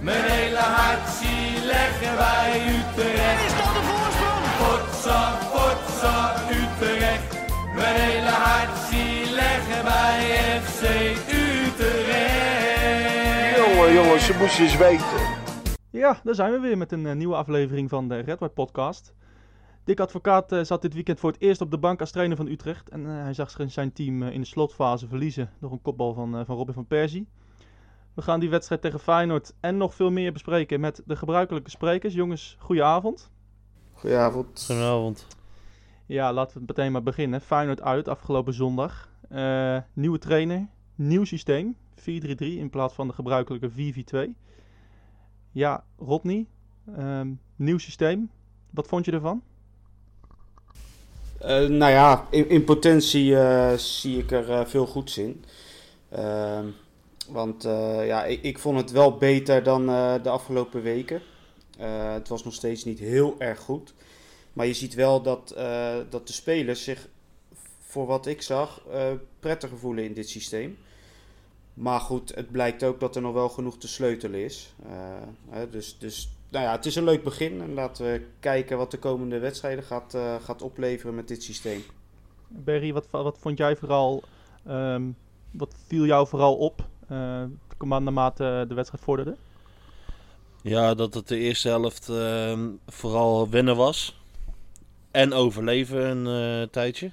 Mijn 0.00 0.30
hele 0.30 0.58
hart 0.58 1.08
zie 1.08 1.66
leggen 1.66 2.16
wij 2.16 2.60
Utrecht. 2.76 3.44
Is 3.46 3.56
dat 3.56 3.74
de 3.74 3.82
voorsprong? 3.90 4.44
Potsa, 4.60 5.20
potsa, 5.52 6.34
Utrecht. 6.50 7.36
Mijn 7.74 7.94
hele 7.94 8.28
hart 8.28 8.78
zie 8.78 9.34
leggen 9.34 9.84
wij 9.84 10.20
FC 10.60 10.82
Utrecht. 11.32 12.46
Jongen, 13.56 13.92
jongens, 13.92 14.26
ze 14.26 14.36
moesten 14.38 14.64
eens 14.64 14.76
weten. 14.76 15.36
Ja, 15.90 16.20
daar 16.24 16.34
zijn 16.34 16.52
we 16.52 16.58
weer 16.58 16.78
met 16.78 16.92
een 16.92 17.06
eh, 17.06 17.14
nieuwe 17.14 17.34
aflevering 17.34 17.88
van 17.88 18.08
de 18.08 18.14
Red 18.14 18.38
White 18.38 18.54
Podcast. 18.54 19.14
Dick 19.84 20.00
Advocaat 20.00 20.52
eh, 20.52 20.62
zat 20.62 20.82
dit 20.82 20.94
weekend 20.94 21.20
voor 21.20 21.30
het 21.30 21.40
eerst 21.40 21.60
op 21.60 21.70
de 21.70 21.78
bank 21.78 22.00
als 22.00 22.10
trainer 22.10 22.36
van 22.36 22.46
Utrecht. 22.46 22.88
En 22.88 23.06
eh, 23.06 23.22
hij 23.22 23.34
zag 23.34 23.50
zich 23.50 23.72
zijn 23.72 23.92
team 23.92 24.22
in 24.22 24.40
de 24.40 24.46
slotfase 24.46 25.08
verliezen 25.08 25.50
door 25.60 25.72
een 25.72 25.82
kopbal 25.82 26.14
van, 26.14 26.44
van 26.46 26.56
Robin 26.56 26.74
van 26.74 26.86
Persie. 26.86 27.28
We 28.18 28.24
gaan 28.24 28.40
die 28.40 28.50
wedstrijd 28.50 28.80
tegen 28.80 29.00
Feyenoord 29.00 29.54
en 29.60 29.76
nog 29.76 29.94
veel 29.94 30.10
meer 30.10 30.32
bespreken 30.32 30.80
met 30.80 31.02
de 31.06 31.16
gebruikelijke 31.16 31.70
sprekers. 31.70 32.14
Jongens, 32.14 32.56
goedenavond. 32.58 33.30
Goedenavond. 33.92 34.64
Goedenavond. 34.66 35.26
Ja, 36.06 36.32
laten 36.32 36.58
we 36.58 36.64
meteen 36.66 36.92
maar 36.92 37.02
beginnen. 37.02 37.40
Feyenoord 37.40 37.80
uit 37.80 38.08
afgelopen 38.08 38.54
zondag. 38.54 39.08
Eh, 39.28 39.76
nieuwe 39.92 40.18
trainer, 40.18 40.66
nieuw 40.94 41.24
systeem. 41.24 41.76
4-3-3 41.94 42.58
in 42.58 42.70
plaats 42.70 42.94
van 42.94 43.08
de 43.08 43.14
gebruikelijke 43.14 43.70
4-4-2. 43.70 44.34
Ja, 45.50 45.84
Rodney, 45.98 46.46
ehm, 46.96 47.28
nieuw 47.56 47.78
systeem. 47.78 48.30
Wat 48.70 48.86
vond 48.86 49.04
je 49.04 49.12
ervan? 49.12 49.42
Eh, 51.38 51.68
nou 51.68 51.92
ja, 51.92 52.26
in, 52.30 52.48
in 52.48 52.64
potentie 52.64 53.36
eh, 53.36 53.72
zie 53.76 54.18
ik 54.18 54.30
er 54.30 54.50
eh, 54.50 54.64
veel 54.64 54.86
goeds 54.86 55.18
in. 55.18 55.44
Ehm, 56.08 56.66
want 57.28 57.64
eh, 57.64 58.06
ja, 58.06 58.24
ik, 58.24 58.42
ik 58.42 58.58
vond 58.58 58.76
het 58.76 58.90
wel 58.90 59.16
beter 59.16 59.62
dan 59.62 59.88
eh, 59.88 60.14
de 60.22 60.28
afgelopen 60.28 60.82
weken. 60.82 61.22
Eh, 61.78 62.12
het 62.12 62.28
was 62.28 62.44
nog 62.44 62.54
steeds 62.54 62.84
niet 62.84 62.98
heel 62.98 63.34
erg 63.38 63.58
goed. 63.58 63.94
Maar 64.52 64.66
je 64.66 64.74
ziet 64.74 64.94
wel 64.94 65.22
dat, 65.22 65.54
dat 66.10 66.26
de 66.26 66.32
spelers 66.32 66.84
zich, 66.84 67.08
voor 67.80 68.06
wat 68.06 68.26
ik 68.26 68.42
zag, 68.42 68.82
prettiger 69.40 69.78
voelen 69.78 70.04
in 70.04 70.12
dit 70.12 70.28
systeem. 70.28 70.78
Maar 71.74 72.00
goed, 72.00 72.34
het 72.34 72.50
blijkt 72.50 72.84
ook 72.84 73.00
dat 73.00 73.16
er 73.16 73.22
nog 73.22 73.32
wel 73.32 73.48
genoeg 73.48 73.78
te 73.78 73.88
sleutelen 73.88 74.44
is. 74.44 74.74
Dus, 75.70 75.98
dus 75.98 76.30
nou 76.48 76.64
ja, 76.64 76.72
het 76.72 76.86
is 76.86 76.96
een 76.96 77.04
leuk 77.04 77.22
begin. 77.22 77.60
En 77.60 77.74
laten 77.74 78.04
we 78.04 78.26
kijken 78.40 78.76
wat 78.76 78.90
de 78.90 78.98
komende 78.98 79.38
wedstrijden 79.38 79.84
gaat, 79.84 80.16
gaat 80.42 80.62
opleveren 80.62 81.14
met 81.14 81.28
dit 81.28 81.42
systeem. 81.42 81.82
Berry, 82.48 82.92
wat, 82.92 83.06
wat 83.10 83.38
vond 83.38 83.58
jij 83.58 83.76
vooral, 83.76 84.22
ehm, 84.66 85.02
wat 85.50 85.74
viel 85.86 86.04
jou 86.04 86.28
vooral 86.28 86.56
op 86.56 86.86
naarmate 87.78 88.64
de 88.68 88.74
wedstrijd 88.74 89.04
vorderde? 89.04 89.36
Ja, 90.62 90.94
dat 90.94 91.14
het 91.14 91.28
de 91.28 91.38
eerste 91.38 91.68
helft 91.68 92.08
ehm, 92.08 92.68
vooral 92.86 93.48
winnen 93.48 93.76
was. 93.76 94.18
En 95.10 95.32
overleven 95.32 96.26
een 96.26 96.62
eh, 96.62 96.68
tijdje. 96.70 97.10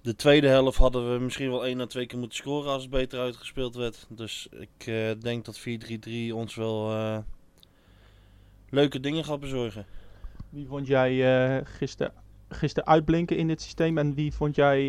De 0.00 0.16
tweede 0.16 0.48
helft 0.48 0.78
hadden 0.78 1.12
we 1.12 1.18
misschien 1.18 1.50
wel 1.50 1.66
één 1.66 1.80
à 1.80 1.86
twee 1.86 2.06
keer 2.06 2.18
moeten 2.18 2.38
scoren 2.38 2.72
als 2.72 2.82
het 2.82 2.90
beter 2.90 3.20
uitgespeeld 3.20 3.74
werd. 3.74 4.06
Dus 4.08 4.48
ik 4.50 4.86
eh, 4.86 5.10
denk 5.20 5.44
dat 5.44 5.60
4-3-3 5.60 6.34
ons 6.34 6.54
wel 6.54 6.92
eh, 6.92 7.18
leuke 8.70 9.00
dingen 9.00 9.24
gaat 9.24 9.40
bezorgen. 9.40 9.86
Wie 10.48 10.66
vond 10.66 10.86
jij 10.86 11.12
uh, 11.58 11.64
gisteren 11.64 12.12
gister 12.48 12.84
uitblinken 12.84 13.36
in 13.36 13.46
dit 13.46 13.62
systeem 13.62 13.98
en 13.98 14.14
wie 14.14 14.32
vond 14.32 14.54
jij 14.54 14.86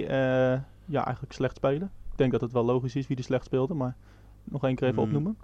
ja, 0.85 1.05
eigenlijk 1.05 1.33
slecht 1.33 1.55
spelen? 1.55 1.91
Ik 2.23 2.29
denk 2.29 2.41
dat 2.41 2.49
het 2.51 2.65
wel 2.65 2.73
logisch 2.73 2.95
is 2.95 3.07
wie 3.07 3.17
er 3.17 3.23
slecht 3.23 3.45
speelde, 3.45 3.73
maar 3.73 3.95
nog 4.43 4.63
één 4.63 4.75
keer 4.75 4.87
even 4.87 4.99
Mm. 4.99 5.05
opnoemen. 5.07 5.37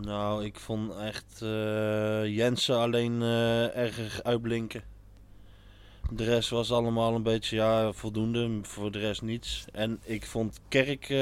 Nou, 0.00 0.44
ik 0.44 0.56
vond 0.58 0.96
echt 0.96 1.42
eh, 1.42 2.36
Jensen 2.36 2.76
alleen 2.76 3.22
eh, 3.22 3.76
erg 3.76 4.22
uitblinken. 4.22 4.82
De 6.12 6.24
rest 6.24 6.50
was 6.50 6.72
allemaal 6.72 7.14
een 7.14 7.22
beetje 7.22 7.56
ja, 7.56 7.92
voldoende, 7.92 8.58
voor 8.62 8.90
de 8.92 8.98
rest 8.98 9.22
niets. 9.22 9.64
En 9.72 9.98
ik 10.02 10.26
vond 10.26 10.60
Kerk 10.68 11.08
eh, 11.08 11.16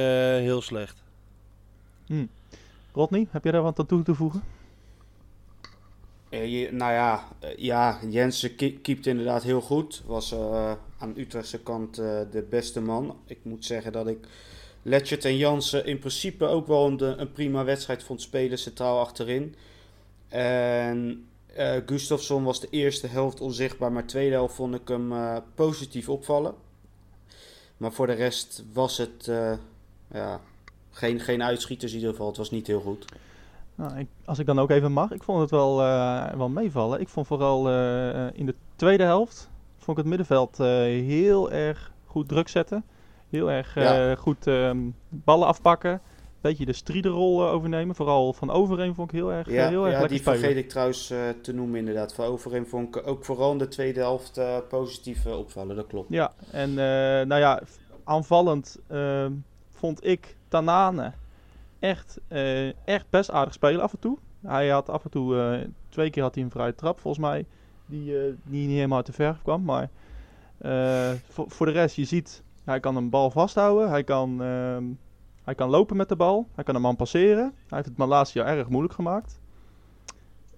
heel 0.45 0.63
slecht. 0.63 1.03
Rodney, 2.93 3.27
heb 3.31 3.43
jij 3.43 3.53
daar 3.53 3.63
wat 3.63 3.79
aan 3.79 3.87
toe 3.87 4.03
te 4.03 4.15
voegen? 4.15 4.43
Eh, 6.29 6.47
je- 6.61 6.73
nou 6.73 6.93
ja, 6.93 7.25
ja 7.57 7.99
Jensen 8.11 8.57
keept 8.83 9.07
inderdaad 9.07 9.43
heel 9.43 9.61
goed. 9.61 10.03
Was 10.07 10.33
eh, 10.33 10.73
aan 10.99 11.13
de 11.13 11.21
Utrechtse 11.21 11.61
kant 11.63 11.99
eh, 11.99 12.21
de 12.31 12.47
beste 12.51 12.81
man. 12.81 13.17
Ik 13.27 13.39
moet 13.43 13.65
zeggen 13.65 13.93
dat 13.93 14.07
ik 14.07 14.29
Letchert 14.83 15.25
en 15.25 15.37
Jansen 15.37 15.87
in 15.87 15.99
principe 15.99 16.47
ook 16.47 16.67
wel 16.67 16.87
een, 16.87 17.21
een 17.21 17.33
prima 17.33 17.65
wedstrijd 17.65 18.03
vond 18.03 18.23
spelen, 18.23 18.59
centraal 18.59 19.01
achterin. 19.01 19.55
En 20.29 21.29
eh 21.59 21.77
Gustafsson 21.87 22.45
was 22.45 22.61
de 22.61 22.69
eerste 22.71 23.07
helft 23.07 23.41
onzichtbaar, 23.41 23.93
maar 23.93 24.03
de 24.03 24.09
tweede 24.09 24.35
helft 24.35 24.55
vond 24.55 24.75
ik 24.75 24.89
hem 24.89 25.13
eh, 25.13 25.37
positief 25.55 26.09
opvallen. 26.09 26.55
Maar 27.77 27.93
voor 27.93 28.07
de 28.07 28.13
rest 28.13 28.65
was 28.73 28.97
het 28.97 29.29
eh, 29.29 29.53
ja, 30.13 30.41
geen, 30.91 31.21
geen 31.21 31.43
uitschieters 31.43 31.93
in 31.93 31.99
ieder 31.99 32.13
geval. 32.13 32.29
Het 32.29 32.37
was 32.37 32.51
niet 32.51 32.67
heel 32.67 32.81
goed. 32.81 33.05
Nou, 33.75 33.99
ik, 33.99 34.07
als 34.25 34.39
ik 34.39 34.47
dan 34.47 34.59
ook 34.59 34.71
even 34.71 34.93
mag, 34.93 35.13
ik 35.13 35.23
vond 35.23 35.41
het 35.41 35.51
wel, 35.51 35.77
wel 36.37 36.49
meevallen. 36.49 37.01
Ik 37.01 37.09
vond 37.09 37.27
vooral 37.27 37.69
in 38.33 38.47
de 38.47 38.55
tweede 38.77 39.03
helft, 39.03 39.49
vond 39.77 39.99
ik 39.99 40.05
het 40.05 40.07
middenveld 40.07 40.57
heel 40.57 41.51
erg 41.51 41.93
goed 42.05 42.29
druk 42.29 42.49
zetten. 42.49 42.85
Heel 43.31 43.51
erg 43.51 43.77
eh, 43.77 43.83
Ja. 43.83 44.15
goed 44.15 44.47
ehm, 44.47 44.79
ballen 45.09 45.47
afpakken. 45.47 46.01
Beetje 46.41 46.65
de 46.65 46.73
striederrol 46.73 47.47
eh, 47.47 47.53
overnemen. 47.53 47.95
Vooral 47.95 48.33
van 48.33 48.51
overeen 48.51 48.95
vond 48.95 49.13
ik 49.13 49.17
heel 49.19 49.33
erg, 49.33 49.51
Ja, 49.51 49.69
heel 49.69 49.83
erg 49.85 49.93
ja 49.93 49.99
lekker 50.01 50.09
die 50.09 50.19
spelen. 50.19 50.39
vergeet 50.39 50.57
ik 50.57 50.69
trouwens 50.69 51.11
eh, 51.11 51.19
te 51.43 51.53
noemen 51.55 51.79
inderdaad. 51.79 52.15
Van 52.15 52.25
Overeem 52.25 52.67
vond 52.67 52.97
ik 52.97 53.07
ook 53.07 53.25
vooral 53.25 53.53
in 53.53 53.59
de 53.59 53.69
tweede 53.69 54.01
helft 54.01 54.41
positief 54.69 55.27
opvallen, 55.27 55.77
dat 55.77 55.87
klopt. 55.87 56.11
Ja, 56.11 56.33
en 56.51 56.75
nou 57.29 57.41
ja, 57.41 57.63
aanvallend 58.05 58.79
ehm, 58.87 59.33
vond 59.71 60.05
ik 60.07 60.37
Tanane 60.49 61.13
echt, 61.79 62.21
echt 62.85 63.07
best 63.11 63.31
aardig 63.31 63.55
spelen 63.55 63.81
af 63.81 63.93
en 63.93 63.99
toe. 63.99 64.19
Hij 64.47 64.69
had 64.69 64.89
af 64.89 65.05
en 65.05 65.11
toe, 65.11 65.67
twee 65.89 66.11
keer 66.11 66.23
had 66.23 66.35
hij 66.35 66.45
een 66.45 66.51
vrije 66.51 66.75
trap 66.75 67.01
volgens 67.01 67.25
mij, 67.25 67.45
die, 67.87 68.13
die 68.45 68.67
niet 68.67 68.77
helemaal 68.77 68.97
uit 68.97 69.07
de 69.07 69.13
verf 69.13 69.43
kwam. 69.43 69.63
Maar 69.65 69.89
voor, 71.29 71.45
voor 71.51 71.67
de 71.67 71.73
rest, 71.73 71.97
je 71.97 72.05
ziet, 72.05 72.43
hij 72.69 72.81
kan 72.81 72.97
een 72.97 73.11
bal 73.11 73.31
vasthouden, 73.31 73.89
hij 73.89 74.05
kan, 74.05 74.43
ehm, 74.43 74.85
hij 75.45 75.55
kan 75.55 75.71
lopen 75.71 75.97
met 75.97 76.09
de 76.09 76.17
bal, 76.17 76.49
hij 76.55 76.65
kan 76.65 76.75
een 76.75 76.81
man 76.81 76.97
passeren. 76.97 77.45
Hij 77.45 77.77
heeft 77.79 77.89
het 77.89 77.97
Malasia 77.97 78.45
erg 78.45 78.69
moeilijk 78.69 78.95
gemaakt. 78.95 79.41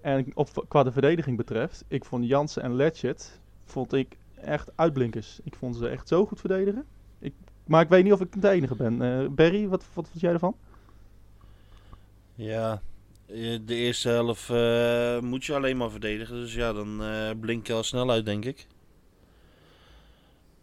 En 0.01 0.31
op, 0.33 0.65
qua 0.67 0.83
de 0.83 0.91
verdediging 0.91 1.37
betreft, 1.37 1.83
ik 1.87 2.05
vond 2.05 2.27
Jansen 2.27 2.63
en 2.63 2.75
Letchert, 2.75 3.39
vond 3.65 3.93
ik 3.93 4.17
echt 4.41 4.71
uitblinkers. 4.75 5.39
Ik 5.43 5.55
vond 5.55 5.75
ze 5.75 5.87
echt 5.87 6.07
zo 6.07 6.25
goed 6.25 6.39
verdedigen. 6.39 6.85
Ik, 7.19 7.33
maar 7.65 7.81
ik 7.81 7.89
weet 7.89 8.03
niet 8.03 8.13
of 8.13 8.21
ik 8.21 8.41
de 8.41 8.49
enige 8.49 8.75
ben. 8.75 9.01
Eh 9.01 9.27
Barry, 9.29 9.67
wat, 9.67 9.85
wat 9.93 10.07
vond 10.07 10.21
jij 10.21 10.33
ervan? 10.33 10.55
Ja, 12.35 12.81
eh, 13.25 13.59
de 13.65 13.75
eerste 13.75 14.09
helft 14.09 14.49
eh, 14.49 15.19
moet 15.19 15.45
je 15.45 15.55
alleen 15.55 15.77
maar 15.77 15.89
verdedigen. 15.89 16.35
Dus 16.35 16.53
ja, 16.53 16.73
dan 16.73 17.01
blink 17.39 17.67
je 17.67 17.73
al 17.73 17.83
snel 17.83 18.11
uit, 18.11 18.25
denk 18.25 18.45
ik. 18.45 18.67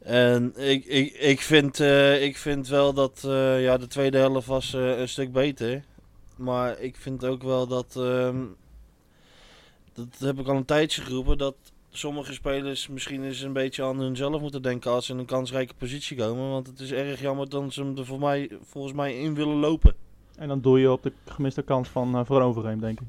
En 0.08 0.52
ik, 0.56 0.84
ik, 0.84 1.12
ik, 1.12 1.40
vind, 1.40 1.80
eh, 1.80 2.22
ik 2.22 2.36
vind 2.36 2.68
wel 2.68 2.92
dat 2.92 3.24
eh, 3.24 3.62
ja, 3.62 3.76
de 3.76 3.86
tweede 3.86 4.18
helft 4.18 4.46
was 4.46 4.74
eh, 4.74 4.98
een 4.98 5.08
stuk 5.08 5.32
beter. 5.32 5.84
Maar 6.36 6.80
ik 6.80 6.96
vind 6.96 7.24
ook 7.24 7.42
wel 7.42 7.66
dat, 7.66 7.96
ehm, 7.96 8.44
dat 9.92 10.06
heb 10.18 10.38
ik 10.38 10.46
al 10.46 10.56
een 10.56 10.64
tijdje 10.64 11.02
geroepen, 11.02 11.38
dat 11.38 11.54
sommige 11.90 12.32
spelers 12.32 12.88
misschien 12.88 13.24
eens 13.24 13.40
een 13.40 13.52
beetje 13.52 13.84
aan 13.84 13.98
hunzelf 13.98 14.40
moeten 14.40 14.62
denken 14.62 14.90
als 14.90 15.06
ze 15.06 15.12
in 15.12 15.18
een 15.18 15.24
kansrijke 15.24 15.74
positie 15.74 16.16
komen. 16.16 16.50
Want 16.50 16.66
het 16.66 16.80
is 16.80 16.92
erg 16.92 17.20
jammer 17.20 17.48
dat 17.48 17.72
ze 17.72 17.82
hem 17.82 17.96
er 17.96 18.06
voor 18.06 18.20
mij, 18.20 18.50
volgens 18.62 18.94
mij 18.94 19.20
in 19.20 19.34
willen 19.34 19.56
lopen. 19.56 19.94
En 20.36 20.48
dan 20.48 20.60
doe 20.60 20.80
je 20.80 20.92
op 20.92 21.02
de 21.02 21.12
gemiste 21.24 21.62
kans 21.62 21.88
van 21.88 22.28
Overheem, 22.28 22.80
denk 22.80 23.00
ik. 23.00 23.08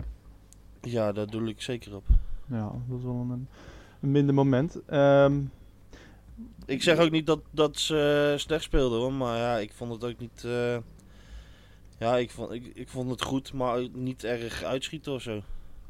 Ja, 0.82 1.12
daar 1.12 1.28
doe 1.28 1.48
ik 1.50 1.62
zeker 1.62 1.96
op. 1.96 2.04
Ja, 2.46 2.72
dat 2.88 2.98
is 2.98 3.04
wel 3.04 3.28
een, 3.30 3.48
een 4.02 4.12
minder 4.12 4.34
moment. 4.34 4.80
Ehm, 4.86 5.42
Ik 6.70 6.84
zeg 6.84 6.98
ook 6.98 7.12
niet 7.12 7.26
dat, 7.26 7.40
dat 7.52 7.78
ze 7.78 8.30
uh, 8.34 8.40
slecht 8.40 8.64
speelden 8.64 9.00
hoor, 9.00 9.14
maar 9.14 9.38
ja, 9.38 9.58
ik 9.58 9.72
vond 9.74 9.92
het 9.92 10.04
ook 10.04 10.20
niet. 10.20 10.44
Uh, 10.46 10.78
ja, 12.00 12.18
ik 12.18 12.32
vond, 12.32 12.52
ik, 12.52 12.72
ik 12.74 12.90
vond 12.90 13.10
het 13.10 13.22
goed, 13.22 13.54
maar 13.54 13.88
niet 13.94 14.24
erg 14.24 14.64
uitschieten 14.64 15.14
of 15.14 15.22
zo. 15.22 15.42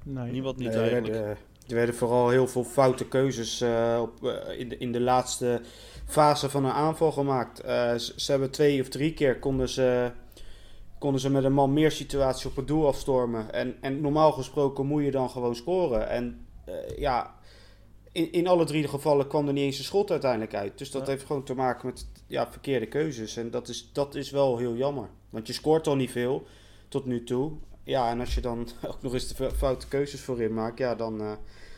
Nee. 0.03 0.31
Niemand 0.31 0.57
niet 0.57 0.67
Nee, 0.67 0.77
eigenlijk. 0.77 1.07
Er 1.07 1.13
werden, 1.13 1.37
er 1.67 1.75
werden 1.75 1.95
vooral 1.95 2.29
heel 2.29 2.47
veel 2.47 2.63
foute 2.63 3.07
keuzes 3.07 3.61
uh, 3.61 3.99
op, 4.01 4.23
uh, 4.23 4.59
in, 4.59 4.69
de, 4.69 4.77
in 4.77 4.91
de 4.91 4.99
laatste 4.99 5.61
fase 6.05 6.49
van 6.49 6.65
een 6.65 6.71
aanval 6.71 7.11
gemaakt. 7.11 7.65
Uh, 7.65 7.95
ze, 7.95 8.13
ze, 8.15 8.31
hebben 8.31 8.51
twee 8.51 8.81
of 8.81 8.89
drie 8.89 9.13
keer 9.13 9.39
konden 9.39 9.69
ze, 9.69 10.11
konden 10.99 11.21
ze 11.21 11.29
met 11.29 11.43
een 11.43 11.53
man 11.53 11.73
meer 11.73 11.91
situatie 11.91 12.49
op 12.49 12.55
het 12.55 12.67
doel 12.67 12.87
afstormen. 12.87 13.53
En, 13.53 13.75
en 13.81 14.01
normaal 14.01 14.31
gesproken 14.31 14.85
moet 14.85 15.03
je 15.03 15.11
dan 15.11 15.29
gewoon 15.29 15.55
scoren. 15.55 16.09
En 16.09 16.45
uh, 16.69 16.97
ja, 16.97 17.33
in, 18.11 18.31
in 18.31 18.47
alle 18.47 18.65
drie 18.65 18.81
de 18.81 18.87
gevallen 18.87 19.27
kwam 19.27 19.47
er 19.47 19.53
niet 19.53 19.63
eens 19.63 19.77
een 19.77 19.83
schot 19.83 20.11
uiteindelijk 20.11 20.53
uit. 20.55 20.77
Dus 20.77 20.91
dat 20.91 21.05
ja. 21.05 21.11
heeft 21.11 21.25
gewoon 21.25 21.43
te 21.43 21.53
maken 21.53 21.85
met 21.85 22.07
ja, 22.27 22.51
verkeerde 22.51 22.85
keuzes. 22.85 23.37
En 23.37 23.51
dat 23.51 23.67
is, 23.67 23.89
dat 23.93 24.15
is 24.15 24.31
wel 24.31 24.57
heel 24.57 24.75
jammer. 24.75 25.09
Want 25.29 25.47
je 25.47 25.53
scoort 25.53 25.87
al 25.87 25.95
niet 25.95 26.11
veel 26.11 26.45
tot 26.87 27.05
nu 27.05 27.23
toe. 27.23 27.51
ja, 27.83 28.09
en 28.09 28.19
als 28.19 28.35
je 28.35 28.41
dan 28.41 28.67
ook 28.87 29.01
nog 29.01 29.13
eens 29.13 29.27
de 29.27 29.35
fo- 29.35 29.49
foute 29.55 29.87
keuzes 29.87 30.21
voorin 30.21 30.53
maakt, 30.53 30.77
ja, 30.77 30.95
dan, 30.95 31.21
eh, 31.21 31.31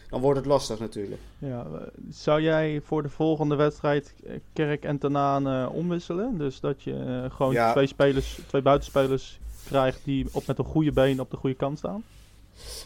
dan 0.10 0.22
wordt 0.22 0.38
het 0.38 0.48
lastig 0.48 0.80
natuurlijk. 0.80 1.22
Ja, 1.38 1.66
eh, 1.74 1.82
zou 2.10 2.42
jij 2.42 2.82
voor 2.84 3.04
de 3.04 3.10
volgende 3.10 3.56
wedstrijd 3.56 4.14
eh, 4.26 4.34
Kerk 4.54 4.84
en 4.84 4.98
Tanaan 4.98 5.70
omwisselen? 5.70 6.38
Dus 6.38 6.60
dat 6.60 6.84
je 6.84 7.28
gewoon 7.32 7.54
Ja. 7.54 7.72
twee, 7.72 7.88
spelers, 7.88 8.40
twee 8.48 8.62
buitenspelers 8.62 9.40
krijgt 9.66 10.02
die 10.04 10.26
op, 10.32 10.48
met 10.48 10.58
een 10.58 10.66
goede 10.66 10.92
been 10.92 11.20
op 11.20 11.32
de 11.32 11.38
goede 11.38 11.56
kant 11.56 11.78
staan? 11.78 12.04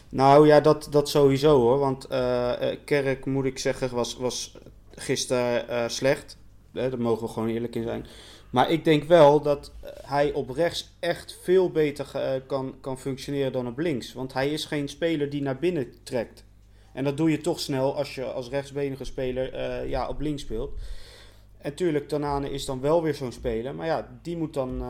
Nou 0.08 0.46
ja, 0.46 0.60
dat, 0.60 0.88
dat 0.90 1.08
sowieso 1.08 1.60
hoor. 1.60 1.78
Want 1.78 2.04
eh, 2.04 2.52
Kerk, 2.84 3.24
moet 3.24 3.44
ik 3.44 3.58
zeggen, 3.58 3.94
was, 3.94 4.16
was 4.16 4.56
gisteren 4.94 5.68
eh, 5.68 5.88
slecht. 5.88 6.38
Eh, 6.72 6.90
daar 6.90 7.00
mogen 7.00 7.26
we 7.26 7.32
gewoon 7.32 7.48
eerlijk 7.48 7.74
in 7.74 7.82
zijn. 7.82 8.06
Maar 8.50 8.70
ik 8.70 8.84
denk 8.84 9.04
wel 9.04 9.42
dat 9.42 9.72
hij 10.02 10.32
op 10.32 10.50
rechts 10.50 10.92
echt 11.00 11.38
veel 11.42 11.70
beter 11.70 12.06
kan, 12.46 12.74
kan 12.80 12.98
functioneren 12.98 13.52
dan 13.52 13.66
op 13.66 13.78
links. 13.78 14.12
Want 14.12 14.32
hij 14.32 14.50
is 14.50 14.64
geen 14.64 14.88
speler 14.88 15.30
die 15.30 15.42
naar 15.42 15.58
binnen 15.58 15.92
trekt. 16.02 16.44
En 16.92 17.04
dat 17.04 17.16
doe 17.16 17.30
je 17.30 17.40
toch 17.40 17.60
snel 17.60 17.96
als 17.96 18.14
je 18.14 18.24
als 18.24 18.48
rechtsbenige 18.48 19.04
speler 19.04 19.86
ja, 19.88 20.08
op 20.08 20.20
links 20.20 20.42
speelt. 20.42 20.72
En 21.58 21.74
tuurlijk, 21.74 22.08
Tanane 22.08 22.50
is 22.50 22.64
dan 22.64 22.80
wel 22.80 23.02
weer 23.02 23.14
zo'n 23.14 23.32
speler. 23.32 23.74
Maar 23.74 23.86
ja, 23.86 24.18
die 24.22 24.36
moet 24.36 24.54
dan 24.54 24.82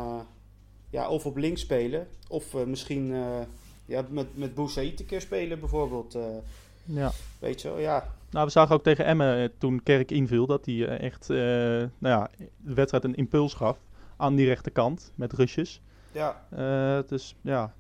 ja, 0.91 1.09
of 1.09 1.27
op 1.27 1.37
links 1.37 1.61
spelen. 1.61 2.09
Of 2.29 2.55
misschien 2.67 3.15
ja, 3.87 4.05
met, 4.09 4.37
met 4.37 4.55
Boussaïd 4.55 5.01
een 5.01 5.07
keer 5.07 5.21
spelen 5.21 5.61
bijvoorbeeld. 5.61 6.15
eh, 6.15 6.23
Ja. 6.85 7.13
weet 7.39 7.63
je 7.63 7.69
wel, 7.69 7.79
ja. 7.79 8.15
Nou, 8.31 8.47
we 8.47 8.53
zagen 8.53 8.75
ook 8.75 8.83
tegen 8.83 9.05
Emmen 9.05 9.37
eh, 9.43 9.49
toen 9.59 9.83
Kerk 9.83 10.11
inviel 10.11 10.47
dat 10.47 10.67
hij 10.67 10.87
eh, 10.89 11.01
echt 11.07 11.29
nou 11.29 11.91
ja, 12.01 12.31
de 12.57 12.75
wedstrijd 12.75 13.05
een 13.05 13.15
impuls 13.15 13.55
gaf 13.55 13.79
aan 14.17 14.35
die 14.35 14.47
rechterkant 14.47 15.13
met 15.15 15.33
rushes. 15.33 15.81
ja. 16.13 16.45
Dus 17.07 17.35
ja, 17.41 17.73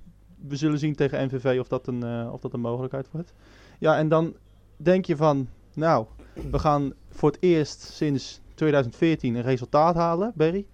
we 0.48 0.56
zullen 0.56 0.78
zien 0.78 0.94
tegen 0.94 1.26
NVV 1.26 1.56
of 1.60 1.68
dat, 1.68 1.86
een, 1.86 2.30
of 2.30 2.40
dat 2.40 2.52
een 2.52 2.60
mogelijkheid 2.60 3.10
wordt. 3.10 3.32
Ja, 3.78 3.96
en 3.98 4.08
dan 4.08 4.36
denk 4.76 5.04
je 5.04 5.16
van, 5.16 5.48
nou, 5.74 6.06
we 6.50 6.58
gaan 6.58 6.92
voor 7.10 7.30
het 7.30 7.42
eerst 7.42 7.80
sinds 7.80 8.40
2014 8.54 9.34
een 9.34 9.42
resultaat 9.42 9.94
halen, 9.94 10.32
Berry. 10.34 10.66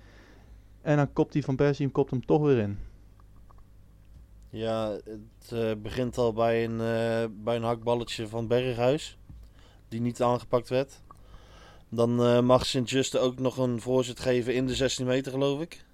En 0.83 0.97
dan 0.97 1.13
kopt 1.13 1.33
hij 1.33 1.43
van 1.43 1.57
Persie 1.57 1.85
hem 1.85 1.95
kopt 1.95 2.11
hem 2.11 2.27
toch 2.27 2.43
weer 2.43 2.59
in. 2.59 2.79
Ja, 4.55 4.91
het 4.91 5.53
eh, 5.53 5.73
begint 5.83 6.19
al 6.19 6.33
bij 6.33 6.65
een, 6.65 6.81
eh, 6.81 7.29
bij 7.45 7.57
een 7.57 7.63
hakballetje 7.63 8.29
van 8.29 8.47
Berghuis. 8.47 9.19
Die 9.89 10.01
niet 10.01 10.23
aangepakt 10.23 10.69
werd. 10.69 11.03
Dan 11.89 12.25
eh, 12.25 12.41
mag 12.41 12.67
Sint-Juste 12.67 13.19
ook 13.19 13.39
nog 13.39 13.57
een 13.57 13.81
voorzet 13.81 14.21
geven 14.21 14.55
in 14.55 14.67
de 14.67 14.75
16 14.75 15.07
meter, 15.07 15.33
geloof 15.33 15.61
ik. 15.61 15.85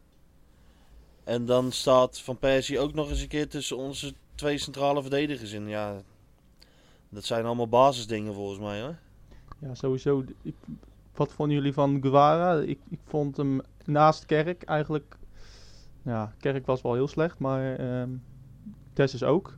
En 1.25 1.45
dan 1.45 1.73
staat 1.73 2.21
Van 2.21 2.39
Persie 2.39 2.79
ook 2.79 2.95
nog 2.95 3.11
eens 3.11 3.21
een 3.21 3.29
keer 3.29 3.49
tussen 3.49 3.77
onze 3.77 4.15
twee 4.35 4.59
centrale 4.59 5.01
verdedigers 5.01 5.53
in. 5.53 5.69
Ja, 5.69 6.03
dat 7.09 7.25
zijn 7.25 7.45
allemaal 7.45 7.69
basisdingen 7.69 8.35
volgens 8.35 8.59
mij 8.59 8.81
hoor. 8.81 8.97
Ja, 9.59 9.75
sowieso. 9.75 10.25
Ik, 10.43 10.55
wat 11.15 11.33
vonden 11.33 11.57
jullie 11.57 11.73
van 11.73 11.99
Guevara? 12.01 12.61
Ik, 12.61 12.79
ik 12.91 13.01
vond 13.05 13.37
hem 13.37 13.61
naast 13.85 14.27
Kerk 14.27 14.63
eigenlijk... 14.63 15.17
Ja, 16.03 16.33
Kerk 16.41 16.67
was 16.67 16.83
wel 16.83 16.95
heel 16.95 17.09
slecht, 17.09 17.39
maar 17.39 17.77
ehm 17.77 18.11
Is 18.99 19.23
ook. 19.23 19.57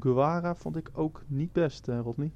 Guevara 0.00 0.54
vond 0.54 0.76
ik 0.76 0.90
ook 0.92 1.22
niet 1.26 1.52
best, 1.52 1.88
eh 1.88 2.00
Rodney. 2.02 2.30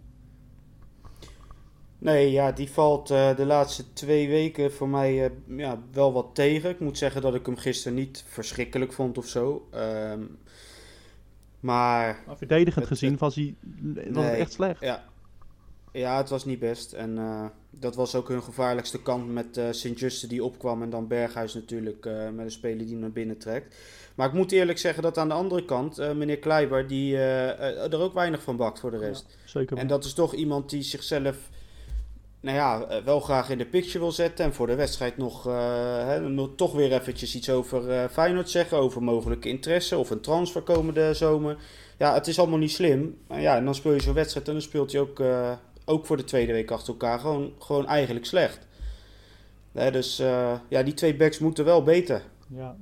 Nee, 1.98 2.30
ja, 2.30 2.52
die 2.52 2.70
valt 2.70 3.10
eh, 3.10 3.36
de 3.36 3.44
laatste 3.46 3.92
twee 3.92 4.28
weken 4.28 4.72
voor 4.72 4.88
mij 4.88 5.24
eh, 5.24 5.30
ja, 5.56 5.78
wel 5.92 6.12
wat 6.12 6.34
tegen. 6.34 6.70
Ik 6.70 6.80
moet 6.80 6.98
zeggen 6.98 7.22
dat 7.22 7.34
ik 7.34 7.46
hem 7.46 7.56
gisteren 7.56 7.96
niet 7.98 8.24
verschrikkelijk 8.26 8.92
vond 8.92 9.18
of 9.18 9.26
zo. 9.26 9.68
Ehm, 9.70 10.20
maar 11.60 12.22
Maar 12.26 12.36
verdedigend 12.36 12.74
Het- 12.84 12.88
gezien 12.98 13.10
het- 13.10 13.20
was 13.20 13.34
hij 13.34 13.54
was 13.94 14.04
het 14.04 14.14
Nee. 14.14 14.24
echt 14.30 14.52
slecht. 14.52 14.80
ja, 14.80 15.04
ja, 15.92 16.16
het 16.16 16.28
was 16.28 16.44
niet 16.44 16.58
best. 16.58 16.92
En 16.92 17.18
eh, 17.18 17.44
dat 17.70 17.94
was 17.94 18.14
ook 18.14 18.28
hun 18.28 18.42
gevaarlijkste 18.42 19.02
kant 19.02 19.32
met 19.32 19.56
eh 19.56 19.64
Sint-Juste 19.70 20.26
die 20.26 20.44
opkwam. 20.44 20.82
En 20.82 20.90
dan 20.90 21.06
Berghuis 21.06 21.54
natuurlijk 21.54 22.06
eh, 22.06 22.28
met 22.28 22.44
een 22.44 22.50
speler 22.50 22.86
die 22.86 22.96
naar 22.96 23.12
binnen 23.12 23.38
trekt. 23.38 23.76
Maar 24.14 24.28
ik 24.28 24.34
moet 24.34 24.52
eerlijk 24.52 24.78
zeggen 24.78 25.02
dat 25.02 25.18
aan 25.18 25.28
de 25.28 25.34
andere 25.34 25.64
kant, 25.64 26.14
meneer 26.14 26.38
Kleiber, 26.38 26.86
die 26.86 27.16
er 27.16 28.00
ook 28.00 28.14
weinig 28.14 28.42
van 28.42 28.56
bakt 28.56 28.80
voor 28.80 28.90
de 28.90 28.98
rest. 28.98 29.36
Zeker. 29.44 29.76
En 29.76 29.86
dat 29.86 30.04
is 30.04 30.14
toch 30.14 30.34
iemand 30.34 30.70
die 30.70 30.82
zichzelf 30.82 31.36
nou 32.40 32.56
ja, 32.56 33.02
wel 33.04 33.20
graag 33.20 33.50
in 33.50 33.58
de 33.58 33.66
picture 33.66 33.98
wil 33.98 34.12
zetten. 34.12 34.44
En 34.44 34.54
voor 34.54 34.66
de 34.66 34.74
wedstrijd 34.74 35.16
nog, 35.16 35.44
hè, 35.44 36.48
toch 36.56 36.72
weer 36.72 36.92
eventjes 36.92 37.34
iets 37.34 37.50
over 37.50 38.08
Feyenoord 38.08 38.50
zeggen. 38.50 38.78
Over 38.78 39.02
mogelijke 39.02 39.48
interesse 39.48 39.98
of 39.98 40.10
een 40.10 40.20
transfer 40.20 40.62
komende 40.62 41.14
zomer. 41.14 41.56
Ja, 41.98 42.14
het 42.14 42.26
is 42.26 42.38
allemaal 42.38 42.58
niet 42.58 42.72
slim. 42.72 43.18
Maar 43.26 43.40
ja, 43.40 43.56
en 43.56 43.64
dan 43.64 43.74
speel 43.74 43.92
je 43.92 44.02
zo'n 44.02 44.14
wedstrijd 44.14 44.46
en 44.46 44.52
dan 44.52 44.62
speelt 44.62 44.92
hij 44.92 45.00
ook, 45.00 45.20
ook 45.84 46.06
voor 46.06 46.16
de 46.16 46.24
tweede 46.24 46.52
week 46.52 46.70
achter 46.70 46.88
elkaar 46.92 47.18
gewoon, 47.18 47.52
gewoon 47.58 47.86
eigenlijk 47.86 48.26
slecht. 48.26 48.66
Hè, 49.72 49.90
dus 49.90 50.18
eh, 50.18 50.52
ja, 50.68 50.82
die 50.82 50.94
twee 50.94 51.16
backs 51.16 51.38
moeten 51.38 51.64
wel 51.64 51.82
beter. 51.82 52.22
Ja. 52.48 52.76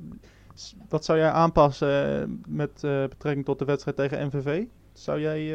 Wat 0.88 1.04
zou 1.04 1.18
jij 1.18 1.30
aanpassen 1.30 2.20
eh, 2.20 2.28
met 2.48 2.84
eh, 2.84 3.02
betrekking 3.08 3.44
tot 3.44 3.58
de 3.58 3.64
wedstrijd 3.64 3.96
tegen 3.96 4.26
MVV? 4.26 4.62
Zou 4.92 5.20
jij 5.20 5.54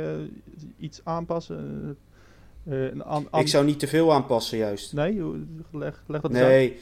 iets 0.78 1.02
aanpassen? 1.04 1.98
Een 2.66 3.04
an- 3.04 3.28
an- 3.32 3.42
Ik 3.42 3.48
zou 3.48 3.66
niet 3.66 3.80
te 3.80 3.88
veel 3.88 4.14
aanpassen 4.14 4.58
juist. 4.58 4.94
Nee, 4.94 5.22
leg, 5.72 6.04
leg 6.08 6.22
dat 6.22 6.32
eens 6.32 6.40
uit. 6.40 6.50
Nee. 6.50 6.78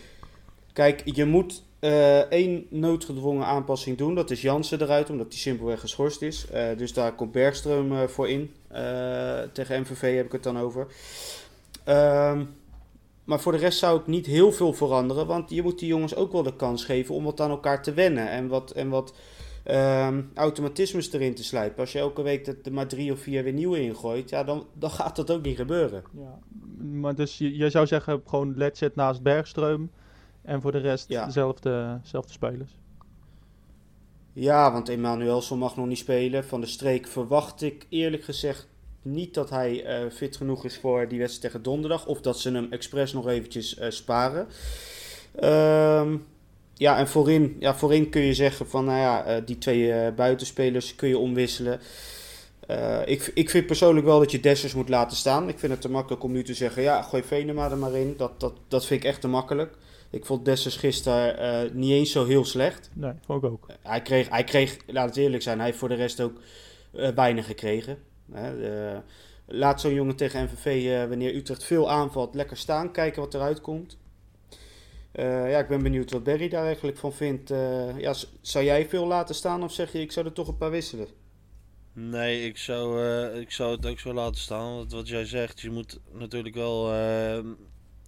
Kijk, 0.74 1.02
je 1.06 1.26
moet 1.26 1.64
eh, 1.84 2.20
één 2.20 2.66
noodgedwongen 2.70 3.46
aanpassing 3.46 3.98
doen. 3.98 4.16
Dat 4.16 4.32
is 4.32 4.42
Jansen 4.42 4.82
eruit, 4.82 5.10
omdat 5.10 5.28
hij 5.28 5.38
simpelweg 5.38 5.80
geschorst 5.80 6.22
is. 6.22 6.50
Eh, 6.50 6.78
dus 6.78 6.94
daar 6.94 7.16
komt 7.16 7.32
Bergström 7.38 7.92
eh, 7.92 8.04
voor 8.08 8.30
in. 8.30 8.52
Eh, 8.68 9.42
tegen 9.54 9.82
MVV 9.82 10.16
heb 10.16 10.26
ik 10.26 10.32
het 10.32 10.44
dan 10.44 10.60
over. 10.60 10.88
Ehm, 11.84 12.44
maar 13.24 13.40
voor 13.40 13.52
de 13.52 13.58
rest 13.58 13.80
zou 13.80 14.00
ik 14.00 14.08
niet 14.08 14.26
heel 14.26 14.52
veel 14.52 14.74
veranderen. 14.74 15.28
Want 15.28 15.50
je 15.50 15.62
moet 15.62 15.80
die 15.80 15.88
jongens 15.88 16.16
ook 16.16 16.32
wel 16.32 16.44
de 16.44 16.56
kans 16.56 16.86
geven 16.86 17.16
om 17.16 17.24
wat 17.24 17.42
aan 17.42 17.50
elkaar 17.50 17.84
te 17.84 17.94
wennen. 17.94 18.30
En 18.30 18.48
wat, 18.48 18.72
en 18.72 18.90
wat 18.90 19.14
ehm, 19.64 20.22
automatismes 20.34 21.14
erin 21.14 21.36
te 21.36 21.44
slijpen. 21.44 21.80
Als 21.80 21.92
je 21.92 22.00
elke 22.00 22.22
week 22.22 22.48
er 22.48 22.74
maar 22.74 22.88
drie 22.88 23.12
of 23.12 23.20
vier 23.20 23.44
weer 23.44 23.54
nieuwe 23.54 23.82
ingooit, 23.82 24.30
ja, 24.30 24.44
dan, 24.44 24.66
dan 24.74 24.90
gaat 24.90 25.16
dat 25.16 25.32
ook 25.32 25.44
niet 25.44 25.58
gebeuren. 25.58 26.04
Ja. 26.18 26.40
Maar 26.84 27.16
dus 27.16 27.38
je, 27.38 27.70
zou 27.70 27.88
zeggen 27.88 28.22
gewoon 28.26 28.54
let's 28.58 28.82
naast 28.94 29.22
Bergström 29.22 29.90
en 30.44 30.62
voor 30.62 30.72
de 30.72 30.78
rest 30.78 31.10
Ja. 31.10 31.26
dezelfde, 31.26 32.00
dezelfde 32.02 32.32
spelers. 32.32 32.72
Ja, 34.34 34.72
want 34.72 34.90
Emmanuelson 34.90 35.60
mag 35.60 35.76
nog 35.76 35.88
niet 35.88 35.98
spelen. 35.98 36.46
Van 36.46 36.62
de 36.62 36.68
streek 36.68 37.08
verwacht 37.08 37.62
ik 37.62 37.86
eerlijk 37.90 38.24
gezegd 38.24 38.68
niet 39.02 39.34
dat 39.34 39.50
hij 39.50 39.86
eh, 39.86 40.12
fit 40.12 40.38
genoeg 40.38 40.66
is 40.66 40.78
voor 40.78 41.08
die 41.08 41.20
wedstrijd 41.20 41.42
tegen 41.42 41.64
donderdag. 41.64 42.06
Of 42.06 42.22
dat 42.22 42.40
ze 42.40 42.52
hem 42.52 42.68
expres 42.72 43.14
nog 43.14 43.28
eventjes 43.28 43.78
eh, 43.78 43.90
sparen. 43.90 44.48
Ehm, 45.36 46.18
ja, 46.74 46.98
en 46.98 47.08
voorin, 47.08 47.56
ja, 47.60 47.76
voorin 47.76 48.10
kun 48.10 48.22
je 48.22 48.34
zeggen 48.34 48.68
van, 48.68 48.86
nou 48.86 49.00
ja, 49.00 49.24
eh, 49.24 49.42
die 49.46 49.58
twee 49.58 50.12
buitenspelers 50.12 50.96
kun 50.96 51.08
je 51.08 51.18
omwisselen. 51.18 51.80
Ik, 53.06 53.32
ik 53.34 53.50
vind 53.50 53.66
persoonlijk 53.66 54.06
wel 54.06 54.20
dat 54.20 54.32
je 54.32 54.40
Dessers 54.40 54.74
moet 54.74 54.90
laten 54.90 55.18
staan. 55.18 55.50
Ik 55.50 55.60
vind 55.60 55.72
het 55.72 55.82
te 55.82 55.90
makkelijk 55.90 56.24
om 56.24 56.32
nu 56.32 56.44
te 56.44 56.54
zeggen, 56.54 56.82
ja, 56.82 57.02
gooi 57.02 57.24
Venema 57.24 57.70
er 57.72 57.78
maar 57.78 57.96
in. 57.96 58.14
Dat, 58.18 58.40
dat, 58.40 58.54
dat 58.68 58.86
vind 58.86 59.04
ik 59.04 59.10
echt 59.10 59.22
te 59.22 59.28
makkelijk. 59.28 59.76
Ik 60.14 60.26
vond 60.26 60.46
Dessers 60.46 60.76
gisteren 60.76 61.38
eh, 61.38 61.72
niet 61.72 61.92
eens 61.92 62.12
zo 62.12 62.26
heel 62.26 62.46
slecht. 62.46 62.90
Nee, 62.94 63.14
vond 63.26 63.44
ik 63.44 63.52
ook. 63.52 63.68
Hij 63.82 64.02
kreeg, 64.02 64.30
hij 64.30 64.44
kreeg, 64.44 64.78
laat 64.88 65.08
het 65.08 65.18
eerlijk 65.18 65.44
zijn, 65.44 65.58
hij 65.58 65.66
heeft 65.66 65.78
voor 65.78 65.90
de 65.90 65.96
rest 65.96 66.22
ook 66.22 66.40
eh, 66.92 67.10
weinig 67.10 67.46
gekregen. 67.46 67.98
Hè, 68.32 68.52
laat 69.46 69.82
zo'n 69.82 69.94
jongen 69.94 70.16
tegen 70.16 70.44
MVV, 70.44 70.86
eh, 70.86 71.10
wanneer 71.10 71.36
Utrecht 71.36 71.64
veel 71.64 71.92
aanvalt, 71.92 72.36
lekker 72.36 72.58
staan, 72.58 72.92
kijken 72.92 73.22
wat 73.22 73.34
eruit 73.34 73.62
komt. 73.62 73.98
Eh, 75.12 75.52
ja, 75.52 75.60
ik 75.60 75.68
ben 75.68 75.84
benieuwd 75.84 76.12
wat 76.12 76.24
Berry 76.24 76.50
daar 76.50 76.66
eigenlijk 76.66 76.98
van 76.98 77.14
vindt. 77.14 77.52
Eh, 77.52 78.00
ja, 78.00 78.14
zou 78.42 78.66
jij 78.66 78.90
veel 78.90 79.08
laten 79.08 79.36
staan 79.36 79.64
of 79.64 79.74
zeg 79.74 79.92
je, 79.92 80.02
ik 80.02 80.12
zou 80.12 80.26
er 80.26 80.34
toch 80.34 80.48
een 80.48 80.58
paar 80.58 80.72
wisselen? 80.72 81.08
Nee, 81.94 82.46
ik 82.46 82.58
zou, 82.58 83.04
eh, 83.04 83.40
ik 83.40 83.52
zou 83.52 83.76
het 83.76 83.86
ook 83.86 84.00
zo 84.00 84.14
laten 84.14 84.42
staan. 84.42 84.76
Want 84.76 84.92
wat 84.92 85.08
jij 85.08 85.26
zegt, 85.26 85.62
je 85.62 85.70
moet 85.70 86.00
natuurlijk 86.12 86.56
wel 86.56 86.94
eh, 86.94 87.40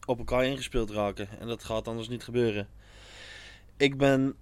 op 0.06 0.18
elkaar 0.18 0.46
ingespeeld 0.46 0.92
raken. 0.92 1.28
En 1.40 1.48
dat 1.48 1.64
gaat 1.64 1.88
anders 1.88 2.08
niet 2.08 2.24
gebeuren. 2.24 2.68
Ik 3.78 3.98
ben 3.98 4.36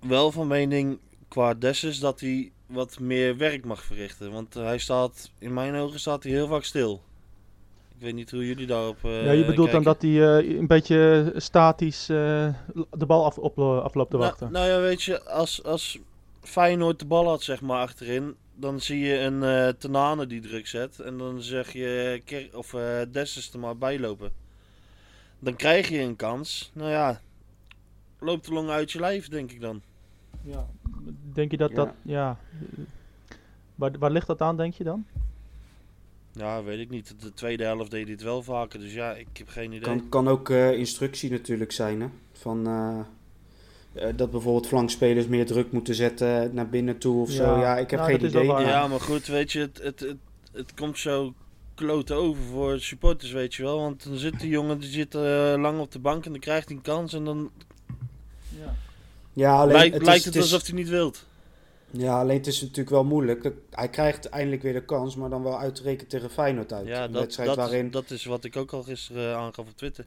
wel 0.00 0.32
van 0.32 0.46
mening 0.46 0.98
qua 1.28 1.54
Dessus 1.54 1.98
dat 1.98 2.20
hij 2.20 2.52
wat 2.66 2.98
meer 2.98 3.36
werk 3.36 3.64
mag 3.64 3.82
verrichten. 3.82 4.32
Want 4.32 4.54
hij 4.54 4.78
staat, 4.78 5.30
in 5.38 5.52
mijn 5.52 5.74
ogen 5.74 6.00
staat 6.00 6.22
hij 6.22 6.32
heel 6.32 6.46
vaak 6.46 6.64
stil. 6.64 7.02
Ik 7.96 8.00
weet 8.00 8.14
niet 8.14 8.30
hoe 8.30 8.46
jullie 8.46 8.66
daarop 8.66 9.04
eh 9.04 9.24
ja, 9.24 9.32
je 9.32 9.44
bedoelt 9.44 9.70
dan 9.70 9.82
dat 9.82 10.02
hij 10.02 10.10
eh, 10.38 10.56
een 10.58 10.66
beetje 10.66 11.32
statisch 11.36 12.08
eh, 12.08 12.54
de 12.90 13.06
bal 13.06 13.24
af, 13.24 13.38
op, 13.38 13.58
afloopt 13.58 14.10
te 14.10 14.16
Nou, 14.16 14.28
wachten. 14.28 14.52
nou 14.52 14.66
ja, 14.68 14.80
weet 14.80 15.02
je, 15.02 15.22
als, 15.24 15.62
als 15.64 15.98
Feyenoord 16.42 16.98
de 16.98 17.04
bal 17.04 17.28
had, 17.28 17.42
zeg 17.42 17.60
maar, 17.60 17.80
achterin, 17.80 18.34
dan 18.54 18.80
zie 18.80 18.98
je 18.98 19.18
een 19.18 19.74
Tenane 19.78 20.26
die 20.26 20.40
druk 20.40 20.66
zet. 20.66 21.00
En 21.00 21.18
dan 21.18 21.42
zeg 21.42 21.72
je, 21.72 22.22
Ker 22.24 22.48
of 22.52 22.74
Dessus 23.10 23.52
er 23.52 23.58
maar 23.58 23.76
bij 23.76 23.98
lopen. 24.00 24.30
Dan 25.44 25.56
krijg 25.56 25.88
je 25.88 26.00
een 26.00 26.16
kans. 26.16 26.70
Nou 26.74 26.90
ja, 26.90 27.20
loopt 28.18 28.46
de 28.46 28.52
long 28.52 28.68
uit 28.68 28.92
je 28.92 29.00
lijf, 29.00 29.28
denk 29.28 29.50
ik 29.52 29.60
dan. 29.60 29.82
Ja. 30.42 30.66
Denk 31.32 31.50
je 31.50 31.56
dat 31.56 31.70
Ja. 31.70 31.76
dat, 31.76 31.88
ja... 32.02 32.38
Waar, 33.74 33.98
waar 33.98 34.10
ligt 34.10 34.26
dat 34.26 34.40
aan, 34.40 34.56
denk 34.56 34.74
je 34.74 34.84
dan? 34.84 35.06
Ja, 36.32 36.62
weet 36.62 36.78
ik 36.78 36.90
niet. 36.90 37.14
De 37.20 37.32
tweede 37.32 37.64
helft 37.64 37.90
deed 37.90 38.08
het 38.08 38.22
wel 38.22 38.42
vaker, 38.42 38.80
dus 38.80 38.92
ja, 38.92 39.12
ik 39.12 39.26
heb 39.32 39.48
geen 39.48 39.66
idee. 39.66 39.80
Kan, 39.80 40.08
kan 40.08 40.28
ook 40.28 40.50
eh, 40.50 40.78
instructie 40.78 41.30
natuurlijk 41.30 41.72
zijn, 41.72 42.00
hè? 42.00 42.08
Van, 42.32 42.66
eh, 42.66 42.98
eh, 43.92 44.16
dat 44.16 44.30
bijvoorbeeld 44.30 44.66
flankspelers 44.66 45.26
meer 45.26 45.46
druk 45.46 45.72
moeten 45.72 45.94
zetten 45.94 46.54
naar 46.54 46.68
binnen 46.68 46.98
toe 46.98 47.20
of 47.20 47.30
zo. 47.30 47.44
Ja, 47.44 47.60
Ja, 47.60 47.76
ik 47.78 47.90
heb 47.90 48.00
nou, 48.00 48.12
geen 48.12 48.24
idee. 48.24 48.44
Ja, 48.44 48.88
maar 48.88 49.00
goed, 49.00 49.26
weet 49.26 49.52
je, 49.52 49.60
het, 49.60 49.82
het, 49.82 50.00
het, 50.00 50.16
het 50.52 50.74
komt 50.74 50.98
zo 50.98 51.34
kloten 51.74 52.16
over 52.16 52.42
voor 52.42 52.80
supporters, 52.80 53.32
weet 53.32 53.54
je 53.54 53.62
wel. 53.62 53.78
Want 53.80 54.04
dan 54.04 54.16
zit 54.16 54.40
die 54.40 54.48
jongen, 54.50 54.78
die 54.80 54.90
zit 54.90 55.14
eh, 55.14 55.54
lang 55.56 55.80
op 55.80 55.92
de 55.92 55.98
bank 55.98 56.24
en 56.24 56.30
dan 56.30 56.40
krijgt 56.40 56.68
hij 56.68 56.76
een 56.76 56.82
kans 56.82 57.12
en 57.12 57.24
dan 57.24 57.50
Ja. 58.48 58.74
Ja, 59.32 59.54
alleen 59.60 59.72
lijkt, 59.76 59.94
het, 59.94 60.02
lijkt 60.04 60.18
is, 60.20 60.24
het 60.24 60.34
is- 60.34 60.42
alsof 60.42 60.66
hij 60.66 60.74
niet 60.76 60.88
wilt. 60.88 61.24
ja, 61.90 62.20
alleen 62.20 62.36
het 62.36 62.46
is 62.46 62.60
natuurlijk 62.60 62.90
wel 62.90 63.04
moeilijk. 63.04 63.52
Hij 63.70 63.88
krijgt 63.88 64.28
eindelijk 64.28 64.62
weer 64.62 64.72
de 64.72 64.84
kans, 64.84 65.16
maar 65.16 65.30
dan 65.30 65.42
wel 65.42 65.58
uitrekend 65.58 66.10
tegen 66.10 66.30
Feyenoord 66.30 66.72
uit. 66.72 66.86
Ja, 66.86 67.08
dat, 67.08 67.20
wedstrijd 67.20 67.48
dat, 67.48 67.56
waarin... 67.58 67.86
is, 67.86 67.92
dat 67.92 68.10
is 68.10 68.24
wat 68.24 68.44
ik 68.44 68.56
ook 68.56 68.72
al 68.72 68.82
gisteren 68.82 69.30
eh, 69.30 69.36
aangaf 69.36 69.66
op 69.66 69.76
Twitter. 69.76 70.06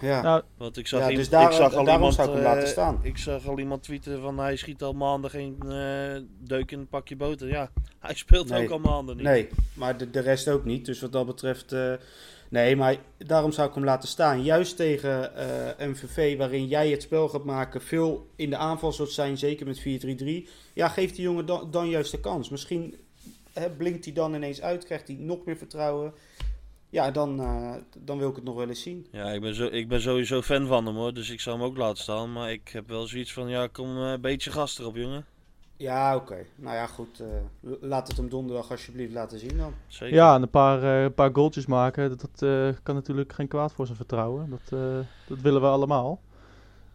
Ja. 0.00 0.22
Nou, 0.22 0.42
Want 0.56 0.76
ik 0.76 0.86
zag, 0.86 1.08
Ja, 1.10 1.16
dus 1.16 1.28
daar- 1.28 1.44
ik 1.50 1.52
zag 1.52 1.74
al 1.74 1.84
daarom 1.84 1.94
iemand, 1.94 2.14
zou 2.14 2.28
ik 2.28 2.34
hem 2.34 2.44
eh, 2.44 2.48
laten 2.52 2.68
staan. 2.68 2.98
Ik 3.02 3.18
zag 3.18 3.46
al 3.48 3.58
iemand 3.58 3.82
tweeten 3.82 4.20
van 4.20 4.38
hij 4.38 4.56
schiet 4.56 4.82
al 4.82 4.92
maanden 4.92 5.30
geen 5.30 5.56
eh, 5.68 6.16
deuk 6.40 6.70
in 6.70 6.78
een 6.78 6.88
pakje 6.88 7.16
boter. 7.16 7.48
Ja, 7.48 7.70
hij 7.98 8.14
speelt 8.14 8.48
Nee. 8.48 8.62
ook 8.64 8.70
al 8.70 8.78
maanden 8.78 9.16
niet. 9.16 9.24
Nee, 9.24 9.48
maar 9.74 9.96
de, 9.98 10.10
de 10.10 10.20
rest 10.20 10.48
ook 10.48 10.64
niet. 10.64 10.84
Dus 10.86 11.00
wat 11.00 11.12
dat 11.12 11.26
betreft... 11.26 11.72
eh, 11.72 11.92
nee, 12.48 12.76
maar 12.76 12.96
daarom 13.18 13.52
zou 13.52 13.68
ik 13.68 13.74
hem 13.74 13.84
laten 13.84 14.08
staan. 14.08 14.42
Juist 14.42 14.76
tegen 14.76 15.36
eh, 15.78 15.86
MVV, 15.88 16.36
waarin 16.36 16.66
jij 16.66 16.90
het 16.90 17.02
spel 17.02 17.28
gaat 17.28 17.44
maken... 17.44 17.80
veel 17.82 18.26
in 18.36 18.50
de 18.50 18.56
aanval 18.56 18.92
zult 18.92 19.12
zijn, 19.12 19.38
zeker 19.38 19.66
met 19.66 19.80
4-3-3... 19.80 20.48
Ja, 20.72 20.88
geef 20.88 21.12
die 21.12 21.22
jongen 21.22 21.46
dan, 21.46 21.70
dan 21.70 21.88
juist 21.88 22.10
de 22.10 22.20
kans. 22.20 22.48
Misschien 22.50 22.94
hè, 23.52 23.70
blinkt 23.70 24.04
hij 24.04 24.14
dan 24.14 24.34
ineens 24.34 24.62
uit, 24.62 24.84
krijgt 24.84 25.06
hij 25.08 25.16
nog 25.20 25.44
meer 25.44 25.56
vertrouwen. 25.56 26.12
Ja, 26.90 27.10
dan, 27.10 27.40
eh, 27.40 27.74
dan 27.98 28.18
wil 28.18 28.28
ik 28.28 28.34
het 28.36 28.44
nog 28.44 28.54
wel 28.56 28.68
eens 28.68 28.82
zien. 28.82 29.06
Ja, 29.10 29.24
ik 29.30 29.40
ben, 29.40 29.54
zo, 29.54 29.66
ik 29.66 29.88
ben 29.88 30.00
sowieso 30.00 30.42
fan 30.42 30.66
van 30.66 30.86
hem 30.86 30.94
hoor, 30.94 31.14
dus 31.14 31.30
ik 31.30 31.40
zou 31.40 31.56
hem 31.56 31.66
ook 31.66 31.76
laten 31.76 32.02
staan. 32.02 32.32
Maar 32.32 32.52
ik 32.52 32.68
heb 32.68 32.88
wel 32.88 33.06
zoiets 33.06 33.32
van, 33.32 33.48
ja, 33.48 33.66
kom 33.66 33.96
eh, 33.96 34.10
een 34.10 34.20
beetje 34.20 34.50
gas 34.50 34.78
erop, 34.78 34.96
jongen. 34.96 35.24
Ja, 35.76 36.16
oké. 36.16 36.44
Nou 36.56 36.74
ja, 36.76 36.86
goed. 36.86 37.20
eh, 37.20 37.26
laat 37.80 38.08
het 38.08 38.16
hem 38.16 38.28
donderdag 38.28 38.70
alsjeblieft 38.70 39.12
laten 39.12 39.38
zien 39.38 39.56
dan. 39.56 39.72
Zeker. 39.86 40.14
Ja, 40.16 40.34
en 40.34 40.42
een 40.42 40.50
paar, 40.50 40.82
eh, 40.82 41.02
een 41.02 41.14
paar 41.14 41.30
goaltjes 41.32 41.66
maken, 41.66 42.08
dat, 42.08 42.20
dat 42.20 42.42
eh, 42.42 42.68
kan 42.82 42.94
natuurlijk 42.94 43.32
geen 43.32 43.48
kwaad 43.48 43.72
voor 43.72 43.84
zijn 43.84 43.96
vertrouwen. 43.96 44.50
Dat, 44.50 44.80
eh, 44.80 44.98
dat 45.26 45.40
willen 45.40 45.60
we 45.60 45.66
allemaal. 45.66 46.20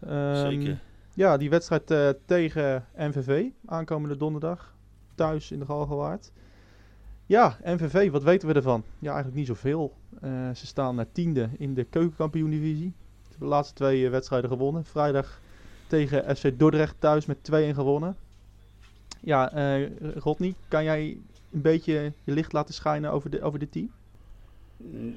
Ehm, 0.08 0.36
Zeker. 0.50 0.80
Ja, 1.16 1.38
die 1.38 1.50
wedstrijd 1.50 1.92
eh, 1.92 2.10
tegen 2.26 2.86
MVV, 2.98 3.44
aankomende 3.66 4.18
donderdag, 4.18 4.76
thuis 5.16 5.52
in 5.52 5.60
de 5.60 5.66
Galgenwaard. 5.66 6.32
Ja, 7.26 7.58
MVV, 7.64 8.12
wat 8.12 8.24
weten 8.24 8.48
we 8.48 8.54
ervan? 8.54 8.84
Ja, 9.00 9.08
eigenlijk 9.08 9.36
niet 9.38 9.48
zoveel. 9.48 9.94
Eh, 10.22 10.50
ze 10.54 10.68
staan 10.68 10.96
naar 10.96 11.12
tiende 11.12 11.50
in 11.58 11.74
de 11.74 11.84
keukenkampioen-divisie. 11.84 12.94
Ze 13.22 13.30
hebben 13.30 13.48
de 13.48 13.54
laatste 13.54 13.74
twee 13.74 14.06
eh, 14.06 14.12
wedstrijden 14.12 14.50
gewonnen. 14.50 14.86
Vrijdag 14.86 15.40
tegen 15.88 16.36
FC 16.38 16.60
Dordrecht 16.60 16.96
thuis 17.00 17.26
met 17.26 17.38
2-1 17.38 17.74
gewonnen. 17.74 18.16
Ja, 19.20 19.52
eh 19.52 19.90
Rodney, 20.16 20.56
kan 20.68 20.84
jij 20.84 21.18
een 21.52 21.62
beetje 21.62 22.14
je 22.24 22.32
licht 22.32 22.54
laten 22.54 22.74
schijnen 22.74 23.12
over, 23.12 23.30
de, 23.30 23.42
over 23.42 23.60
dit 23.60 23.72
team? 23.72 23.92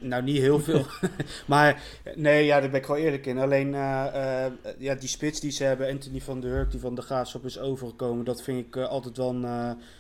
Nou, 0.01 0.23
niet 0.23 0.39
heel 0.39 0.61
veel. 0.61 0.87
maar 1.47 1.83
nee, 2.15 2.45
ja, 2.45 2.61
daar 2.61 2.71
ben 2.71 2.81
ik 2.81 2.87
wel 2.87 2.97
eerlijk 2.97 3.27
in. 3.27 3.39
Alleen 3.39 3.75
eh, 3.75 4.47
eh, 4.47 4.53
ja, 4.79 4.95
die 4.95 5.09
spits 5.09 5.41
die 5.41 5.51
ze 5.51 5.65
hebben, 5.65 5.91
Anthony 5.91 6.21
van 6.21 6.41
der 6.41 6.51
Hurk, 6.51 6.71
die 6.71 6.81
van 6.81 6.95
de 6.95 7.03
Graafschap 7.03 7.45
is 7.45 7.59
overgekomen. 7.59 8.25
Dat 8.25 8.43
vind 8.43 8.67
ik 8.67 8.77
eh, 8.77 8.89
altijd 8.89 9.17
wel 9.17 9.29
een, 9.29 9.43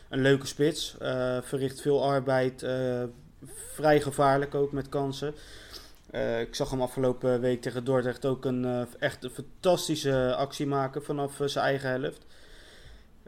een 0.08 0.20
leuke 0.20 0.46
spits. 0.46 0.96
Verricht 1.42 1.80
veel 1.80 2.04
arbeid. 2.04 2.66
vrij 3.74 4.00
gevaarlijk 4.00 4.54
ook 4.54 4.72
met 4.72 4.88
kansen. 4.88 5.34
Ik 6.40 6.54
zag 6.54 6.70
hem 6.70 6.80
afgelopen 6.80 7.40
week 7.40 7.62
tegen 7.62 7.84
Dordrecht 7.84 8.26
ook 8.26 8.44
een 8.44 8.86
echt 8.98 9.24
een 9.24 9.30
fantastische 9.30 10.34
actie 10.36 10.66
maken 10.66 11.04
vanaf 11.04 11.40
zijn 11.44 11.64
eigen 11.64 11.90
helft. 11.90 12.26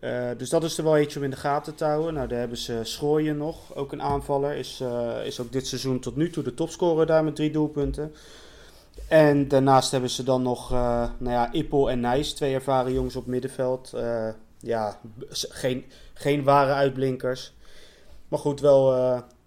Eh, 0.01 0.31
dus 0.37 0.51
dat 0.51 0.65
is 0.65 0.79
er 0.79 0.85
wel 0.85 0.97
eentje 0.97 1.19
om 1.19 1.25
in 1.25 1.31
de 1.31 1.37
gaten 1.37 1.75
te 1.75 1.85
houden. 1.85 2.15
Nou, 2.15 2.29
daar 2.29 2.39
hebben 2.39 2.59
ze 2.59 2.81
Schrooien 2.83 3.37
nog, 3.37 3.75
ook 3.75 3.93
een 3.93 4.03
aanvaller. 4.03 4.55
Is, 4.57 4.81
eh, 4.81 5.17
is 5.25 5.41
ook 5.41 5.53
dit 5.53 5.67
seizoen 5.67 6.01
tot 6.01 6.17
nu 6.17 6.31
toe 6.31 6.43
de 6.43 6.55
topscorer 6.55 7.07
daar 7.07 7.25
met 7.25 7.37
drie 7.37 7.51
doelpunten. 7.51 8.15
En 9.09 9.49
daarnaast 9.49 9.91
hebben 9.91 10.11
ze 10.11 10.23
dan 10.23 10.43
nog 10.43 10.73
eh, 10.73 11.09
nou 11.19 11.33
ja, 11.33 11.53
Ippel 11.53 11.91
en 11.91 12.01
Nijs, 12.01 12.33
twee 12.33 12.55
ervaren 12.55 12.93
jongens 12.93 13.17
op 13.17 13.27
middenveld. 13.27 13.93
Ja, 14.61 14.99
geen, 15.31 15.85
geen 16.15 16.45
ware 16.45 16.73
uitblinkers. 16.73 17.53
Maar 18.29 18.39
goed, 18.39 18.61
wel, 18.61 18.95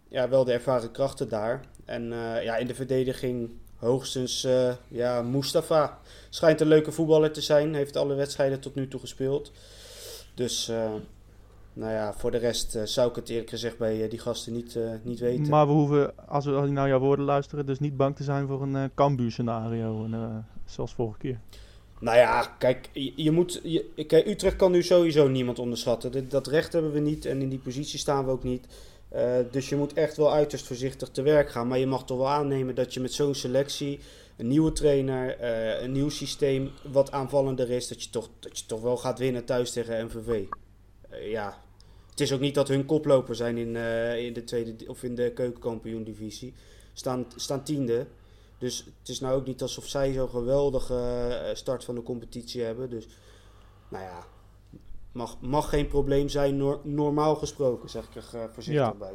ja, 0.07 0.29
wel 0.29 0.43
de 0.43 0.51
ervaren 0.51 0.91
krachten 0.91 1.29
daar. 1.29 1.61
En 1.85 2.13
ja, 2.43 2.57
in 2.57 2.67
de 2.67 2.75
verdediging 2.75 3.49
hoogstens 3.75 4.47
ja, 4.87 5.21
Mustafa. 5.21 5.99
Schijnt 6.29 6.61
een 6.61 6.67
leuke 6.67 6.91
voetballer 6.91 7.31
te 7.31 7.41
zijn. 7.41 7.75
Heeft 7.75 7.95
alle 7.95 8.13
wedstrijden 8.13 8.59
tot 8.59 8.75
nu 8.75 8.87
toe 8.87 8.99
gespeeld. 8.99 9.51
Dus 10.41 10.69
eh, 10.69 10.91
nou 11.73 11.91
ja, 11.91 12.13
voor 12.13 12.31
de 12.31 12.37
rest 12.37 12.75
eh, 12.75 12.83
zou 12.83 13.09
ik 13.09 13.15
het 13.15 13.29
eerlijk 13.29 13.49
gezegd 13.49 13.77
bij 13.77 14.03
eh, 14.03 14.09
die 14.09 14.19
gasten 14.19 14.53
niet, 14.53 14.77
niet 15.03 15.19
weten. 15.19 15.49
Maar 15.49 15.67
we 15.67 15.73
hoeven, 15.73 16.27
als 16.27 16.45
we 16.45 16.51
naar 16.51 16.87
jouw 16.87 16.99
woorden 16.99 17.25
luisteren, 17.25 17.65
dus 17.65 17.79
niet 17.79 17.97
bang 17.97 18.15
te 18.15 18.23
zijn 18.23 18.47
voor 18.47 18.61
een 18.61 18.91
Cambuur 18.95 19.31
scenario. 19.31 20.05
En, 20.05 20.13
eh, 20.13 20.35
zoals 20.65 20.93
vorige 20.93 21.17
keer. 21.17 21.39
Nou 21.99 22.17
ja, 22.17 22.55
kijk, 22.57 22.89
je, 22.93 23.13
je 23.15 23.31
moet, 23.31 23.59
je, 23.63 24.03
kijk, 24.07 24.27
Utrecht 24.27 24.55
kan 24.55 24.71
nu 24.71 24.83
sowieso 24.83 25.27
niemand 25.27 25.59
onderschatten. 25.59 26.11
Dat, 26.11 26.31
dat 26.31 26.47
recht 26.47 26.73
hebben 26.73 26.91
we 26.91 26.99
niet 26.99 27.25
en 27.25 27.41
in 27.41 27.49
die 27.49 27.59
positie 27.59 27.99
staan 27.99 28.25
we 28.25 28.31
ook 28.31 28.43
niet. 28.43 28.67
Dus 29.51 29.69
je 29.69 29.75
moet 29.75 29.93
echt 29.93 30.17
wel 30.17 30.33
uiterst 30.33 30.67
voorzichtig 30.67 31.09
te 31.09 31.21
werk 31.21 31.51
gaan. 31.51 31.67
Maar 31.67 31.77
je 31.77 31.87
mag 31.87 32.05
toch 32.05 32.17
wel 32.17 32.29
aannemen 32.29 32.75
dat 32.75 32.93
je 32.93 32.99
met 32.99 33.13
zo'n 33.13 33.33
selectie, 33.33 33.99
een 34.41 34.47
nieuwe 34.47 34.71
trainer, 34.71 35.37
eh, 35.37 35.81
een 35.81 35.91
nieuw 35.91 36.09
systeem 36.09 36.71
wat 36.91 37.11
aanvallender 37.11 37.69
is, 37.69 37.87
dat 37.87 38.03
je, 38.03 38.09
toch, 38.09 38.29
dat 38.39 38.59
je 38.59 38.65
toch 38.65 38.81
wel 38.81 38.97
gaat 38.97 39.19
winnen 39.19 39.45
thuis 39.45 39.71
tegen 39.71 40.05
MVV. 40.05 40.45
Eh, 41.09 41.29
ja, 41.31 41.61
het 42.09 42.19
is 42.19 42.33
ook 42.33 42.39
niet 42.39 42.55
dat 42.55 42.67
hun 42.67 42.85
koploper 42.85 43.35
zijn 43.35 43.57
in, 43.57 43.75
eh, 43.75 44.25
in 44.25 44.33
de 44.33 44.43
tweede 44.43 44.87
of 44.87 45.03
in 45.03 45.15
de 45.15 45.31
keukenkampioen-divisie. 45.33 46.53
Staan, 46.93 47.25
staan 47.35 47.63
tiende. 47.63 48.07
Dus 48.57 48.85
het 48.99 49.09
is 49.09 49.19
nou 49.19 49.35
ook 49.35 49.45
niet 49.45 49.61
alsof 49.61 49.85
zij 49.85 50.13
zo'n 50.13 50.29
geweldige 50.29 51.51
start 51.53 51.83
van 51.83 51.95
de 51.95 52.03
competitie 52.03 52.61
hebben. 52.61 52.89
Dus 52.89 53.07
nou 53.89 54.03
ja, 54.03 54.25
mag, 55.11 55.41
mag 55.41 55.69
geen 55.69 55.87
probleem 55.87 56.29
zijn, 56.29 56.57
nor- 56.57 56.79
normaal 56.83 57.35
gesproken, 57.35 57.89
zeg 57.89 58.05
ik 58.07 58.15
er 58.15 58.49
voorzichtig 58.53 58.85
Ja. 58.85 58.93
bij. 58.93 59.13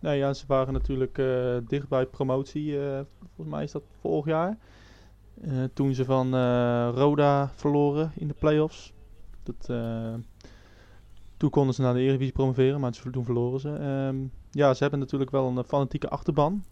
Nee, 0.00 0.18
ja, 0.18 0.32
ze 0.34 0.44
waren 0.46 0.72
natuurlijk 0.72 1.18
eh, 1.18 1.56
dicht 1.68 1.88
bij 1.88 2.06
promotie. 2.06 2.80
eh, 2.80 3.00
volgens 3.34 3.56
mij 3.56 3.64
is 3.64 3.72
dat 3.72 3.82
vorig 4.00 4.24
jaar. 4.26 4.58
Eh, 5.42 5.50
toen 5.74 5.94
ze 5.94 6.04
van 6.04 6.30
Roda 6.90 7.50
verloren 7.54 8.12
in 8.14 8.28
de 8.28 8.34
play-offs. 8.34 8.92
Dat, 9.42 9.66
toen 11.36 11.50
konden 11.50 11.74
ze 11.74 11.82
naar 11.82 11.94
de 11.94 12.00
Eredivisie 12.00 12.32
promoveren, 12.32 12.80
maar 12.80 12.92
toen 13.12 13.24
verloren 13.24 13.60
ze. 13.60 13.68
Ehm, 13.74 14.16
ja, 14.50 14.74
ze 14.74 14.82
hebben 14.82 15.00
natuurlijk 15.00 15.30
wel 15.30 15.46
een 15.56 15.64
fanatieke 15.64 16.08
achterban. 16.08 16.64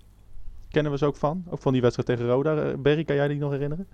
Kennen 0.71 0.93
we 0.93 0.99
ze 0.99 1.07
ook 1.07 1.17
van. 1.17 1.45
Ook 1.49 1.61
van 1.63 1.73
die 1.73 1.83
wedstrijd 1.83 2.09
tegen 2.09 2.33
Roda. 2.33 2.77
Berry, 2.77 3.05
kan 3.05 3.17
jij 3.17 3.29
die 3.29 3.39
nog 3.39 3.51
herinneren? 3.53 3.87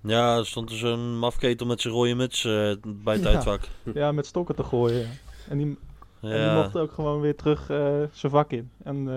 Ja, 0.00 0.36
er 0.36 0.46
stond 0.46 0.70
er 0.70 0.76
zo'n 0.76 1.18
mafketel 1.18 1.66
met 1.66 1.80
zijn 1.80 1.94
rode 1.94 2.14
muts 2.14 2.42
bij 2.86 3.14
het 3.14 3.22
Ja. 3.28 3.28
uitvak. 3.30 3.68
Ja, 3.94 4.12
met 4.12 4.26
stokken 4.26 4.54
te 4.54 4.62
gooien. 4.64 5.00
ja. 5.00 5.06
En 5.48 5.58
die, 5.58 5.78
en 6.22 6.28
die 6.28 6.38
Ja, 6.38 6.62
mocht 6.62 6.76
ook 6.76 6.92
gewoon 6.92 7.20
weer 7.20 7.36
terug 7.36 7.70
eh, 7.70 8.02
zijn 8.12 8.32
vak 8.32 8.50
in. 8.50 8.70
En 8.82 9.08
eh, 9.08 9.14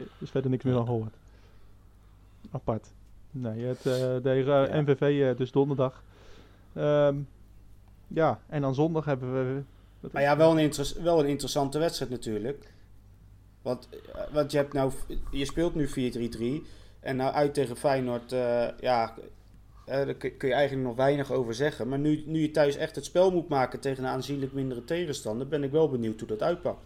er 0.00 0.06
is 0.18 0.30
verder 0.30 0.50
niks 0.50 0.64
meer 0.64 0.74
van 0.74 0.86
gehoord. 0.86 1.14
Apart. 2.50 2.86
Nee, 3.30 3.64
het, 3.64 3.78
eh, 3.78 3.82
de 4.22 4.30
eh, 4.30 4.44
Ja. 4.44 4.80
MVV 4.80 5.00
eh, 5.00 5.36
dus 5.36 5.52
donderdag. 5.52 6.02
Ehm, 6.72 7.16
ja, 8.06 8.40
en 8.46 8.60
dan 8.60 8.74
zondag 8.74 9.04
hebben 9.04 9.32
we... 9.32 9.62
Maar 10.12 10.22
ja, 10.22 10.36
wel 10.36 10.58
een, 10.60 10.72
wel 11.02 11.20
een 11.20 11.28
interessante 11.28 11.78
wedstrijd 11.78 12.10
natuurlijk. 12.10 12.72
Want, 13.62 13.88
want 14.32 14.50
je, 14.50 14.56
hebt 14.56 14.72
nou, 14.72 14.92
je 15.30 15.44
speelt 15.44 15.74
nu 15.74 15.88
4-3-3. 15.88 16.66
En 17.00 17.16
nou 17.16 17.32
uit 17.32 17.54
tegen 17.54 17.76
Feyenoord, 17.76 18.32
eh, 18.32 18.68
ja, 18.80 19.14
eh, 19.88 20.06
daar 20.06 20.14
kun 20.14 20.48
je 20.48 20.54
eigenlijk 20.54 20.86
nog 20.86 20.96
weinig 20.96 21.32
over 21.32 21.54
zeggen. 21.54 21.88
Maar 21.88 21.98
nu, 21.98 22.22
nu 22.26 22.40
je 22.40 22.50
thuis 22.50 22.76
echt 22.76 22.94
het 22.94 23.04
spel 23.04 23.30
moet 23.30 23.48
maken 23.48 23.80
tegen 23.80 24.04
een 24.04 24.10
aanzienlijk 24.10 24.52
mindere 24.52 24.84
tegenstander, 24.84 25.48
ben 25.48 25.62
ik 25.62 25.70
wel 25.70 25.88
benieuwd 25.88 26.18
hoe 26.18 26.28
dat 26.28 26.42
uitpakt. 26.42 26.80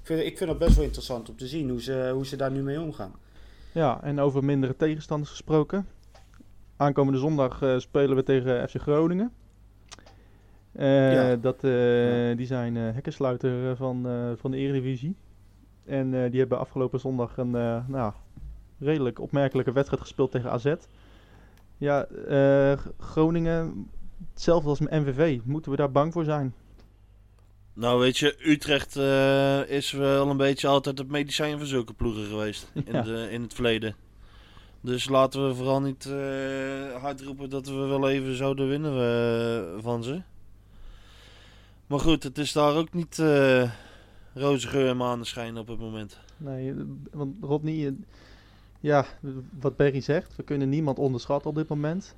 Ik 0.00 0.06
vind, 0.06 0.20
ik 0.20 0.38
vind 0.38 0.50
het 0.50 0.58
best 0.58 0.74
wel 0.74 0.84
interessant 0.84 1.28
om 1.28 1.36
te 1.36 1.46
zien 1.46 1.70
hoe 1.70 1.82
ze, 1.82 2.10
hoe 2.14 2.26
ze 2.26 2.36
daar 2.36 2.50
nu 2.50 2.62
mee 2.62 2.80
omgaan. 2.80 3.12
Ja, 3.72 4.02
en 4.02 4.20
over 4.20 4.44
mindere 4.44 4.76
tegenstanders 4.76 5.30
gesproken. 5.30 5.86
Aankomende 6.76 7.18
zondag 7.18 7.62
eh, 7.62 7.78
spelen 7.78 8.16
we 8.16 8.22
tegen 8.22 8.68
FC 8.68 8.80
Groningen. 8.80 9.32
Eh, 10.72 11.12
Ja. 11.12 11.36
dat, 11.36 11.58
Ja. 11.62 12.34
Die 12.34 12.46
zijn 12.46 12.74
hekkensluiter 12.74 13.76
van, 13.76 14.06
van 14.36 14.50
de 14.50 14.56
Eredivisie. 14.56 15.16
En 15.84 16.30
die 16.30 16.40
hebben 16.40 16.58
afgelopen 16.58 17.00
zondag 17.00 17.36
een 17.36 17.50
nou, 17.86 18.12
redelijk 18.78 19.20
opmerkelijke 19.20 19.72
wedstrijd 19.72 20.02
gespeeld 20.02 20.30
tegen 20.30 20.50
AZ. 20.50 20.74
Ja, 21.78 22.04
eh, 22.04 22.78
Groningen 22.98 23.90
hetzelfde 24.32 24.68
als 24.68 24.80
mijn 24.80 25.02
MVV. 25.02 25.38
Moeten 25.44 25.70
we 25.70 25.76
daar 25.76 25.90
bang 25.90 26.12
voor 26.12 26.24
zijn? 26.24 26.54
Nou, 27.72 28.00
weet 28.00 28.18
je, 28.18 28.36
Utrecht 28.38 28.96
eh, 28.96 29.68
is 29.68 29.90
wel 29.90 30.30
een 30.30 30.36
beetje 30.36 30.68
altijd 30.68 30.98
het 30.98 31.08
medicijn 31.08 31.58
van 31.58 31.66
zulke 31.66 31.92
ploegen 31.92 32.24
geweest 32.24 32.70
in, 32.84 33.02
de, 33.02 33.28
in 33.30 33.42
het 33.42 33.54
verleden. 33.54 33.94
Dus 34.80 35.08
laten 35.08 35.48
we 35.48 35.54
vooral 35.54 35.80
niet 35.80 36.06
eh, 36.06 37.02
hard 37.02 37.20
roepen 37.22 37.50
dat 37.50 37.66
we 37.66 37.74
wel 37.74 38.08
even 38.08 38.36
zouden 38.36 38.68
winnen 38.68 39.82
van 39.82 40.02
ze. 40.02 40.22
Maar 41.86 42.00
goed, 42.00 42.22
het 42.22 42.38
is 42.38 42.52
daar 42.52 42.74
ook 42.74 42.92
niet 42.92 43.22
roze 44.34 44.68
geur 44.68 44.88
en 44.88 44.96
maneschijn 44.96 45.58
op 45.58 45.68
het 45.68 45.78
moment. 45.78 46.18
Nee, 46.36 46.74
want 47.12 47.36
Rodney, 47.40 47.96
ja, 48.86 49.04
wat 49.60 49.76
Berry 49.76 50.00
zegt, 50.00 50.36
we 50.36 50.42
kunnen 50.42 50.68
niemand 50.68 50.98
onderschatten 50.98 51.50
op 51.50 51.56
dit 51.56 51.68
moment. 51.68 52.14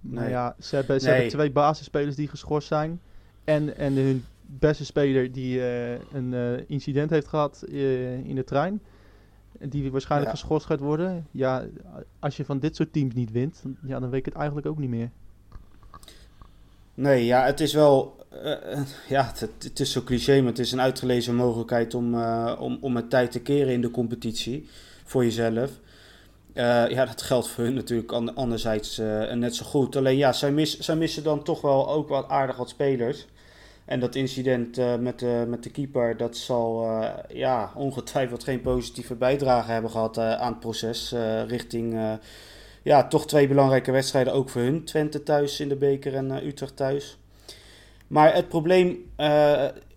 Maar 0.00 0.22
Nee. 0.22 0.32
ja, 0.32 0.56
ze 0.60 0.74
hebben, 0.76 1.00
ze 1.00 1.06
Nee. 1.06 1.14
hebben 1.14 1.32
twee 1.32 1.50
basisspelers 1.50 2.16
die 2.16 2.28
geschorst 2.28 2.68
zijn. 2.68 3.00
En, 3.44 3.76
en 3.76 3.94
hun 3.94 4.24
beste 4.46 4.84
speler 4.84 5.32
die 5.32 5.60
eh, 5.60 5.98
een 6.12 6.34
eh, 6.34 6.64
incident 6.66 7.10
heeft 7.10 7.26
gehad 7.28 7.62
eh, 7.62 8.12
in 8.28 8.34
de 8.34 8.44
trein. 8.44 8.82
Die 9.60 9.90
waarschijnlijk 9.90 10.30
Ja. 10.30 10.36
geschorst 10.38 10.66
gaat 10.66 10.80
worden. 10.80 11.26
Ja, 11.30 11.64
als 12.18 12.36
je 12.36 12.44
van 12.44 12.58
dit 12.58 12.76
soort 12.76 12.92
teams 12.92 13.14
niet 13.14 13.30
wint, 13.30 13.62
ja, 13.86 14.00
dan 14.00 14.10
weet 14.10 14.18
ik 14.18 14.24
het 14.24 14.34
eigenlijk 14.34 14.66
ook 14.66 14.78
niet 14.78 14.90
meer. 14.90 15.10
Nee, 16.94 17.24
ja, 17.24 17.44
het 17.44 17.60
is 17.60 17.74
wel. 17.74 18.20
ja, 19.08 19.24
het, 19.26 19.40
het 19.58 19.80
is 19.80 19.92
zo 19.92 20.02
cliché, 20.02 20.38
maar 20.40 20.48
het 20.50 20.58
is 20.58 20.72
een 20.72 20.80
uitgelezen 20.80 21.34
mogelijkheid 21.34 21.94
om, 21.94 22.14
om, 22.58 22.78
om 22.80 22.96
het 22.96 23.10
tijd 23.10 23.30
te 23.32 23.40
keren 23.40 23.72
in 23.72 23.80
de 23.80 23.90
competitie. 23.90 24.68
Voor 25.04 25.24
jezelf. 25.24 25.80
Eh, 26.54 26.88
ja, 26.88 27.04
dat 27.04 27.22
geldt 27.22 27.48
voor 27.48 27.64
hun 27.64 27.74
natuurlijk 27.74 28.12
an- 28.12 28.34
anderzijds 28.34 28.98
eh, 28.98 29.32
net 29.32 29.56
zo 29.56 29.64
goed. 29.64 29.96
Alleen 29.96 30.16
ja, 30.16 30.32
zij, 30.32 30.52
mis, 30.52 30.78
zij 30.78 30.96
missen 30.96 31.22
dan 31.22 31.42
toch 31.42 31.60
wel 31.60 31.90
ook 31.90 32.08
wat 32.08 32.28
aardig 32.28 32.56
wat 32.56 32.68
spelers. 32.68 33.26
En 33.84 34.00
dat 34.00 34.14
incident 34.14 34.78
eh, 34.78 34.96
met, 34.96 35.18
de, 35.18 35.44
met 35.48 35.62
de 35.62 35.70
keeper, 35.70 36.16
dat 36.16 36.36
zal 36.36 36.88
ja, 37.28 37.72
ongetwijfeld 37.74 38.44
geen 38.44 38.60
positieve 38.60 39.14
bijdrage 39.14 39.70
hebben 39.70 39.90
gehad 39.90 40.16
eh, 40.16 40.34
aan 40.34 40.50
het 40.50 40.60
proces. 40.60 41.14
richting 41.46 42.18
ja, 42.82 43.08
toch 43.08 43.26
twee 43.26 43.48
belangrijke 43.48 43.90
wedstrijden 43.92 44.32
ook 44.32 44.48
voor 44.50 44.60
hun. 44.60 44.84
Twente 44.84 45.22
thuis 45.22 45.60
in 45.60 45.68
de 45.68 45.76
beker 45.76 46.14
en 46.14 46.46
Utrecht 46.46 46.76
thuis. 46.76 47.18
Maar 48.06 48.34
het 48.34 48.48
probleem, 48.48 49.12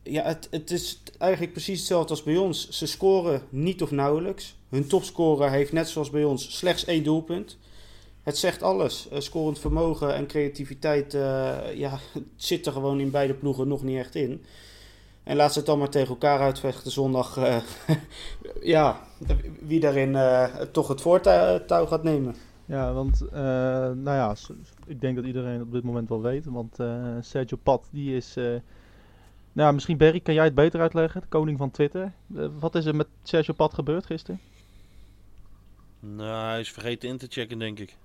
ja, 0.06 0.24
het, 0.24 0.48
het 0.52 0.72
is 0.72 1.02
eigenlijk 1.18 1.52
precies 1.52 1.78
hetzelfde 1.78 2.10
als 2.10 2.24
bij 2.24 2.38
ons. 2.38 2.70
Ze 2.70 2.86
scoren 2.86 3.42
niet 3.50 3.82
of 3.82 3.92
nauwelijks. 3.92 4.56
Hun 4.70 4.88
topscorer 4.88 5.52
heeft 5.52 5.72
net 5.72 5.90
zoals 5.90 6.10
bij 6.10 6.24
ons 6.24 6.58
slechts 6.58 6.86
één 6.86 7.04
doelpunt. 7.04 7.58
Het 8.24 8.38
zegt 8.38 8.64
alles. 8.64 9.10
Eh, 9.10 9.20
scorend 9.20 9.60
vermogen 9.60 10.16
en 10.16 10.28
creativiteit 10.28 11.14
eh, 11.14 11.58
ja, 11.74 12.00
zit 12.36 12.66
er 12.66 12.72
gewoon 12.72 13.00
in 13.00 13.12
beide 13.12 13.34
ploegen 13.34 13.68
nog 13.68 13.84
niet 13.84 13.98
echt 13.98 14.16
in. 14.16 14.44
En 15.24 15.36
laat 15.36 15.52
ze 15.54 15.58
het 15.58 15.68
dan 15.68 15.80
maar 15.80 15.90
tegen 15.90 16.10
elkaar 16.10 16.40
uitvechten 16.40 16.92
zondag. 16.92 17.38
eh, 17.38 17.58
ja, 18.76 19.00
wie 19.60 19.80
daarin 19.80 20.18
toch 20.72 20.88
het 20.88 21.02
voortouw 21.02 21.86
gaat 21.86 22.04
nemen. 22.04 22.36
Ja, 22.66 22.94
want 22.94 23.26
nou 23.32 24.04
ja, 24.04 24.36
ik 24.86 25.02
denk 25.02 25.16
dat 25.16 25.26
iedereen 25.26 25.62
op 25.62 25.72
dit 25.72 25.84
moment 25.84 26.10
wel 26.10 26.22
weet. 26.22 26.46
Want 26.46 26.76
Sergio 27.22 27.58
Pat, 27.64 27.88
die 27.92 28.16
is. 28.16 28.36
Nou, 29.56 29.74
misschien 29.74 29.98
Berry, 29.98 30.20
kan 30.20 30.34
jij 30.34 30.44
het 30.44 30.56
beter 30.56 30.80
uitleggen? 30.80 31.22
De 31.22 31.28
koning 31.28 31.58
van 31.58 31.72
Twitter. 31.72 32.12
Eh, 32.36 32.46
wat 32.60 32.76
is 32.76 32.86
er 32.86 32.96
met 32.96 33.08
Sergio 33.24 33.54
Pat 33.54 33.74
gebeurd 33.74 34.06
gisteren? 34.06 34.40
Nou, 36.00 36.50
hij 36.50 36.60
is 36.60 36.72
vergeten 36.72 37.10
in 37.10 37.18
te 37.18 37.28
checken, 37.30 37.60
denk 37.60 37.80
ik. 37.80 37.96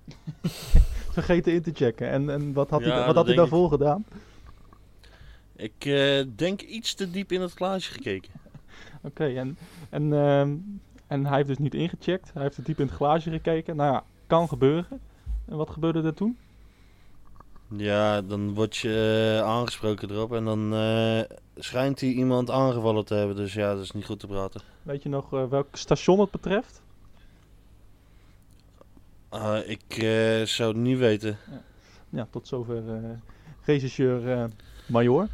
Vergeten 1.13 1.53
in 1.53 1.63
te 1.63 1.71
checken. 1.75 2.11
En, 2.11 2.31
en 2.31 2.53
wat 2.53 2.71
had 2.71 2.81
Ja, 2.85 2.97
hij, 2.97 3.07
wat 3.07 3.15
had 3.15 3.25
hij 3.25 3.35
ik. 3.35 3.41
daarvoor 3.41 3.69
gedaan? 3.71 4.05
Ik 5.57 5.85
eh, 5.85 6.25
denk 6.37 6.61
iets 6.61 6.95
te 6.95 7.11
diep 7.11 7.33
in 7.33 7.41
het 7.41 7.53
glaasje 7.53 7.93
gekeken. 7.93 8.33
Oké, 9.03 9.25
en, 9.27 9.59
en, 9.89 10.13
ehm, 10.13 10.57
en 11.07 11.27
hij 11.27 11.37
heeft 11.37 11.49
dus 11.49 11.59
niet 11.59 11.75
ingecheckt. 11.75 12.31
Hij 12.33 12.43
heeft 12.43 12.57
er 12.57 12.65
diep 12.65 12.79
in 12.81 12.87
het 12.87 12.95
glaasje 12.95 13.31
gekeken. 13.31 13.77
Nou 13.77 13.93
ja, 13.93 14.05
kan 14.27 14.49
gebeuren. 14.49 15.01
En 15.49 15.57
wat 15.57 15.71
gebeurde 15.71 16.03
er 16.03 16.15
toen? 16.15 16.39
Ja, 17.77 18.23
dan 18.23 18.55
word 18.55 18.77
je 18.77 19.35
eh, 19.39 19.47
aangesproken 19.47 20.11
erop 20.11 20.33
en 20.33 20.45
dan 20.45 20.75
eh, 20.75 21.21
schijnt 21.57 22.01
hij 22.01 22.09
iemand 22.09 22.51
aangevallen 22.51 23.05
te 23.05 23.15
hebben. 23.15 23.37
Dus 23.37 23.53
ja, 23.55 23.75
dat 23.75 23.83
is 23.83 23.91
niet 23.91 24.05
goed 24.05 24.21
te 24.21 24.27
praten. 24.27 24.61
Weet 24.83 25.03
je 25.03 25.09
nog 25.09 25.33
eh, 25.33 25.49
welk 25.49 25.77
station 25.77 26.21
het 26.21 26.31
betreft? 26.31 26.83
Ik 29.67 29.95
zou 30.45 30.69
het 30.69 30.83
niet 30.83 30.99
weten. 30.99 31.37
Ja, 32.09 32.27
tot 32.31 32.49
zover 32.49 32.83
regisseur 33.65 34.51
Major. 34.87 35.29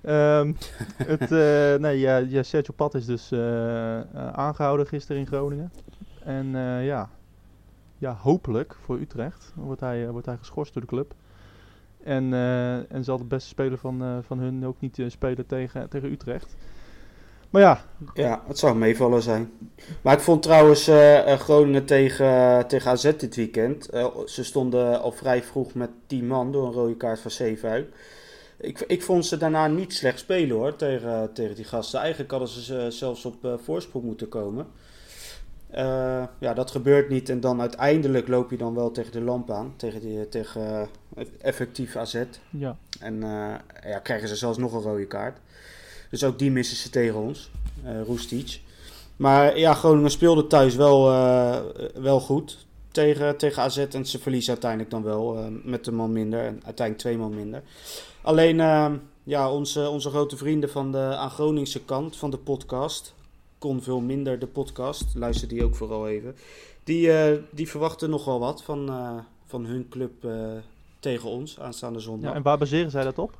Ehm, 0.00 0.52
het, 1.12 1.32
eh, 1.32 1.74
nee, 1.80 1.98
ja, 1.98 2.16
ja, 2.16 2.42
Sergio 2.42 2.74
Pat 2.76 2.94
is 2.94 3.06
dus 3.06 3.30
eh, 3.30 3.98
eh, 3.98 4.04
aangehouden 4.32 4.86
gisteren 4.86 5.20
in 5.20 5.26
Groningen. 5.26 5.72
En 6.24 6.46
ja, 6.84 7.10
ja, 7.98 8.14
hopelijk 8.14 8.76
voor 8.84 8.98
Utrecht 8.98 9.52
wordt 9.54 9.80
hij, 9.80 10.10
wordt 10.10 10.26
hij 10.26 10.36
geschorst 10.36 10.72
door 10.72 10.82
de 10.82 10.88
club. 10.88 11.14
En, 12.04 12.32
eh, 12.32 12.92
en 12.92 13.04
zal 13.04 13.18
de 13.18 13.24
beste 13.24 13.48
speler 13.48 13.78
van, 13.78 14.02
eh, 14.02 14.18
van 14.22 14.38
hun 14.38 14.66
ook 14.66 14.80
niet 14.80 14.98
eh, 14.98 15.08
spelen 15.08 15.46
tegen, 15.46 15.88
tegen 15.88 16.10
Utrecht. 16.10 16.56
Maar 17.50 17.62
ja, 17.62 17.80
Ja, 18.14 18.42
het 18.46 18.58
zou 18.58 18.76
meevallen 18.76 19.22
zijn. 19.22 19.50
Maar 20.02 20.14
ik 20.14 20.20
vond 20.20 20.42
trouwens 20.42 20.90
Groningen 21.38 21.84
tegen, 21.84 22.66
tegen 22.66 22.90
AZ 22.90 23.02
dit 23.16 23.36
weekend. 23.36 23.88
ze 24.26 24.44
stonden 24.44 25.00
al 25.00 25.12
vrij 25.12 25.42
vroeg 25.42 25.74
met 25.74 25.90
10 26.06 26.26
man 26.26 26.52
door 26.52 26.66
een 26.66 26.72
rode 26.72 26.96
kaart 26.96 27.20
van 27.20 27.30
Zeefuik. 27.30 27.88
Ik, 28.60 28.80
ik 28.80 29.02
vond 29.02 29.26
ze 29.26 29.36
daarna 29.36 29.66
niet 29.66 29.94
slecht 29.94 30.18
spelen 30.18 30.56
hoor, 30.56 30.76
tegen, 30.76 31.32
tegen 31.32 31.54
die 31.54 31.64
gasten. 31.64 32.00
Eigenlijk 32.00 32.30
hadden 32.30 32.48
ze 32.48 32.62
ze 32.62 32.86
zelfs 32.90 33.24
op 33.24 33.44
eh, 33.44 33.52
voorsprong 33.56 34.04
moeten 34.04 34.28
komen. 34.28 34.66
Eh, 35.70 36.22
ja, 36.38 36.54
dat 36.54 36.70
gebeurt 36.70 37.08
niet. 37.08 37.28
En 37.28 37.40
dan 37.40 37.60
uiteindelijk 37.60 38.28
loop 38.28 38.50
je 38.50 38.56
dan 38.56 38.74
wel 38.74 38.90
tegen 38.90 39.12
de 39.12 39.20
lamp 39.20 39.50
aan. 39.50 39.72
Tegen, 39.76 40.00
die, 40.00 40.28
tegen 40.28 40.88
eh, 41.14 41.26
effectief 41.40 41.96
AZ. 41.96 42.24
ja, 42.50 42.76
En 43.00 43.22
eh, 43.22 43.54
ja, 43.90 43.98
krijgen 43.98 44.28
ze 44.28 44.36
zelfs 44.36 44.58
nog 44.58 44.72
een 44.72 44.80
rode 44.80 45.06
kaart. 45.06 45.38
Dus 46.10 46.24
ook 46.24 46.38
die 46.38 46.50
missen 46.50 46.76
ze 46.76 46.90
tegen 46.90 47.18
ons, 47.18 47.50
eh 47.84 48.02
Roestic. 48.02 48.60
Maar 49.16 49.58
ja, 49.58 49.74
Groningen 49.74 50.10
speelde 50.10 50.46
thuis 50.46 50.74
wel, 50.74 51.02
wel 51.94 52.20
goed 52.20 52.66
tegen, 52.90 53.36
tegen 53.36 53.62
AZ. 53.62 53.78
En 53.78 54.06
ze 54.06 54.18
verliezen 54.18 54.52
uiteindelijk 54.52 54.90
dan 54.90 55.02
wel 55.02 55.50
met 55.64 55.86
een 55.86 55.94
man 55.94 56.12
minder. 56.12 56.40
En 56.40 56.60
uiteindelijk 56.64 56.98
twee 56.98 57.18
man 57.18 57.34
minder. 57.34 57.62
Alleen 58.22 58.56
ja, 59.22 59.52
onze, 59.52 59.88
onze 59.88 60.10
grote 60.10 60.36
vrienden 60.36 60.70
van 60.70 60.92
de 60.92 60.98
aan 60.98 61.30
Groningse 61.30 61.84
kant 61.84 62.16
van 62.16 62.30
de 62.30 62.38
podcast... 62.38 63.14
Kon 63.58 63.82
veel 63.82 64.00
minder 64.00 64.38
de 64.38 64.46
podcast. 64.46 65.14
Luister 65.14 65.48
die 65.48 65.64
ook 65.64 65.74
vooral 65.74 66.08
even. 66.08 66.36
Die, 66.84 67.12
eh, 67.12 67.38
die 67.50 67.68
verwachten 67.68 68.10
nog 68.10 68.24
wel 68.24 68.38
wat 68.38 68.62
van, 68.62 68.88
eh, 68.88 69.18
van 69.46 69.64
hun 69.66 69.88
club 69.88 70.24
eh, 70.24 70.50
tegen 71.00 71.28
ons 71.28 71.60
aanstaande 71.60 72.00
zondag. 72.00 72.30
ja, 72.30 72.36
en 72.36 72.42
waar 72.42 72.58
baseren 72.58 72.90
zij 72.90 73.04
dat 73.04 73.18
op? 73.18 73.38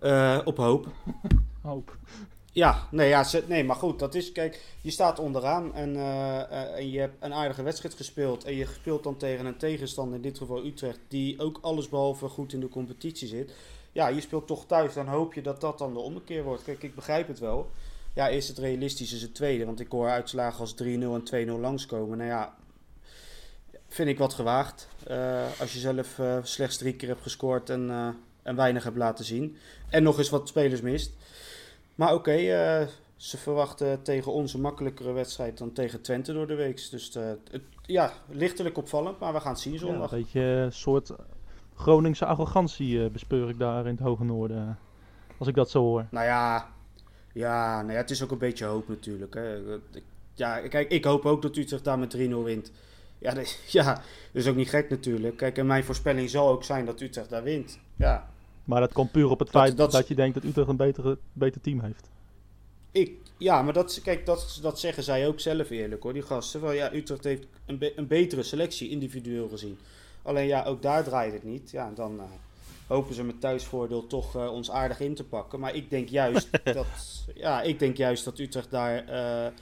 Eh, 0.00 0.38
op 0.44 0.56
hoop. 0.56 0.86
Hoop. 1.62 1.96
Ja, 2.52 2.88
nee, 2.90 3.08
ja, 3.08 3.24
ze- 3.24 3.44
nee, 3.48 3.64
maar 3.64 3.76
goed, 3.76 3.98
dat 3.98 4.14
is, 4.14 4.32
kijk, 4.32 4.62
je 4.80 4.90
staat 4.90 5.18
onderaan 5.18 5.74
en, 5.74 5.96
en 6.76 6.90
je 6.90 6.98
hebt 6.98 7.14
een 7.20 7.34
aardige 7.34 7.62
wedstrijd 7.62 7.94
gespeeld. 7.94 8.44
En 8.44 8.54
je 8.54 8.66
speelt 8.74 9.02
dan 9.02 9.16
tegen 9.16 9.46
een 9.46 9.56
tegenstander, 9.56 10.16
in 10.16 10.22
dit 10.22 10.38
geval 10.38 10.64
Utrecht, 10.64 10.98
die 11.08 11.40
ook 11.40 11.58
allesbehalve 11.60 12.28
goed 12.28 12.52
in 12.52 12.60
de 12.60 12.68
competitie 12.68 13.28
zit. 13.28 13.54
Ja, 13.92 14.08
je 14.08 14.20
speelt 14.20 14.46
toch 14.46 14.66
thuis, 14.66 14.94
dan 14.94 15.06
hoop 15.08 15.34
je 15.34 15.42
dat 15.42 15.60
dat 15.60 15.78
dan 15.78 15.92
de 15.92 15.98
ommekeer 15.98 16.42
wordt. 16.44 16.64
Kijk, 16.64 16.82
ik 16.82 16.94
begrijp 16.94 17.28
het 17.28 17.38
wel. 17.38 17.70
Ja, 18.16 18.28
is 18.28 18.48
het 18.48 18.58
realistisch, 18.58 19.12
is 19.12 19.22
het 19.22 19.34
tweede. 19.34 19.64
Want 19.64 19.80
ik 19.80 19.90
hoor 19.90 20.08
uitslagen 20.08 20.60
als 20.60 20.74
3-0 20.74 20.86
en 20.86 21.48
2-0 21.48 21.60
langskomen. 21.60 22.18
Nou 22.18 22.30
ja, 22.30 22.54
vind 23.88 24.08
ik 24.08 24.18
wat 24.18 24.34
gewaagd. 24.34 24.88
Eh, 25.06 25.60
als 25.60 25.72
je 25.72 25.78
zelf 25.78 26.18
eh, 26.18 26.38
slechts 26.42 26.76
drie 26.76 26.94
keer 26.94 27.08
hebt 27.08 27.22
gescoord 27.22 27.70
en, 27.70 27.90
eh, 27.90 28.08
en 28.42 28.56
weinig 28.56 28.84
hebt 28.84 28.96
laten 28.96 29.24
zien. 29.24 29.56
En 29.88 30.02
nog 30.02 30.18
eens 30.18 30.30
wat 30.30 30.48
spelers 30.48 30.80
mist. 30.80 31.12
Maar 31.94 32.14
oké, 32.14 32.36
ze 33.16 33.36
verwachten 33.36 34.02
tegen 34.02 34.32
ons 34.32 34.54
een 34.54 34.60
makkelijkere 34.60 35.12
wedstrijd 35.12 35.58
dan 35.58 35.72
tegen 35.72 36.02
Twente 36.02 36.32
door 36.32 36.46
de 36.46 36.54
week. 36.54 36.90
Dus 36.90 37.14
het, 37.14 37.62
ja, 37.82 38.12
lichtelijk 38.28 38.78
opvallend, 38.78 39.18
maar 39.18 39.32
we 39.32 39.40
gaan 39.40 39.52
het 39.52 39.60
zien 39.60 39.72
Ja, 39.72 39.80
een 39.80 39.86
zondag. 39.86 40.10
beetje 40.10 40.40
een 40.40 40.72
soort 40.72 41.10
Groningse 41.74 42.26
arrogantie 42.26 43.10
bespeur 43.10 43.48
ik 43.48 43.58
daar 43.58 43.86
in 43.86 43.94
het 43.94 44.00
Hoge 44.00 44.24
Noorden. 44.24 44.78
Als 45.38 45.48
ik 45.48 45.54
dat 45.54 45.70
zo 45.70 45.80
hoor. 45.80 46.06
Nou 46.10 46.26
ja, 46.26 46.74
ja, 47.36 47.80
nou 47.80 47.92
ja, 47.92 47.98
het 47.98 48.10
is 48.10 48.22
ook 48.22 48.30
een 48.30 48.38
beetje 48.38 48.64
hoop 48.64 48.88
natuurlijk. 48.88 49.34
Hè. 49.34 49.56
Ja, 50.34 50.68
kijk, 50.68 50.90
ik 50.90 51.04
hoop 51.04 51.24
ook 51.26 51.42
dat 51.42 51.56
Utrecht 51.56 51.84
daar 51.84 51.98
met 51.98 52.16
3-0 52.16 52.18
wint. 52.44 52.72
Ja, 53.18 53.34
dat, 53.34 53.58
ja, 53.66 53.84
dat 53.94 54.02
is 54.32 54.46
ook 54.48 54.56
niet 54.56 54.68
gek 54.68 54.90
natuurlijk. 54.90 55.36
Kijk, 55.36 55.58
en 55.58 55.66
mijn 55.66 55.84
voorspelling 55.84 56.30
zal 56.30 56.48
ook 56.48 56.64
zijn 56.64 56.84
dat 56.84 57.00
Utrecht 57.00 57.30
daar 57.30 57.42
wint. 57.42 57.78
Ja, 57.96 58.30
Maar 58.64 58.80
dat 58.80 58.92
komt 58.92 59.12
puur 59.12 59.28
op 59.30 59.38
het 59.38 59.52
Dat- 59.52 59.62
feit 59.62 59.76
dat, 59.76 59.92
dat- 59.92 60.08
je 60.08 60.14
denkt 60.14 60.34
dat 60.34 60.44
Utrecht 60.44 60.68
een 60.68 60.76
betere, 60.76 61.18
beter 61.32 61.60
team 61.60 61.80
heeft. 61.80 62.10
ik, 62.92 63.12
ja 63.38 63.62
maar 63.62 63.72
dat, 63.72 64.00
kijk, 64.02 64.26
dat, 64.26 64.58
dat 64.62 64.80
zeggen 64.80 65.02
zij 65.02 65.26
ook 65.26 65.40
zelf 65.40 65.70
eerlijk 65.70 66.02
hoor, 66.02 66.12
die 66.12 66.22
gasten. 66.22 66.60
Van, 66.60 66.74
ja, 66.74 66.92
Utrecht 66.94 67.24
heeft 67.24 67.46
een, 67.66 67.78
be- 67.78 67.92
een 67.96 68.06
betere 68.06 68.42
selectie 68.42 68.90
individueel 68.90 69.48
gezien. 69.48 69.78
Alleen 70.22 70.46
ja, 70.46 70.64
ook 70.64 70.82
daar 70.82 71.04
draait 71.04 71.32
het 71.32 71.44
niet. 71.44 71.70
Ja, 71.70 71.90
dan 71.94 72.20
eh, 72.20 72.24
hopen 72.86 73.14
ze 73.14 73.24
met 73.24 73.40
thuisvoordeel 73.40 74.06
toch 74.06 74.36
eh, 74.36 74.52
ons 74.52 74.70
aardig 74.70 75.00
in 75.00 75.14
te 75.14 75.24
pakken. 75.24 75.60
Maar 75.60 75.74
ik 75.74 75.90
denk 75.90 76.08
juist 76.08 76.48
dat, 76.64 76.86
ja, 77.34 77.62
ik 77.62 77.78
denk 77.78 77.96
juist 77.96 78.24
dat 78.24 78.38
Utrecht 78.38 78.70
daar 78.70 79.04
eh, 79.08 79.52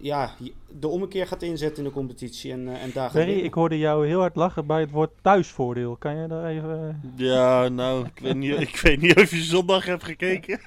ja, 0.00 0.34
de 0.78 0.88
ommekeer 0.88 1.26
gaat 1.26 1.42
inzetten 1.42 1.78
in 1.82 1.88
de 1.88 1.94
competitie. 1.94 2.52
En, 2.52 2.68
eh, 2.68 2.82
en 2.82 2.90
daar 2.94 3.10
Berry, 3.12 3.38
ik 3.38 3.54
hoorde 3.54 3.78
jou 3.78 4.06
heel 4.06 4.20
hard 4.20 4.36
lachen 4.36 4.66
bij 4.66 4.80
het 4.80 4.90
woord 4.90 5.10
thuisvoordeel. 5.22 5.96
Kan 5.96 6.16
je 6.16 6.28
daar 6.28 6.46
even... 6.46 7.00
Ja, 7.16 7.68
nou, 7.68 8.06
ik 8.06 8.18
weet, 8.18 8.34
niet, 8.34 8.60
ik 8.60 8.76
weet 8.76 9.00
niet 9.00 9.16
of 9.16 9.30
je 9.30 9.42
zondag 9.42 9.84
hebt 9.84 10.04
gekeken. 10.04 10.60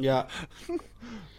Ja, 0.00 0.26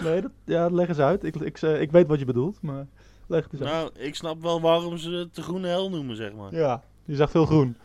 Nee, 0.04 0.22
dat, 0.22 0.32
ja, 0.46 0.68
leg 0.70 0.88
eens 0.88 1.00
uit. 1.00 1.24
Ik, 1.24 1.36
ik, 1.36 1.62
eh, 1.62 1.82
ik 1.82 1.92
weet 1.92 2.08
wat 2.08 2.20
je 2.20 2.26
bedoelt, 2.26 2.62
maar 2.62 2.88
leg 3.28 3.44
het 3.44 3.54
eens 3.54 3.62
uit. 3.62 3.72
Nou, 3.72 4.06
ik 4.08 4.16
snap 4.16 4.42
wel 4.42 4.62
waarom 4.62 4.98
ze 4.98 5.12
het 5.12 5.36
de 5.36 5.42
groene 5.42 5.68
hel 5.68 5.90
noemen, 5.90 6.16
zeg 6.16 6.34
maar. 6.34 6.56
Ja, 6.56 6.84
je 7.06 7.16
zag 7.16 7.32
veel 7.32 7.46
groen. 7.46 7.78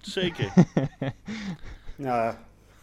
Zeker. 0.00 0.52
nou, 1.96 2.34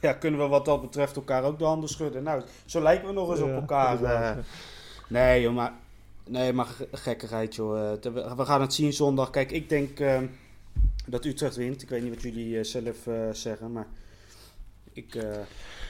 ja, 0.01 0.13
kunnen 0.13 0.39
we 0.39 0.47
wat 0.47 0.65
dat 0.65 0.81
betreft 0.81 1.15
elkaar 1.15 1.43
ook 1.43 1.59
de 1.59 1.65
handen 1.65 1.89
schudden. 1.89 2.23
Nou, 2.23 2.41
zo 2.65 2.81
lijken 2.81 3.07
we 3.07 3.13
nog 3.13 3.29
eens 3.29 3.39
op 3.39 3.47
Ja, 3.47 3.53
elkaar. 3.55 4.03
eh. 4.03 4.37
nee, 5.07 5.41
joh, 5.41 5.55
maar, 5.55 5.73
nee, 6.27 6.53
maar 6.53 6.65
ge- 6.65 6.87
gekkigheid, 6.91 7.55
joh. 7.55 7.91
Eh, 8.03 8.35
we 8.35 8.45
gaan 8.45 8.61
het 8.61 8.73
zien 8.73 8.93
zondag. 8.93 9.29
Kijk, 9.29 9.51
ik 9.51 9.69
denk 9.69 9.99
eh, 9.99 10.21
dat 11.05 11.25
Utrecht 11.25 11.55
wint. 11.55 11.81
Ik 11.81 11.89
weet 11.89 12.03
niet 12.03 12.13
wat 12.13 12.23
jullie 12.23 12.57
eh, 12.57 12.63
zelf 12.63 13.07
eh, 13.07 13.13
zeggen, 13.31 13.71
maar 13.71 13.87
ik, 14.93 15.15
eh, 15.15 15.37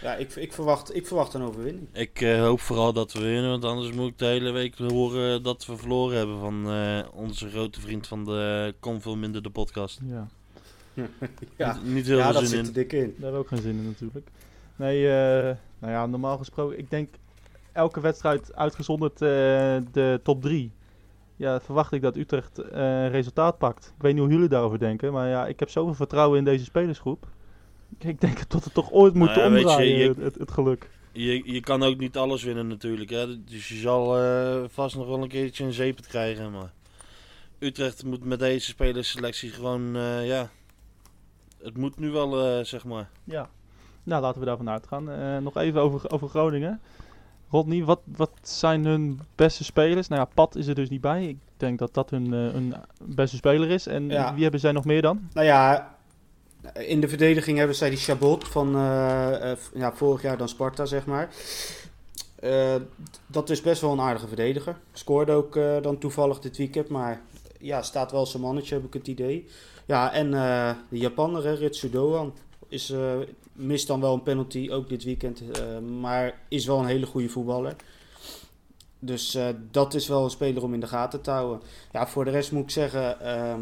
ja, 0.02 0.16
ik, 0.16 0.36
ik, 0.36 0.54
verwacht, 0.54 0.96
ik 0.96 1.08
verwacht 1.08 1.34
een 1.34 1.42
overwinning. 1.42 1.88
ik 1.94 2.22
eh, 2.22 2.40
hoop 2.42 2.60
vooral 2.62 2.94
dat 2.94 3.14
we 3.14 3.20
winnen, 3.20 3.50
want 3.50 3.66
anders 3.66 3.92
moet 3.92 4.08
ik 4.12 4.18
de 4.18 4.26
hele 4.26 4.52
week 4.52 4.78
horen 4.78 5.44
dat 5.44 5.66
we 5.66 5.78
verloren 5.78 6.18
hebben 6.18 6.40
van 6.40 6.72
eh, 6.72 7.00
onze 7.14 7.50
grote 7.50 7.82
vriend 7.82 8.08
van 8.08 8.26
de 8.26 8.76
Kom 8.80 9.02
Veel 9.02 9.16
Minder 9.18 9.44
de 9.44 9.50
podcast. 9.50 10.00
Ja, 10.06 10.28
Ja, 11.58 11.74
Niet, 11.84 11.94
niet 11.94 12.06
heel 12.08 12.18
ja 12.18 12.24
veel 12.24 12.34
dat 12.34 12.42
zin 12.50 12.50
zit 12.50 12.60
in. 12.60 12.66
er 12.66 12.74
dik 12.74 12.94
in. 12.94 13.16
daar 13.18 13.34
ook 13.34 13.48
geen 13.48 13.62
zin 13.62 13.78
in 13.78 13.86
natuurlijk. 13.86 14.28
Nee, 14.76 15.08
eh, 15.10 15.56
nou 15.80 15.94
ja, 15.94 16.06
normaal 16.06 16.38
gesproken, 16.38 16.78
ik 16.80 16.90
denk 16.90 17.10
elke 17.72 18.00
wedstrijd 18.02 18.56
uitgezonderd 18.56 19.14
eh, 19.14 19.28
de 19.92 20.20
top 20.24 20.42
3. 20.42 20.72
Ja, 21.36 21.60
verwacht 21.62 21.92
ik 21.92 22.02
dat 22.02 22.16
Utrecht 22.16 22.58
eh, 22.60 23.10
resultaat 23.10 23.58
pakt. 23.58 23.94
Ik 23.96 24.02
weet 24.02 24.14
niet 24.14 24.22
hoe 24.24 24.32
jullie 24.32 24.48
daarover 24.50 24.80
denken, 24.80 25.14
maar 25.14 25.28
ja, 25.30 25.48
ik 25.48 25.60
heb 25.60 25.70
zoveel 25.70 25.94
vertrouwen 25.94 26.38
in 26.38 26.44
deze 26.44 26.64
spelersgroep. 26.64 27.28
Ik 28.00 28.22
denk 28.22 28.50
dat 28.50 28.64
het 28.64 28.74
toch 28.74 28.92
ooit 28.92 29.14
moet 29.14 29.28
Nou 29.28 29.40
ja, 29.40 29.50
weet 29.50 29.60
je, 29.62 29.66
omdraaien, 29.68 29.98
je- 29.98 30.32
het, 30.38 30.52
geluk. 30.52 30.90
Je, 31.12 31.54
je 31.54 31.60
kan 31.60 31.84
ook 31.84 31.98
niet 31.98 32.18
alles 32.18 32.44
winnen 32.44 32.68
natuurlijk. 32.68 33.10
Hè? 33.10 33.44
Dus 33.44 33.68
je 33.68 33.76
zal 33.76 34.18
eh, 34.20 34.64
vast 34.68 34.96
nog 34.96 35.08
wel 35.08 35.22
een 35.22 35.28
keertje 35.28 35.64
een 35.64 35.74
zeepet 35.74 36.08
krijgen. 36.08 36.52
Maar 36.52 36.72
Utrecht 37.60 38.04
moet 38.04 38.24
met 38.26 38.40
deze 38.40 38.66
spelerselectie 38.68 39.50
gewoon, 39.50 39.96
eh, 39.96 40.28
ja... 40.28 40.50
Het 41.64 41.78
moet 41.78 42.00
nu 42.00 42.10
wel, 42.12 42.46
eh, 42.46 42.64
zeg 42.66 42.86
maar. 42.86 43.10
Ja, 43.24 43.50
nou 44.04 44.22
laten 44.22 44.40
we 44.40 44.46
daarvan 44.46 44.70
uitgaan. 44.70 45.12
Eh 45.12 45.38
nog 45.38 45.58
even 45.58 45.82
over, 45.82 46.12
over 46.12 46.28
Groningen. 46.30 46.82
Rodney, 47.50 47.84
wat, 47.84 48.00
wat 48.06 48.32
zijn 48.42 48.86
hun 48.86 49.20
beste 49.36 49.64
spelers? 49.64 50.08
Nou 50.08 50.22
ja, 50.22 50.28
Pat 50.34 50.56
is 50.56 50.68
er 50.68 50.76
dus 50.76 50.90
niet 50.90 51.02
bij. 51.02 51.26
Ik 51.28 51.38
denk 51.58 51.80
dat 51.80 51.94
dat 51.94 52.10
hun, 52.10 52.26
eh, 52.26 52.54
hun 52.54 52.74
beste 53.02 53.36
speler 53.36 53.70
is. 53.70 53.88
En 53.88 54.10
Ja. 54.10 54.34
wie 54.34 54.42
hebben 54.42 54.60
zij 54.60 54.72
nog 54.72 54.86
meer 54.86 55.02
dan? 55.02 55.30
Nou 55.34 55.46
ja, 55.46 55.96
in 56.74 57.02
de 57.02 57.08
verdediging 57.08 57.58
hebben 57.58 57.76
zij 57.76 57.90
die 57.90 58.00
Chabot 58.00 58.48
van 58.48 58.72
ja, 59.74 59.92
vorig 59.94 60.22
jaar 60.22 60.38
dan 60.38 60.50
Sparta, 60.50 60.86
zeg 60.86 61.06
maar. 61.06 61.30
Eh, 62.40 62.76
dat 63.28 63.50
is 63.50 63.62
best 63.62 63.82
wel 63.82 63.92
een 63.92 64.00
aardige 64.00 64.28
verdediger. 64.28 64.78
Scoorde 64.94 65.32
ook 65.32 65.56
eh, 65.56 65.82
dan 65.82 65.98
toevallig 65.98 66.40
dit 66.40 66.58
weekend, 66.58 66.90
maar 66.90 67.22
ja, 67.60 67.82
staat 67.82 68.12
wel 68.12 68.26
zijn 68.26 68.44
mannetje, 68.44 68.76
heb 68.76 68.84
ik 68.86 68.94
het 68.94 69.08
idee. 69.08 69.48
Ja, 69.88 70.14
en 70.14 70.34
eh, 70.34 70.76
de 70.90 70.98
Japaner, 70.98 71.56
Ritsu 71.56 71.90
Doan, 71.90 72.34
is, 72.68 72.90
eh, 72.90 73.14
mist 73.54 73.88
dan 73.88 74.02
wel 74.02 74.14
een 74.14 74.24
penalty, 74.24 74.70
ook 74.72 74.90
dit 74.90 75.04
weekend. 75.04 75.42
eh, 75.52 75.80
maar 75.80 76.40
is 76.48 76.66
wel 76.66 76.80
een 76.80 76.86
hele 76.86 77.06
goede 77.06 77.30
voetballer. 77.30 77.76
Dus 79.00 79.38
dat 79.72 79.94
is 79.94 80.08
wel 80.08 80.24
een 80.24 80.30
speler 80.30 80.64
om 80.64 80.74
in 80.74 80.80
de 80.80 80.88
gaten 80.88 81.22
te 81.22 81.32
houden. 81.32 81.62
Ja, 81.92 82.08
voor 82.08 82.26
de 82.26 82.32
rest 82.32 82.52
moet 82.52 82.64
ik 82.64 82.70
zeggen... 82.70 83.20
ehm, 83.22 83.62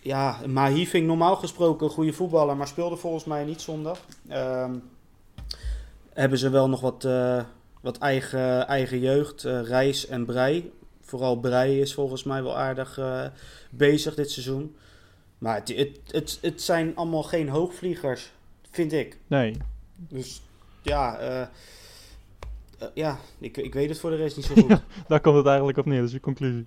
ja, 0.00 0.40
Mahi 0.46 0.86
vind 0.86 1.02
ik 1.02 1.08
normaal 1.08 1.36
gesproken 1.36 1.86
een 1.86 1.92
goede 1.92 2.12
voetballer, 2.12 2.56
maar 2.56 2.66
speelde 2.66 2.96
volgens 2.96 3.24
mij 3.24 3.44
niet 3.44 3.60
zondag. 3.60 3.98
Ehm, 4.28 4.74
hebben 6.12 6.38
ze 6.38 6.50
wel 6.50 6.68
nog 6.68 6.80
wat, 6.80 7.08
wat 7.80 7.98
eigen, 7.98 8.66
eigen 8.66 8.98
jeugd, 8.98 9.42
Reis 9.42 10.06
en 10.06 10.24
Brei. 10.24 10.72
Vooral 11.06 11.36
Brei 11.36 11.80
is 11.80 11.94
volgens 11.94 12.22
mij 12.22 12.42
wel 12.42 12.56
aardig 12.56 12.98
eh, 12.98 13.26
bezig 13.70 14.14
dit 14.14 14.30
seizoen. 14.30 14.76
Maar 15.38 15.54
het, 15.54 15.68
het, 15.68 16.00
het, 16.10 16.38
het 16.40 16.62
zijn 16.62 16.96
allemaal 16.96 17.22
geen 17.22 17.48
hoogvliegers, 17.48 18.32
vind 18.70 18.92
ik. 18.92 19.18
Nee, 19.26 19.56
Dus 19.96 20.42
ja, 20.82 21.18
eh, 21.18 21.40
eh, 21.40 21.48
ja 22.94 23.18
ik, 23.38 23.56
ik 23.56 23.74
weet 23.74 23.88
het 23.88 23.98
voor 23.98 24.10
de 24.10 24.16
rest 24.16 24.36
niet 24.36 24.44
zo 24.44 24.54
goed. 24.54 24.82
daar 25.08 25.20
komt 25.20 25.36
het 25.36 25.46
eigenlijk 25.46 25.78
op 25.78 25.86
neer. 25.86 25.98
Dat 25.98 26.06
is 26.06 26.12
je 26.12 26.20
conclusie. 26.20 26.66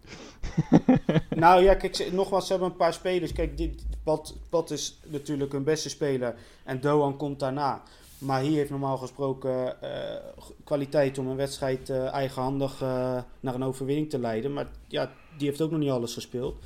Nou 1.30 1.64
ja, 1.64 1.74
kijk, 1.74 2.12
nogmaals, 2.12 2.46
ze 2.46 2.52
hebben 2.52 2.70
een 2.70 2.78
paar 2.78 2.94
spelers. 2.94 3.34
Kijk, 3.34 3.58
dit, 3.58 3.86
Pat, 4.04 4.36
Pat 4.50 4.72
is 4.72 5.00
natuurlijk 5.06 5.52
hun 5.52 5.64
beste 5.64 5.90
speler 5.90 6.36
en 6.64 6.80
Doan 6.82 7.18
komt 7.18 7.40
daarna. 7.40 7.84
Maar 8.20 8.42
hier 8.42 8.56
heeft 8.58 8.70
normaal 8.70 8.98
gesproken 8.98 9.82
eh, 9.82 10.24
kwaliteit 10.64 11.18
om 11.18 11.28
een 11.28 11.36
wedstrijd 11.36 11.90
eh, 11.90 12.14
eigenhandig 12.14 12.82
eh, 12.82 13.18
naar 13.40 13.56
een 13.56 13.64
overwinning 13.64 14.10
te 14.10 14.20
leiden. 14.20 14.54
Maar 14.54 14.68
ja, 14.88 15.12
die 15.38 15.48
heeft 15.48 15.62
ook 15.62 15.72
nog 15.72 15.80
niet 15.80 15.90
alles 15.90 16.14
gespeeld. 16.14 16.64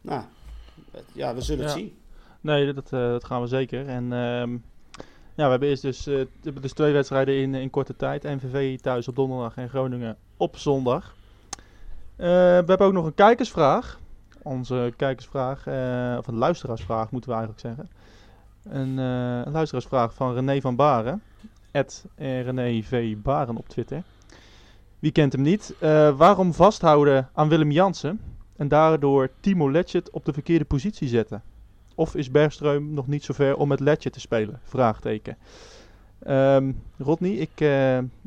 Nou, 0.00 0.22
ja, 1.12 1.34
we 1.34 1.40
zullen 1.40 1.64
het 1.64 1.74
Ja. 1.74 1.78
zien. 1.78 1.96
Nee, 2.40 2.72
dat, 2.72 2.88
dat 2.88 3.24
gaan 3.24 3.40
we 3.40 3.46
zeker. 3.46 3.86
En 3.86 4.12
ehm, 4.12 4.52
ja, 5.34 5.44
we 5.44 5.50
hebben 5.50 5.68
eerst 5.68 5.82
dus, 5.82 6.08
dus 6.60 6.72
twee 6.72 6.92
wedstrijden 6.92 7.34
in, 7.36 7.54
in 7.54 7.70
korte 7.70 7.96
tijd. 7.96 8.22
NVV 8.22 8.78
thuis 8.80 9.08
op 9.08 9.16
donderdag 9.16 9.56
en 9.56 9.68
Groningen 9.68 10.16
op 10.36 10.56
zondag. 10.56 11.14
We 12.16 12.24
hebben 12.66 12.80
ook 12.86 12.92
nog 12.92 13.04
een 13.04 13.14
kijkersvraag. 13.14 14.00
Onze 14.42 14.92
kijkersvraag, 14.96 15.58
of 16.18 16.26
een 16.26 16.36
luisteraarsvraag 16.36 17.10
moeten 17.10 17.30
we 17.30 17.36
eigenlijk 17.36 17.66
zeggen. 17.66 18.03
Een, 18.68 18.98
eh, 18.98 19.40
een 19.44 19.52
luisteraarsvraag 19.52 20.14
van 20.14 20.34
René 20.34 20.60
van 20.60 20.76
Baren. 20.76 21.22
At 21.72 22.04
eh, 22.14 22.42
René 22.42 22.82
V. 22.82 23.16
Baren 23.16 23.56
op 23.56 23.68
Twitter. 23.68 24.02
Wie 24.98 25.12
kent 25.12 25.32
hem 25.32 25.42
niet? 25.42 25.74
Eh, 25.80 26.16
waarom 26.16 26.54
vasthouden 26.54 27.28
aan 27.32 27.48
Willem 27.48 27.70
Jansen 27.70 28.20
en 28.56 28.68
daardoor 28.68 29.30
Timo 29.40 29.70
Letchert 29.70 30.10
op 30.10 30.24
de 30.24 30.32
verkeerde 30.32 30.64
positie 30.64 31.08
zetten? 31.08 31.42
Of 31.94 32.14
is 32.14 32.28
Bergström 32.28 32.82
nog 32.82 33.06
niet 33.06 33.24
zover 33.24 33.56
om 33.56 33.68
met 33.68 33.80
Letje 33.80 34.10
te 34.10 34.20
spelen? 34.20 34.60
Vraagteken. 34.64 35.36
Ehm 36.18 36.72
Rodney, 36.98 37.30
ik, 37.30 37.60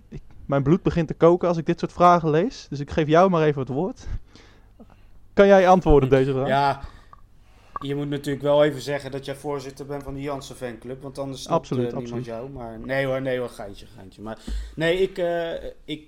ik, 0.09 0.21
mijn 0.45 0.63
bloed 0.63 0.83
begint 0.83 1.07
te 1.07 1.13
koken 1.13 1.47
als 1.47 1.57
ik 1.57 1.65
dit 1.65 1.79
soort 1.79 1.93
vragen 1.93 2.29
lees. 2.29 2.67
Dus 2.69 2.79
ik 2.79 2.91
geef 2.91 3.07
jou 3.07 3.29
maar 3.29 3.43
even 3.43 3.61
het 3.61 3.69
woord. 3.69 4.07
Kan 5.33 5.47
jij 5.47 5.67
antwoorden 5.67 6.09
op 6.09 6.15
deze 6.15 6.31
vraag? 6.31 6.47
Ja, 6.47 6.81
je 7.79 7.95
moet 7.95 8.09
natuurlijk 8.09 8.43
wel 8.43 8.63
even 8.63 8.81
zeggen 8.81 9.11
dat 9.11 9.25
jij 9.25 9.35
voorzitter 9.35 9.85
bent 9.85 10.03
van 10.03 10.13
de 10.13 10.21
Jansen 10.21 10.55
fanclub. 10.55 11.01
Want 11.01 11.17
anders 11.17 11.41
snapt 11.41 11.59
Absoluut, 11.59 11.91
eh, 11.91 11.97
niemand 11.97 12.13
absoluut. 12.13 12.39
jou. 12.39 12.49
Maar 12.49 12.79
nee 12.79 13.05
hoor, 13.05 13.21
nee 13.21 13.39
hoor, 13.39 13.49
geintje, 13.49 13.85
geintje. 13.95 14.21
Maar 14.21 14.39
nee, 14.75 14.97
ik, 15.01 15.17
eh, 15.17 15.53
ik, 15.85 16.07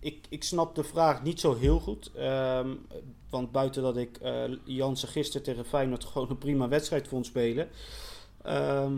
ik, 0.00 0.26
ik 0.28 0.44
snap 0.44 0.74
de 0.74 0.84
vraag 0.84 1.22
niet 1.22 1.40
zo 1.40 1.56
heel 1.56 1.80
goed. 1.80 2.10
Ehm, 2.14 2.68
want 3.30 3.52
buiten 3.52 3.82
dat 3.82 3.96
ik 3.96 4.16
eh 4.16 4.44
Jansen 4.64 5.08
gisteren 5.08 5.42
tegen 5.42 5.64
Feyenoord 5.64 6.04
gewoon 6.04 6.30
een 6.30 6.38
prima 6.38 6.68
wedstrijd 6.68 7.08
vond 7.08 7.26
spelen. 7.26 7.68
Ehm, 8.42 8.92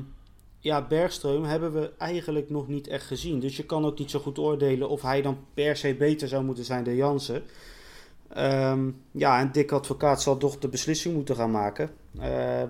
ja, 0.59 0.87
Bergström 0.87 1.45
hebben 1.45 1.73
we 1.73 1.93
eigenlijk 1.99 2.51
nog 2.51 2.69
niet 2.69 2.89
echt 2.89 3.07
gezien. 3.07 3.41
Dus 3.41 3.57
je 3.57 3.65
kan 3.65 3.85
ook 3.85 3.99
niet 3.99 4.11
zo 4.11 4.19
goed 4.19 4.39
oordelen 4.39 4.89
of 4.89 5.03
hij 5.03 5.23
dan 5.23 5.39
per 5.55 5.77
se 5.77 5.95
beter 5.95 6.29
zou 6.29 6.45
moeten 6.45 6.65
zijn 6.65 6.85
dan 6.85 6.95
Jansen. 6.95 7.43
Ehm, 8.29 8.91
ja, 9.11 9.41
en 9.41 9.53
Dick 9.53 9.73
Advocaat 9.73 10.23
zal 10.23 10.37
toch 10.37 10.59
de 10.59 10.69
beslissing 10.69 11.15
moeten 11.15 11.37
gaan 11.37 11.51
maken. 11.51 11.91
Eh, 12.21 12.63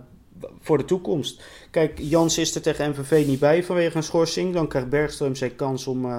voor 0.61 0.79
de 0.79 0.85
toekomst. 0.85 1.43
Kijk, 1.71 1.99
Jans 1.99 2.39
is 2.39 2.55
er 2.55 2.63
tegen 2.63 2.91
MVV 2.91 3.27
niet 3.27 3.39
bij 3.41 3.65
vanwege 3.65 3.97
een 3.97 4.03
schorsing. 4.03 4.55
Dan 4.55 4.69
krijgt 4.69 4.89
Bergström 4.89 5.33
zijn 5.33 5.57
kans 5.57 5.87
om, 5.87 6.05
eh, 6.05 6.11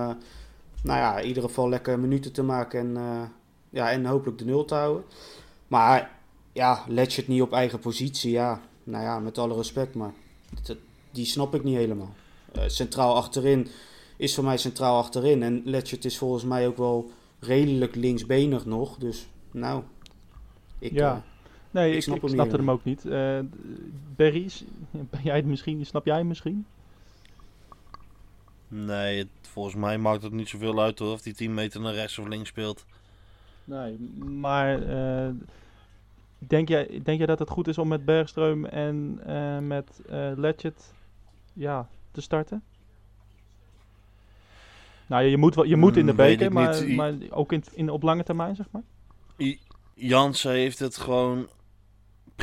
nou 0.84 1.00
ja, 1.00 1.20
in 1.20 1.28
ieder 1.28 1.44
geval 1.44 1.70
lekker 1.70 2.00
minuten 2.00 2.32
te 2.34 2.44
maken 2.44 2.80
en, 2.80 2.98
eh, 2.98 3.22
ja, 3.70 3.92
en 3.92 4.06
hopelijk 4.06 4.38
de 4.38 4.46
nul 4.46 4.66
te 4.66 4.76
houden. 4.76 5.04
Maar 5.68 6.12
ja, 6.54 6.84
Letchert 6.88 7.28
niet 7.28 7.42
op 7.42 7.54
eigen 7.54 7.80
positie, 7.80 8.32
ja, 8.32 8.62
nou 8.84 9.04
ja, 9.04 9.20
met 9.20 9.38
alle 9.38 9.56
respect, 9.56 9.96
maar 9.96 10.14
dat- 10.64 10.78
die 11.12 11.26
snap 11.26 11.56
ik 11.56 11.64
niet 11.64 11.76
helemaal. 11.78 12.14
Centraal 12.68 13.16
achterin 13.16 13.68
is 14.18 14.36
voor 14.36 14.44
mij 14.44 14.58
centraal 14.58 14.98
achterin. 14.98 15.44
En 15.44 15.62
Letchert 15.66 16.06
is 16.06 16.18
volgens 16.18 16.44
mij 16.44 16.68
ook 16.68 16.78
wel 16.78 17.12
redelijk 17.40 17.96
linksbenig 17.96 18.66
nog. 18.66 18.98
Dus 18.98 19.28
nou, 19.52 19.84
ik, 20.80 20.92
Ja. 20.92 21.24
Nee, 21.74 21.90
ik 21.90 21.96
ik, 21.96 22.02
snap 22.04 22.16
ik 22.16 22.22
hem 22.22 22.32
snapte 22.32 22.56
hem 22.56 22.72
ook 22.72 22.84
niet. 22.84 23.06
Eh 23.06 23.40
Berry, 24.16 24.48
s- 24.50 24.64
ben 25.12 25.22
jij 25.24 25.36
het 25.36 25.46
misschien, 25.46 25.86
snap 25.86 26.06
jij 26.06 26.18
hem 26.18 26.28
misschien? 26.28 26.66
Nee, 28.68 29.18
het- 29.18 29.28
volgens 29.42 29.76
mij 29.76 29.98
maakt 29.98 30.24
het 30.24 30.32
niet 30.32 30.50
zoveel 30.50 30.82
uit 30.82 31.00
hoor, 31.00 31.12
of 31.12 31.22
die 31.22 31.34
10 31.34 31.54
meter 31.54 31.82
naar 31.82 31.94
rechts 31.94 32.18
of 32.20 32.28
links 32.28 32.50
speelt. 32.50 32.86
Nee, 33.64 33.98
maar 34.26 34.82
eh, 34.82 35.30
denk, 36.38 36.68
jij, 36.68 37.00
denk 37.04 37.18
jij 37.18 37.28
dat 37.28 37.40
het 37.40 37.50
goed 37.50 37.68
is 37.68 37.78
om 37.78 37.88
met 37.88 38.02
Bergström 38.02 38.70
en 38.70 39.20
eh 39.26 39.60
met 39.60 40.02
eh 40.10 40.32
Letchert 40.36 40.94
ja, 41.54 41.88
te 42.12 42.22
starten? 42.22 42.64
Nou 45.08 45.24
ja, 45.24 45.30
je 45.30 45.38
moet, 45.38 45.56
wel, 45.56 45.64
je 45.66 45.76
moet 45.76 45.98
in 45.98 46.06
de 46.06 46.16
weet 46.16 46.38
beker, 46.38 46.54
maar, 46.54 46.88
maar 46.96 47.14
ook 47.30 47.52
in, 47.52 47.64
in, 47.74 47.90
op 47.90 48.04
lange 48.04 48.24
termijn, 48.24 48.56
zeg 48.56 48.66
maar. 48.72 48.82
I- 49.38 49.60
Jansen 49.94 50.52
heeft 50.52 50.80
het 50.80 50.98
gewoon 50.98 51.48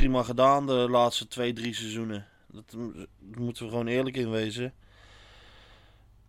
prima 0.00 0.22
gedaan 0.22 0.66
de 0.66 0.72
laatste 0.90 1.28
twee, 1.28 1.52
drie 1.52 1.74
seizoenen. 1.74 2.26
Dat, 2.52 2.64
daar 2.70 3.06
moeten 3.36 3.64
we 3.64 3.70
gewoon 3.70 3.86
eerlijk 3.86 4.16
in 4.16 4.30
wezen. 4.30 4.72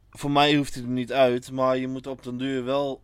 Voor 0.10 0.32
mij 0.32 0.56
hoeft 0.56 0.74
hij 0.74 0.84
er 0.84 0.90
niet 0.90 1.12
uit, 1.14 1.52
maar 1.52 1.78
je 1.78 1.88
moet 1.88 2.08
op 2.08 2.24
den 2.24 2.38
duur 2.38 2.64
wel 2.64 3.02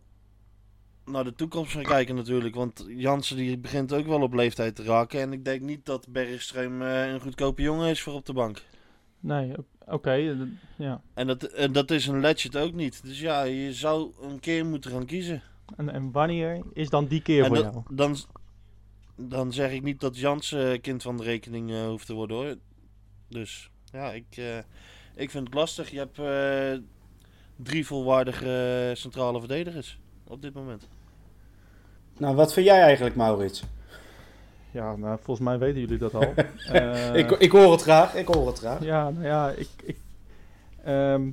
naar 1.04 1.24
de 1.24 1.34
toekomst 1.34 1.72
gaan 1.72 1.82
kijken 1.82 2.14
natuurlijk. 2.14 2.54
Want 2.54 2.84
Jansen 2.88 3.36
die 3.36 3.58
begint 3.58 3.92
ook 3.92 4.06
wel 4.06 4.22
op 4.22 4.32
leeftijd 4.34 4.74
te 4.76 4.82
raken. 4.82 5.20
En 5.20 5.32
ik 5.32 5.44
denk 5.44 5.60
niet 5.60 5.86
dat 5.86 6.06
Bergström 6.08 6.80
eh, 6.82 7.06
een 7.12 7.20
goedkope 7.20 7.62
jongen 7.62 7.90
is 7.90 8.02
voor 8.02 8.12
op 8.14 8.26
de 8.26 8.32
bank. 8.32 8.62
Nee, 9.20 9.52
oké. 9.86 10.10
eh, 10.12 10.36
ja. 10.76 11.00
En 11.14 11.26
dat, 11.26 11.42
en 11.42 11.72
dat 11.72 11.90
is 11.90 12.06
een 12.06 12.20
Legend 12.20 12.56
ook 12.56 12.72
niet. 12.72 13.00
Dus 13.04 13.20
ja, 13.20 13.42
je 13.42 13.72
zou 13.72 14.12
een 14.22 14.40
keer 14.40 14.66
moeten 14.66 14.90
gaan 14.90 15.06
kiezen. 15.06 15.42
En, 15.76 15.88
en 15.92 16.12
wanneer 16.12 16.62
is 16.72 16.88
dan 16.88 17.06
die 17.06 17.22
keer 17.22 17.40
En 17.42 17.46
voor 17.46 17.56
dat- 17.56 17.72
jou? 17.72 17.84
dan, 17.90 18.16
dan 19.18 19.52
zeg 19.52 19.72
ik 19.72 19.82
niet 19.82 20.00
dat 20.00 20.18
Jansen 20.18 20.80
kind 20.80 21.02
van 21.02 21.16
de 21.16 21.22
rekening 21.22 21.70
eh, 21.70 21.86
hoeft 21.86 22.06
te 22.06 22.14
worden 22.14 22.36
hoor. 22.36 22.54
Dus 23.28 23.70
ja, 23.92 24.12
ik, 24.12 24.36
eh, 24.36 24.58
ik 25.14 25.30
vind 25.30 25.46
het 25.46 25.54
lastig. 25.54 25.90
Je 25.90 25.98
hebt 25.98 26.18
eh, 26.18 26.84
drie 27.56 27.86
volwaardige 27.86 28.88
eh, 28.90 28.96
centrale 28.96 29.38
verdedigers 29.38 29.98
op 30.26 30.42
dit 30.42 30.54
moment. 30.54 30.88
Nou, 32.18 32.36
wat 32.36 32.52
vind 32.52 32.66
jij 32.66 32.80
eigenlijk, 32.80 33.16
Maurits? 33.16 33.62
Ja, 34.70 34.96
nou, 34.96 35.18
volgens 35.22 35.46
mij 35.46 35.58
weten 35.58 35.80
jullie 35.80 35.98
dat 35.98 36.14
al. 36.14 36.34
Eh, 36.72 37.14
ik, 37.14 37.30
ik 37.30 37.50
hoor 37.50 37.72
het 37.72 37.82
graag, 37.82 38.14
ik 38.14 38.26
hoor 38.26 38.46
het 38.46 38.58
graag. 38.58 38.84
Ja, 38.84 39.10
nou 39.10 39.24
ja, 39.24 39.50
ik, 39.50 39.68
ik, 39.84 39.96
ehm, 40.84 41.30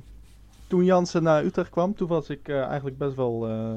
toen 0.66 0.84
Jansen 0.84 1.22
naar 1.22 1.44
Utrecht 1.44 1.70
kwam, 1.70 1.94
toen 1.94 2.08
was 2.08 2.28
ik 2.28 2.48
eh, 2.48 2.62
eigenlijk 2.62 2.98
best 2.98 3.14
wel, 3.14 3.48
eh, 3.48 3.74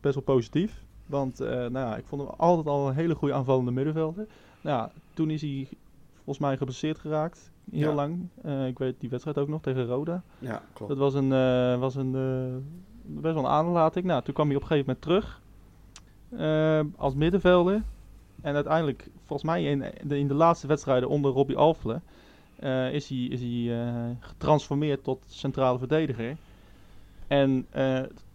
best 0.00 0.14
wel 0.14 0.24
positief. 0.24 0.72
Want 1.08 1.40
eh, 1.40 1.48
nou 1.48 1.72
ja, 1.72 1.96
ik 1.96 2.04
vond 2.06 2.22
hem 2.22 2.30
altijd 2.36 2.66
al 2.66 2.88
een 2.88 2.94
hele 2.94 3.14
goede 3.14 3.34
aanvallende 3.34 3.70
middenvelder. 3.70 4.26
Nou, 4.60 4.88
toen 5.14 5.30
is 5.30 5.40
hij 5.40 5.68
volgens 6.14 6.38
mij 6.38 6.56
geblesseerd 6.56 6.98
geraakt, 6.98 7.50
heel 7.70 7.88
Ja. 7.88 7.94
lang. 7.94 8.28
Eh, 8.42 8.66
ik 8.66 8.78
weet 8.78 8.94
die 9.00 9.10
wedstrijd 9.10 9.38
ook 9.38 9.48
nog 9.48 9.60
tegen 9.62 9.86
Roda. 9.86 10.22
Ja, 10.38 10.62
klopt. 10.72 10.90
Dat 10.90 10.98
was 11.00 11.14
een, 11.14 11.32
eh, 11.32 11.78
was 11.78 11.94
een 11.94 12.12
best 13.02 13.34
wel 13.34 13.44
een 13.44 13.50
aanlating. 13.50 14.04
Nou, 14.04 14.22
toen 14.22 14.34
kwam 14.34 14.46
hij 14.46 14.56
op 14.56 14.62
een 14.62 14.68
gegeven 14.68 14.96
moment 15.02 15.04
terug 15.04 15.40
als 16.96 17.14
middenvelder. 17.14 17.82
En 18.40 18.54
uiteindelijk, 18.54 19.10
volgens 19.24 19.50
mij 19.50 19.64
in 19.64 19.84
de, 20.08 20.18
in 20.18 20.28
de 20.28 20.34
laatste 20.34 20.66
wedstrijden 20.66 21.08
onder 21.08 21.32
Robbie 21.32 21.56
Alfle, 21.56 22.00
is 22.92 23.08
hij, 23.08 23.18
is 23.18 23.40
hij 23.40 24.16
getransformeerd 24.20 25.04
tot 25.04 25.24
centrale 25.26 25.78
verdediger. 25.78 26.36
En 27.26 27.66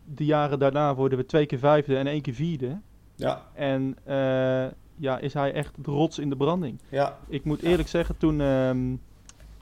de 0.05 0.25
jaren 0.25 0.59
daarna 0.59 0.95
worden 0.95 1.17
we 1.17 1.25
twee 1.25 1.45
keer 1.45 1.59
vijfde 1.59 1.97
en 1.97 2.07
één 2.07 2.21
keer 2.21 2.33
vierde. 2.33 2.79
Ja, 3.15 3.41
En 3.53 3.97
eh, 4.03 4.65
ja, 4.95 5.17
is 5.19 5.33
hij 5.33 5.53
echt 5.53 5.75
de 5.83 5.91
rots 5.91 6.19
in 6.19 6.29
de 6.29 6.35
branding. 6.35 6.79
ja, 6.89 7.17
Ik 7.27 7.43
moet 7.43 7.61
eerlijk 7.61 7.89
zeggen, 7.89 8.17
toen, 8.17 8.41
ehm, 8.41 8.95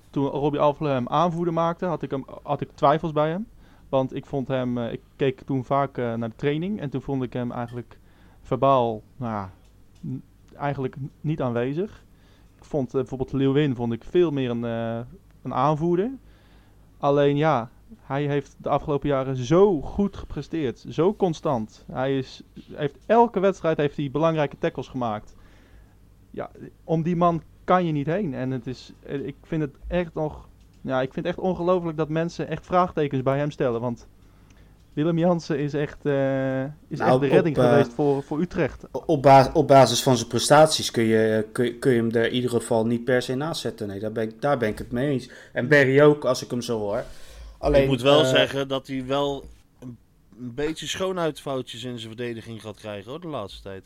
toen 0.10 0.28
Robbie 0.28 0.60
Alfle 0.60 0.90
hem 0.90 1.08
aanvoerder 1.08 1.54
maakte, 1.54 1.86
had 1.86 2.02
ik, 2.02 2.12
hem, 2.12 2.26
had 2.44 2.62
ik 2.62 2.70
twijfels 2.74 3.12
bij 3.12 3.30
hem. 3.30 3.48
Want 3.90 4.16
ik 4.16 4.26
vond 4.26 4.48
hem, 4.48 4.78
eh, 4.78 4.92
ik 4.92 5.02
keek 5.16 5.42
toen 5.42 5.66
vaak 5.66 5.98
eh, 5.98 6.14
naar 6.14 6.30
de 6.30 6.36
training 6.36 6.80
en 6.80 6.90
toen 6.90 7.02
vond 7.02 7.24
ik 7.24 7.34
hem 7.34 7.52
eigenlijk 7.52 8.00
verbaal, 8.42 9.02
nou 9.18 9.32
ja, 9.32 9.52
eigenlijk 10.56 10.96
niet 11.22 11.42
aanwezig. 11.42 12.04
Ik 12.58 12.64
vond 12.66 12.92
bijvoorbeeld 12.92 13.32
Leeuwin 13.32 13.76
vond 13.76 13.94
ik 13.94 14.04
veel 14.04 14.32
meer 14.32 14.50
een, 14.50 14.66
eh, 14.66 15.00
een 15.42 15.54
aanvoerder. 15.54 16.12
Alleen 16.98 17.38
ja, 17.38 17.70
hij 18.00 18.24
heeft 18.26 18.56
de 18.58 18.70
afgelopen 18.70 19.10
jaren 19.10 19.36
zo 19.36 19.82
goed 19.82 20.18
gepresteerd, 20.18 20.86
zo 20.90 21.16
constant. 21.16 21.86
Hij 21.92 22.18
is, 22.18 22.42
heeft, 22.74 22.98
elke 23.06 23.40
wedstrijd 23.40 23.78
heeft 23.78 23.98
hij 23.98 24.10
belangrijke 24.12 24.58
tackles 24.60 24.88
gemaakt. 24.88 25.36
Ja, 26.32 26.50
om 26.84 27.04
die 27.04 27.16
man 27.16 27.42
kan 27.64 27.86
je 27.86 27.92
niet 27.92 28.06
heen. 28.06 28.34
En 28.34 28.52
het 28.52 28.68
is, 28.68 28.94
eh, 29.04 29.26
ik 29.26 29.36
vind 29.44 29.62
het 29.62 29.76
echt 29.88 30.14
nog, 30.14 30.48
ja, 30.82 31.02
ik 31.02 31.14
vind 31.14 31.26
het 31.26 31.36
echt 31.36 31.46
ongelooflijk 31.46 31.98
dat 31.98 32.10
mensen 32.10 32.48
echt 32.48 32.66
vraagtekens 32.66 33.24
bij 33.24 33.38
hem 33.38 33.52
stellen. 33.52 33.82
Want 33.82 34.08
Willem 34.94 35.18
Jansen 35.18 35.60
is 35.60 35.74
echt, 35.74 36.06
eh, 36.06 36.64
is 36.64 37.00
Nou, 37.00 37.12
echt 37.12 37.20
de 37.20 37.28
redding 37.28 37.58
op, 37.58 37.64
eh, 37.64 37.70
geweest 37.70 37.94
voor, 37.94 38.24
voor 38.24 38.40
Utrecht. 38.42 38.88
op, 39.06 39.22
ba- 39.22 39.50
op 39.54 39.68
basis 39.68 40.04
van 40.04 40.16
zijn 40.18 40.30
prestaties 40.30 40.92
kun 40.92 41.04
je, 41.04 41.48
kun, 41.52 41.66
je- 41.66 41.76
kun 41.76 41.92
je 41.92 41.98
hem 41.98 42.12
er 42.12 42.26
in 42.26 42.34
ieder 42.34 42.50
geval 42.50 42.86
niet 42.86 43.04
per 43.04 43.22
se 43.22 43.36
naast 43.36 43.62
zetten. 43.62 43.88
Nee, 43.88 44.00
daar 44.00 44.12
ben 44.12 44.24
ik, 44.24 44.42
daar 44.42 44.58
ben 44.58 44.70
ik 44.70 44.78
het 44.78 44.92
mee 44.92 45.10
eens. 45.10 45.30
En 45.54 45.68
Barry 45.68 46.02
ook, 46.02 46.26
als 46.26 46.44
ik 46.44 46.50
hem 46.52 46.62
zo 46.62 46.80
hoor. 46.80 47.04
Alleen, 47.62 47.82
ik 47.82 47.88
moet 47.88 48.02
wel 48.02 48.22
eh, 48.22 48.30
zeggen 48.30 48.68
dat 48.68 48.88
hij 48.88 49.06
wel 49.06 49.46
een, 49.80 49.98
een 50.40 50.54
beetje 50.54 50.88
schoonheidsfoutjes 50.88 51.84
in 51.84 52.00
zijn 52.00 52.14
verdediging 52.16 52.62
gaat 52.62 52.76
krijgen 52.80 53.10
hoor, 53.12 53.22
de 53.22 53.28
laatste 53.28 53.62
tijd. 53.62 53.84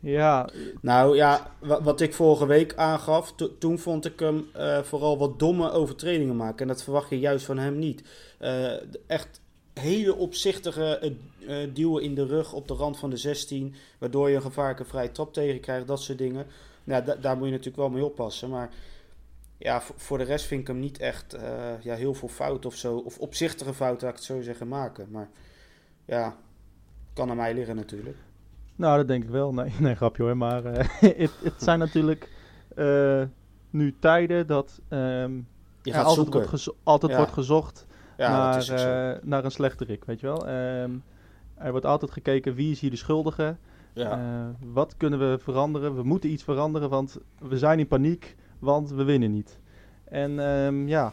Ja, 0.00 0.48
Nou 0.80 1.16
ja, 1.16 1.54
wa- 1.60 1.82
wat 1.82 2.00
ik 2.00 2.14
vorige 2.14 2.46
week 2.46 2.74
aangaf, 2.74 3.32
to- 3.32 3.58
toen 3.58 3.78
vond 3.78 4.04
ik 4.04 4.18
hem 4.20 4.48
eh, 4.52 4.78
vooral 4.82 5.18
wat 5.18 5.38
domme 5.38 5.70
overtredingen 5.70 6.36
maken. 6.36 6.58
En 6.60 6.68
dat 6.68 6.82
verwacht 6.82 7.10
je 7.10 7.18
juist 7.18 7.44
van 7.44 7.58
hem 7.58 7.78
niet. 7.78 8.02
Eh, 8.38 8.72
echt 9.06 9.40
hele 9.74 10.14
opzichtige 10.14 11.12
duwen 11.72 12.02
in 12.02 12.14
de 12.14 12.26
rug 12.26 12.52
op 12.52 12.68
de 12.68 12.74
rand 12.74 12.98
van 12.98 13.10
de 13.10 13.16
16, 13.16 13.74
waardoor 13.98 14.28
je 14.30 14.34
een 14.36 14.42
gevaarlijke 14.42 14.84
vrije 14.84 15.12
trap 15.12 15.32
tegen 15.32 15.60
krijgt, 15.60 15.86
dat 15.86 16.02
soort 16.02 16.18
dingen. 16.18 16.46
Nou, 16.84 17.04
da- 17.04 17.14
daar 17.16 17.36
moet 17.36 17.44
je 17.44 17.50
natuurlijk 17.50 17.76
wel 17.78 17.88
mee 17.90 18.04
oppassen. 18.04 18.48
Maar 18.50 18.70
ja, 19.64 19.80
voor, 19.80 20.18
de 20.18 20.24
rest 20.24 20.46
vind 20.46 20.60
ik 20.60 20.66
hem 20.66 20.78
niet 20.78 20.98
echt 20.98 21.34
eh, 21.34 21.80
ja, 21.80 21.94
heel 21.94 22.14
veel 22.14 22.28
fout 22.28 22.66
of 22.66 22.74
zo. 22.74 22.96
Of 22.96 23.18
opzichtige 23.18 23.74
fouten, 23.74 24.06
laat 24.06 24.16
ik 24.16 24.24
het 24.24 24.36
zo 24.36 24.42
zeggen, 24.42 24.68
maken. 24.68 25.08
Maar 25.10 25.28
ja, 26.04 26.36
kan 27.12 27.30
aan 27.30 27.36
mij 27.36 27.54
liggen 27.54 27.76
natuurlijk. 27.76 28.16
nou 28.76 28.96
dat 28.96 29.08
denk 29.08 29.24
ik 29.24 29.30
wel. 29.30 29.54
Nee, 29.54 29.72
nee 29.80 29.94
grapje 29.94 30.22
hoor. 30.22 30.36
Maar 30.36 30.64
eh, 30.64 31.18
het, 31.42 31.54
zijn 31.56 31.78
natuurlijk 31.78 32.28
eh, 32.74 33.22
nu 33.70 33.94
tijden 33.98 34.46
dat 34.46 34.80
ehm, 34.88 35.32
Je 35.82 35.92
gaat 35.92 36.04
altijd, 36.04 36.14
zoeken. 36.14 36.32
wordt, 36.32 36.48
gezo- 36.48 36.76
altijd 36.82 37.12
Ja. 37.12 37.18
wordt 37.18 37.32
gezocht 37.32 37.86
ja, 38.16 38.30
naar, 38.66 39.18
naar 39.22 39.44
een 39.44 39.50
slechterik, 39.50 40.04
weet 40.04 40.20
je 40.20 40.26
wel. 40.26 40.46
Ehm, 40.46 40.90
er 41.54 41.70
wordt 41.70 41.86
altijd 41.86 42.10
gekeken 42.10 42.54
wie 42.54 42.70
is 42.70 42.80
hier 42.80 42.90
de 42.90 42.96
schuldige. 42.96 43.56
Ja. 43.92 44.54
Wat 44.60 44.96
kunnen 44.96 45.18
we 45.18 45.38
veranderen? 45.38 45.94
We 45.96 46.02
moeten 46.02 46.30
iets 46.30 46.42
veranderen, 46.42 46.90
want 46.90 47.18
we 47.38 47.58
zijn 47.58 47.78
in 47.78 47.88
paniek, 47.88 48.36
want 48.64 48.90
we 48.90 49.04
winnen 49.04 49.30
niet. 49.30 49.58
En 50.04 50.38
ehm, 50.38 50.88
ja, 50.88 51.12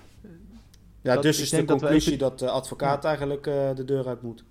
Ja, 1.04 1.14
Dat- 1.14 1.24
dus 1.24 1.42
is 1.42 1.50
de 1.50 1.58
dat 1.58 1.66
conclusie 1.80 2.14
even- 2.14 2.20
dat 2.30 2.40
de 2.40 2.50
advocaat 2.50 3.06
eigenlijk 3.06 3.48
eh, 3.48 3.76
de 3.76 3.86
deur 3.86 4.08
uit 4.08 4.22
moet. 4.22 4.44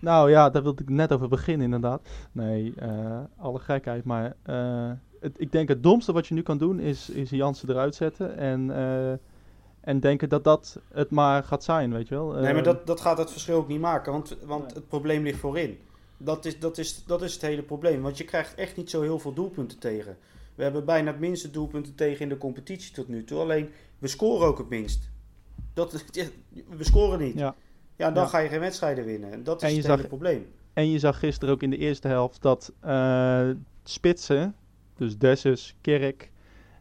nou 0.00 0.30
ja, 0.30 0.50
daar 0.50 0.62
wilde 0.62 0.82
ik 0.82 0.88
net 0.88 1.12
over 1.12 1.28
beginnen 1.28 1.64
inderdaad. 1.64 2.08
Nee, 2.32 2.72
eh, 2.78 3.18
alle 3.36 3.58
gekheid, 3.58 4.04
maar 4.04 4.36
eh, 4.42 4.90
het, 5.20 5.34
ik 5.40 5.52
denk 5.52 5.68
het 5.68 5.82
domste 5.82 6.12
wat 6.12 6.26
je 6.26 6.34
nu 6.34 6.42
kan 6.42 6.58
doen 6.58 6.80
is, 6.80 7.10
is 7.10 7.30
Jansen 7.30 7.70
eruit 7.70 7.94
zetten 7.94 8.36
en, 8.36 8.70
en 9.80 10.00
denken 10.00 10.28
dat 10.28 10.44
dat 10.44 10.80
het 10.92 11.10
maar 11.10 11.42
gaat 11.44 11.64
zijn, 11.64 11.92
weet 11.92 12.08
je 12.08 12.14
wel. 12.14 12.32
nee, 12.32 12.54
maar 12.54 12.62
dat, 12.62 12.86
dat 12.86 13.00
gaat 13.00 13.18
het 13.18 13.30
verschil 13.30 13.56
ook 13.56 13.68
niet 13.68 13.80
maken, 13.80 14.12
want, 14.12 14.36
want 14.44 14.74
het 14.74 14.88
probleem 14.88 15.22
ligt 15.22 15.38
voorin. 15.38 15.78
Dat 16.16 16.44
is, 16.44 16.58
dat, 16.60 16.78
is, 16.78 17.04
dat 17.04 17.22
is 17.22 17.32
het 17.32 17.42
hele 17.42 17.62
probleem, 17.62 18.02
want 18.02 18.18
je 18.18 18.24
krijgt 18.24 18.54
echt 18.54 18.76
niet 18.76 18.90
zo 18.90 19.02
heel 19.02 19.18
veel 19.18 19.32
doelpunten 19.32 19.78
tegen. 19.78 20.16
We 20.56 20.62
hebben 20.62 20.84
bijna 20.84 21.10
het 21.10 21.20
minste 21.20 21.50
doelpunten 21.50 21.94
tegen 21.94 22.20
in 22.20 22.28
de 22.28 22.38
competitie 22.38 22.92
tot 22.94 23.08
nu 23.08 23.24
toe, 23.24 23.38
alleen 23.40 23.70
we 23.98 24.08
scoren 24.08 24.46
ook 24.46 24.58
het 24.58 24.68
minst. 24.68 25.10
Dat, 25.74 25.92
we 26.78 26.84
scoren 26.84 27.18
niet. 27.18 27.34
Ja, 27.38 27.54
Ja. 27.96 28.10
dan 28.10 28.22
Ja. 28.22 28.28
ga 28.28 28.38
je 28.38 28.48
geen 28.48 28.60
wedstrijden 28.60 29.04
winnen. 29.04 29.32
En 29.32 29.42
dat 29.44 29.62
is 29.62 29.70
En 29.70 29.76
het 29.76 29.86
hele 29.86 30.06
probleem. 30.06 30.46
En 30.72 30.90
je 30.90 30.98
zag 30.98 31.18
gisteren 31.18 31.54
ook 31.54 31.62
in 31.62 31.70
de 31.70 31.76
eerste 31.76 32.08
helft 32.08 32.42
dat 32.42 32.72
eh, 32.80 33.48
spitsen, 33.84 34.54
dus 34.96 35.18
Dessus, 35.18 35.76
Kerk, 35.80 36.30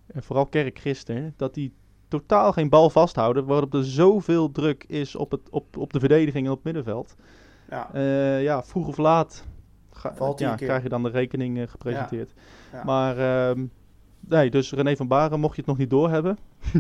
en 0.08 0.24
vooral 0.24 0.46
Kerk 0.46 0.80
gisteren, 0.80 1.34
dat 1.38 1.54
die 1.54 1.74
totaal 2.08 2.52
geen 2.52 2.70
bal 2.70 2.90
vasthouden, 2.90 3.46
waarop 3.46 3.74
er 3.74 3.86
zoveel 3.86 4.52
druk 4.52 4.84
is 4.88 5.16
op, 5.16 5.32
het, 5.32 5.42
op, 5.50 5.78
op 5.78 5.94
de 5.94 6.00
verdediging 6.00 6.46
en 6.46 6.52
op 6.52 6.56
het 6.64 6.66
middenveld. 6.66 7.16
Ja, 7.70 7.94
Eh, 7.94 8.44
ja, 8.44 8.64
vroeg 8.64 8.88
of 8.88 8.98
laat 8.98 9.46
ga- 9.96 10.16
Valt 10.16 10.40
ja, 10.40 10.56
krijg 10.56 10.84
je 10.84 10.90
dan 10.90 11.04
de 11.04 11.10
rekening 11.10 11.58
eh, 11.60 11.68
gepresenteerd. 11.68 12.32
Ja. 12.72 12.84
Maar 12.84 13.18
ehm, 13.50 13.66
nee, 14.20 14.50
dus 14.50 14.72
René 14.72 14.96
van 14.96 15.08
Baren, 15.08 15.40
mocht 15.40 15.56
je 15.56 15.62
het 15.62 15.70
nog 15.70 15.78
niet 15.80 15.90
doorhebben. 15.90 16.38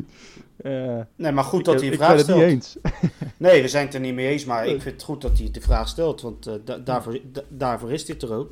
eh 0.57 0.99
nee, 1.15 1.31
maar 1.31 1.43
goed 1.43 1.59
ik, 1.59 1.65
dat 1.65 1.81
hij 1.81 1.89
ik 1.89 1.95
vraag 1.95 2.07
ben 2.07 2.17
het 2.17 2.25
stelt. 2.25 2.39
niet 2.41 2.49
eens. 2.49 2.77
Nee, 3.37 3.61
we 3.61 3.67
zijn 3.67 3.85
het 3.85 3.93
er 3.93 3.99
niet 3.99 4.13
mee 4.13 4.27
eens, 4.27 4.45
maar 4.45 4.65
ik 4.67 4.81
vind 4.81 4.95
het 4.95 5.03
goed 5.03 5.21
dat 5.21 5.37
hij 5.37 5.51
de 5.51 5.61
vraag 5.61 5.87
stelt, 5.87 6.21
want 6.21 6.47
eh, 6.47 6.53
da- 6.65 6.77
daarvoor, 6.77 7.19
da- 7.31 7.41
daarvoor 7.49 7.91
is 7.91 8.05
dit 8.05 8.21
er 8.21 8.33
ook. 8.33 8.51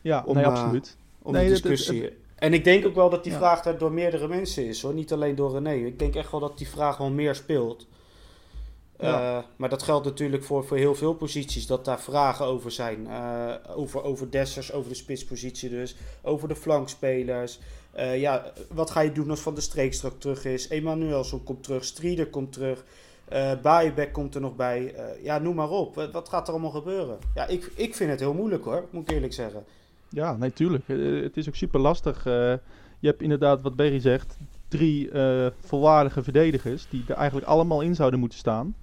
Ja, 0.00 0.22
Om, 0.26 0.34
nee, 0.34 0.46
absoluut. 0.46 0.96
om 1.22 1.32
Nee, 1.32 1.44
de 1.44 1.50
discussie. 1.50 2.10
en 2.34 2.52
ik 2.52 2.64
denk 2.64 2.86
ook 2.86 2.94
wel 2.94 3.10
dat 3.10 3.24
die 3.24 3.32
vraag 3.32 3.62
daar 3.62 3.78
door 3.78 3.92
meerdere 3.92 4.28
mensen 4.28 4.66
is 4.66 4.82
hoor, 4.82 4.94
niet 4.94 5.12
alleen 5.12 5.34
door 5.34 5.52
René. 5.52 5.72
Ik 5.86 5.98
denk 5.98 6.14
echt 6.14 6.30
wel 6.30 6.40
dat 6.40 6.58
die 6.58 6.68
vraag 6.68 6.96
wel 6.96 7.10
meer 7.10 7.34
speelt. 7.34 7.86
Ja. 8.98 9.38
Eh, 9.38 9.44
maar 9.56 9.68
dat 9.68 9.82
geldt 9.82 10.04
natuurlijk 10.04 10.44
voor, 10.44 10.64
voor 10.64 10.76
heel 10.76 10.94
veel 10.94 11.14
posities, 11.14 11.66
dat 11.66 11.84
daar 11.84 12.00
vragen 12.00 12.46
over 12.46 12.70
zijn. 12.70 13.06
Eh, 13.06 13.54
over, 13.76 14.02
over 14.02 14.30
Dessers, 14.30 14.72
over 14.72 14.88
de 14.88 14.96
spitspositie 14.96 15.70
dus, 15.70 15.96
over 16.22 16.48
de 16.48 16.56
flankspelers. 16.56 17.58
Eh, 17.92 18.20
ja, 18.20 18.52
wat 18.72 18.90
ga 18.90 19.00
je 19.00 19.12
doen 19.12 19.30
als 19.30 19.40
Van 19.40 19.54
de 19.54 19.60
Streek 19.60 19.94
straks 19.94 20.14
terug 20.18 20.44
is? 20.44 20.68
Emanuelson 20.68 21.44
komt 21.44 21.62
terug, 21.62 21.84
Strieder 21.84 22.26
komt 22.26 22.52
terug, 22.52 22.84
Baaienbeck 23.62 24.12
komt 24.12 24.34
er 24.34 24.40
nog 24.40 24.56
bij. 24.56 24.94
Ja, 25.22 25.38
noem 25.38 25.54
maar 25.54 25.70
op. 25.70 25.94
Wat, 25.94 26.12
wat 26.12 26.28
gaat 26.28 26.46
er 26.46 26.52
allemaal 26.52 26.70
gebeuren? 26.70 27.18
Ja, 27.34 27.46
ik, 27.46 27.70
ik 27.74 27.94
vind 27.94 28.10
het 28.10 28.20
heel 28.20 28.34
moeilijk 28.34 28.64
hoor, 28.64 28.84
moet 28.90 29.02
ik 29.02 29.14
eerlijk 29.14 29.32
zeggen. 29.32 29.64
Ja, 30.08 30.36
nee, 30.36 30.52
tuurlijk. 30.52 30.88
Eh, 30.88 31.22
het 31.22 31.36
is 31.36 31.48
ook 31.48 31.54
super 31.54 31.80
lastig. 31.80 32.24
Je 32.98 33.08
hebt 33.08 33.22
inderdaad, 33.22 33.62
wat 33.62 33.76
Berry 33.76 34.00
zegt, 34.00 34.36
drie 34.68 35.10
volwaardige 35.60 36.22
verdedigers 36.22 36.86
die 36.90 37.04
er 37.08 37.14
eigenlijk 37.14 37.46
allemaal 37.46 37.80
in 37.80 37.94
zouden 37.94 38.20
moeten 38.20 38.38
staan. 38.38 38.74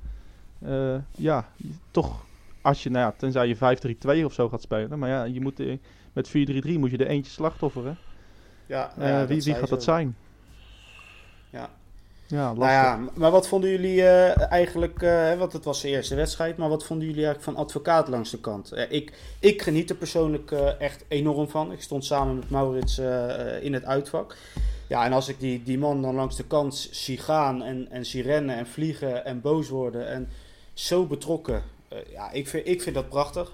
Eh, 0.65 0.95
ja, 1.12 1.47
toch, 1.91 2.26
als 2.62 2.84
je, 2.84 2.89
nou 2.89 3.06
ja, 3.06 3.13
tenzij 3.17 3.47
je 3.47 3.56
5-3-2 4.21 4.26
of 4.26 4.34
zo 4.34 4.49
gaat 4.49 4.62
spelen. 4.62 4.99
Maar 4.99 5.10
ja, 5.10 5.23
je 5.23 5.41
moet, 5.41 5.60
eh, 5.60 5.78
met 6.13 6.28
4-3-3 6.30 6.32
moet 6.80 6.91
je 6.91 6.97
er 6.97 7.08
eentje 7.08 7.32
slachtofferen. 7.32 7.97
Ja, 8.65 8.93
Eh, 8.97 9.08
ja, 9.08 9.28
wie 9.28 9.43
wie 9.43 9.54
gaat 9.54 9.69
dat 9.69 9.84
zijn? 9.84 10.15
Ja. 11.49 11.69
Ja, 12.28 12.45
lastig. 12.45 12.58
Nou 12.58 12.71
ja, 12.71 13.10
maar 13.13 13.32
wat 13.32 13.47
vonden 13.47 13.69
jullie 13.69 14.04
eigenlijk, 14.04 15.02
hè, 15.02 15.38
want 15.38 15.54
het 15.54 15.65
was 15.65 15.82
de 15.82 15.88
eerste 15.88 16.15
wedstrijd, 16.15 16.58
maar 16.58 16.69
wat 16.69 16.84
vonden 16.86 17.08
jullie 17.08 17.26
eigenlijk 17.26 17.56
van 17.56 17.65
advocaat 17.65 18.08
langs 18.08 18.32
de 18.32 18.39
kant? 18.39 18.73
Ik, 18.89 19.13
ik 19.39 19.62
geniet 19.62 19.89
er 19.89 19.95
persoonlijk 19.95 20.52
echt 20.80 21.06
enorm 21.08 21.49
van. 21.49 21.71
Ik 21.71 21.82
stond 21.82 22.06
samen 22.06 22.36
met 22.36 22.49
Maurits 22.49 22.97
in 23.62 23.73
het 23.73 23.86
uitvak. 23.86 24.36
Ja, 24.88 25.06
en 25.06 25.13
als 25.13 25.28
ik 25.28 25.39
die, 25.39 25.63
die 25.63 25.78
man 25.78 26.02
dan 26.02 26.15
langs 26.15 26.36
de 26.36 26.45
kant 26.45 26.88
zie 26.91 27.17
gaan 27.17 27.63
en, 27.63 27.88
en 27.91 28.06
zie 28.06 28.21
rennen 28.23 28.56
en 28.56 28.67
vliegen 28.67 29.26
en 29.26 29.41
boos 29.41 29.69
worden 29.69 30.08
en 30.08 30.30
zo 30.74 31.06
betrokken, 31.06 31.64
eh, 31.88 31.98
ja, 32.12 32.32
ik 32.32 32.48
vind, 32.48 32.68
ik 32.68 32.82
vind 32.82 32.96
dat 32.96 33.10
prachtig. 33.10 33.52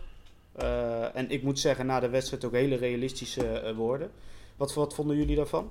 Eh, 0.51 1.15
en 1.15 1.29
ik 1.29 1.43
moet 1.43 1.59
zeggen, 1.59 1.85
na 1.85 1.99
de 1.99 2.09
wedstrijd 2.09 2.45
ook 2.45 2.53
hele 2.53 2.75
realistische 2.75 3.47
eh, 3.59 3.75
woorden. 3.75 4.11
Wat, 4.57 4.73
wat 4.73 4.93
vonden 4.93 5.17
jullie 5.17 5.35
daarvan? 5.35 5.69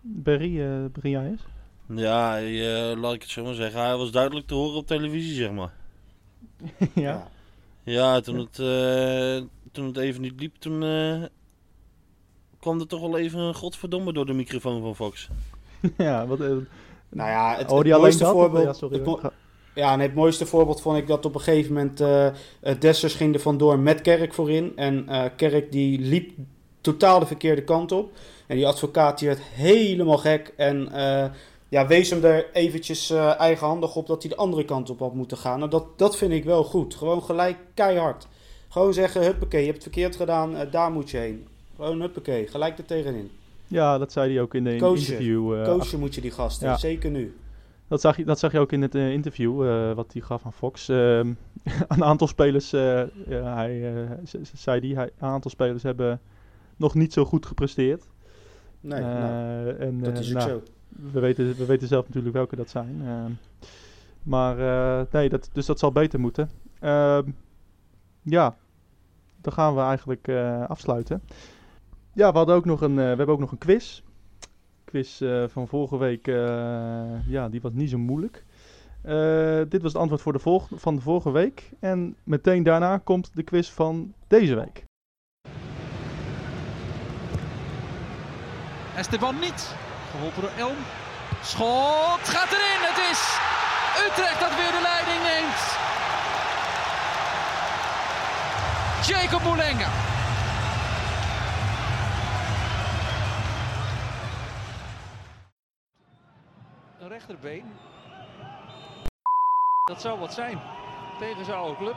Berry, 0.00 0.56
jij 1.02 1.26
eens? 1.26 1.42
Ja, 1.86 2.38
eh, 2.40 3.00
laat 3.00 3.14
ik 3.14 3.22
het 3.22 3.30
zo 3.30 3.44
maar 3.44 3.54
zeggen. 3.54 3.80
Hij 3.80 3.96
was 3.96 4.10
duidelijk 4.10 4.46
te 4.46 4.54
horen 4.54 4.76
op 4.76 4.86
televisie, 4.86 5.34
zeg 5.34 5.50
maar. 5.52 5.72
ja. 6.94 7.30
Ja, 7.82 8.20
toen 8.20 8.38
het, 8.38 8.58
eh, 8.58 9.48
toen 9.72 9.86
het 9.86 9.96
even 9.96 10.20
niet 10.20 10.40
liep, 10.40 10.54
toen 10.58 10.82
eh, 10.82 11.22
kwam 12.60 12.80
er 12.80 12.86
toch 12.86 13.00
wel 13.00 13.18
even 13.18 13.38
een 13.40 13.54
godverdomme 13.54 14.12
door 14.12 14.26
de 14.26 14.32
microfoon 14.32 14.80
van 14.82 14.96
Fox. 14.96 15.28
ja, 15.98 16.26
wat... 16.26 16.40
eh, 16.40 16.48
Nou 17.08 17.30
ja, 17.30 17.56
het, 17.56 17.68
oh, 17.70 17.74
het 17.74 17.84
die 17.84 17.92
alleen 17.92 18.02
mooiste 18.02 18.24
dat? 18.24 18.32
Voorbeeld... 18.32 18.64
Ja, 18.64 18.72
sorry. 18.72 18.96
het 18.96 19.04
mo- 19.06 19.20
Ja, 19.74 19.92
en 19.92 20.00
het 20.00 20.14
mooiste 20.14 20.46
voorbeeld 20.46 20.80
vond 20.80 20.98
ik 20.98 21.06
dat 21.06 21.24
op 21.24 21.34
een 21.34 21.40
gegeven 21.40 21.72
moment 21.72 22.00
eh, 22.00 22.28
Dessers 22.78 23.14
ging 23.14 23.34
er 23.34 23.40
vandoor 23.40 23.78
met 23.78 24.00
Kerk 24.00 24.34
voorin. 24.34 24.72
En 24.76 25.08
eh, 25.08 25.24
Kerk 25.36 25.72
die 25.72 25.98
liep 25.98 26.30
totaal 26.80 27.18
de 27.20 27.26
verkeerde 27.26 27.64
kant 27.64 27.92
op. 27.92 28.10
En 28.46 28.56
die 28.56 28.66
advocaat 28.66 29.18
die 29.18 29.28
werd 29.28 29.40
helemaal 29.40 30.18
gek. 30.18 30.52
En 30.56 30.92
eh, 30.92 31.30
ja, 31.68 31.86
wees 31.86 32.10
hem 32.10 32.24
er 32.24 32.46
eventjes 32.52 33.10
eh, 33.10 33.40
eigenhandig 33.40 33.96
op 33.96 34.06
dat 34.06 34.22
hij 34.22 34.30
de 34.30 34.36
andere 34.36 34.64
kant 34.64 34.90
op 34.90 34.98
had 34.98 35.14
moeten 35.14 35.36
gaan. 35.36 35.62
En 35.62 35.68
dat, 35.68 35.98
dat 35.98 36.16
vind 36.16 36.32
ik 36.32 36.44
wel 36.44 36.64
goed. 36.64 36.94
Gewoon 36.94 37.22
gelijk 37.22 37.56
keihard. 37.74 38.26
Gewoon 38.68 38.92
zeggen, 38.92 39.22
huppakee, 39.22 39.60
je 39.60 39.66
hebt 39.66 39.84
het 39.84 39.92
verkeerd 39.92 40.16
gedaan, 40.16 40.56
daar 40.70 40.90
moet 40.90 41.10
je 41.10 41.16
heen. 41.16 41.46
Gewoon 41.76 42.00
huppakee, 42.00 42.46
gelijk 42.46 42.78
er 42.78 42.84
tegenin. 42.84 43.30
Ja, 43.66 43.98
dat 43.98 44.12
zei 44.12 44.32
hij 44.32 44.42
ook 44.42 44.54
in 44.54 44.64
de 44.64 44.76
Coachen. 44.76 44.98
interview. 44.98 45.64
Coachen 45.64 45.98
moet 45.98 46.14
je 46.14 46.20
die 46.20 46.30
gasten, 46.30 46.68
ja. 46.68 46.76
zeker 46.76 47.10
nu. 47.10 47.34
Dat 47.92 48.00
zag, 48.00 48.16
je, 48.16 48.24
dat 48.24 48.38
zag 48.38 48.52
je 48.52 48.58
ook 48.58 48.72
in 48.72 48.82
het 48.82 48.94
eh, 48.94 49.12
interview 49.12 49.68
eh, 49.68 49.92
wat 49.92 50.12
hij 50.12 50.22
gaf 50.22 50.44
aan 50.44 50.52
Fox. 50.52 50.88
Ehm, 50.88 51.32
een 51.88 52.04
aantal 52.04 52.26
spelers, 52.26 52.72
eh, 52.72 53.02
hij, 53.28 54.08
zei 54.54 54.80
die, 54.80 54.94
hij, 54.94 55.10
een 55.18 55.28
aantal 55.28 55.50
spelers 55.50 55.82
hebben 55.82 56.20
nog 56.76 56.94
niet 56.94 57.12
zo 57.12 57.24
goed 57.24 57.46
gepresteerd. 57.46 58.08
Nee, 58.80 59.00
nou, 59.00 59.76
en, 59.76 60.00
dat 60.00 60.18
is 60.18 60.28
ook 60.28 60.34
nou, 60.34 60.48
zo. 60.48 60.62
We 61.12 61.20
weten, 61.20 61.54
we 61.56 61.66
weten 61.66 61.88
zelf 61.88 62.06
natuurlijk 62.06 62.34
welke 62.34 62.56
dat 62.56 62.70
zijn. 62.70 63.02
Ehm, 63.04 63.30
maar 64.22 64.56
nee, 65.10 65.28
dat, 65.28 65.50
dus 65.52 65.66
dat 65.66 65.78
zal 65.78 65.92
beter 65.92 66.20
moeten. 66.20 66.50
Ehm, 66.80 67.30
ja, 68.22 68.56
dan 69.40 69.52
gaan 69.52 69.74
we 69.74 69.80
eigenlijk 69.80 70.28
afsluiten. 70.68 71.22
Ja, 72.12 72.30
we, 72.30 72.36
hadden 72.36 72.54
ook 72.54 72.64
nog 72.64 72.80
een, 72.80 72.94
we 72.94 73.02
hebben 73.02 73.28
ook 73.28 73.40
nog 73.40 73.52
een 73.52 73.58
quiz. 73.58 74.02
Quiz 74.92 75.20
eh, 75.20 75.44
van 75.48 75.68
vorige 75.68 75.96
week, 75.96 76.28
eh, 76.28 76.34
ja, 77.28 77.48
die 77.48 77.60
was 77.60 77.72
niet 77.74 77.90
zo 77.90 77.98
moeilijk. 77.98 78.44
Eh, 79.02 79.60
dit 79.68 79.82
was 79.82 79.92
het 79.92 80.00
antwoord 80.00 80.20
voor 80.22 80.32
de 80.32 80.38
volg- 80.38 80.68
van 80.74 80.94
de 80.94 81.00
vorige 81.00 81.30
week. 81.30 81.70
En 81.80 82.16
meteen 82.24 82.62
daarna 82.62 82.98
komt 82.98 83.30
de 83.34 83.42
quiz 83.42 83.68
van 83.70 84.14
deze 84.26 84.54
week. 84.54 84.84
Esteban 88.96 89.38
niet. 89.38 89.74
Geholpen 90.10 90.40
door 90.42 90.50
Elm. 90.58 90.76
Schot 91.42 92.22
gaat 92.34 92.52
erin. 92.52 92.80
Het 92.90 92.98
is 93.12 93.20
Utrecht 94.06 94.40
dat 94.40 94.54
weer 94.56 94.72
de 94.78 94.82
leiding 94.82 95.22
neemt. 95.30 95.62
Jacob 99.08 99.42
Moulenga. 99.42 100.11
Dat 109.82 110.00
zou 110.00 110.18
wat 110.18 110.32
zijn. 110.32 110.58
Tegen 111.18 111.44
zijn 111.44 111.56
oude 111.56 111.76
club. 111.76 111.96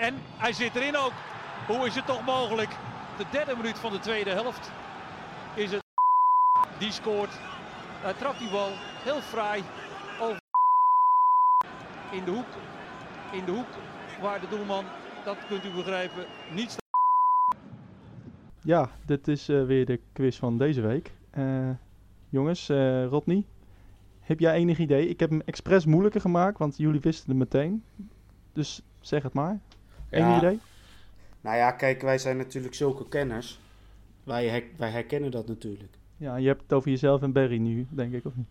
En 0.00 0.14
hij 0.36 0.52
zit 0.52 0.74
erin 0.74 0.96
ook. 0.96 1.12
Hoe 1.66 1.86
is 1.86 1.94
het 1.94 2.06
toch 2.06 2.24
mogelijk? 2.24 2.70
De 3.16 3.24
derde 3.30 3.56
minuut 3.56 3.78
van 3.78 3.92
de 3.92 3.98
tweede 3.98 4.30
helft 4.30 4.70
is 5.54 5.70
het. 5.70 5.82
Die 6.78 6.92
scoort. 6.92 7.30
Hij 8.02 8.14
trapt 8.14 8.38
die 8.38 8.50
bal 8.50 8.70
heel 9.04 9.20
fraai 9.20 9.62
over 10.20 10.38
in 12.12 12.24
de 12.24 12.30
hoek. 12.30 12.46
In 13.32 13.44
de 13.44 13.52
hoek 13.52 13.68
waar 14.20 14.40
de 14.40 14.48
doelman, 14.48 14.84
dat 15.24 15.36
kunt 15.48 15.64
u 15.64 15.70
begrijpen, 15.70 16.24
niet. 16.52 16.76
Ja, 18.60 18.90
dit 19.06 19.28
is 19.28 19.48
eh, 19.48 19.64
weer 19.64 19.86
de 19.86 20.00
quiz 20.12 20.38
van 20.38 20.58
deze 20.58 20.80
week. 20.80 21.12
Eh, 21.30 21.70
jongens, 22.34 22.68
eh 22.68 23.06
Rodney, 23.06 23.44
heb 24.20 24.40
jij 24.40 24.54
enig 24.54 24.78
idee? 24.78 25.08
Ik 25.08 25.20
heb 25.20 25.30
hem 25.30 25.42
expres 25.44 25.84
moeilijker 25.84 26.20
gemaakt, 26.20 26.58
want 26.58 26.76
jullie 26.76 27.00
wisten 27.00 27.28
het 27.28 27.38
meteen. 27.38 27.82
Dus 28.52 28.82
zeg 29.00 29.22
het 29.22 29.32
maar. 29.32 29.58
Enig 30.10 30.26
Ja. 30.28 30.36
idee? 30.38 30.58
Nou 31.40 31.56
ja, 31.56 31.70
kijk, 31.70 32.02
wij 32.02 32.18
zijn 32.18 32.36
natuurlijk 32.36 32.74
zulke 32.74 33.08
kenners. 33.08 33.60
Wij, 34.24 34.48
her- 34.48 34.64
wij 34.76 34.90
herkennen 34.90 35.30
dat 35.30 35.46
natuurlijk. 35.46 35.92
Ja, 36.16 36.36
je 36.36 36.46
hebt 36.46 36.62
het 36.62 36.72
over 36.72 36.90
jezelf 36.90 37.22
en 37.22 37.32
Barry 37.32 37.56
nu, 37.58 37.86
denk 37.90 38.12
ik, 38.12 38.24
of 38.24 38.32
niet? 38.36 38.46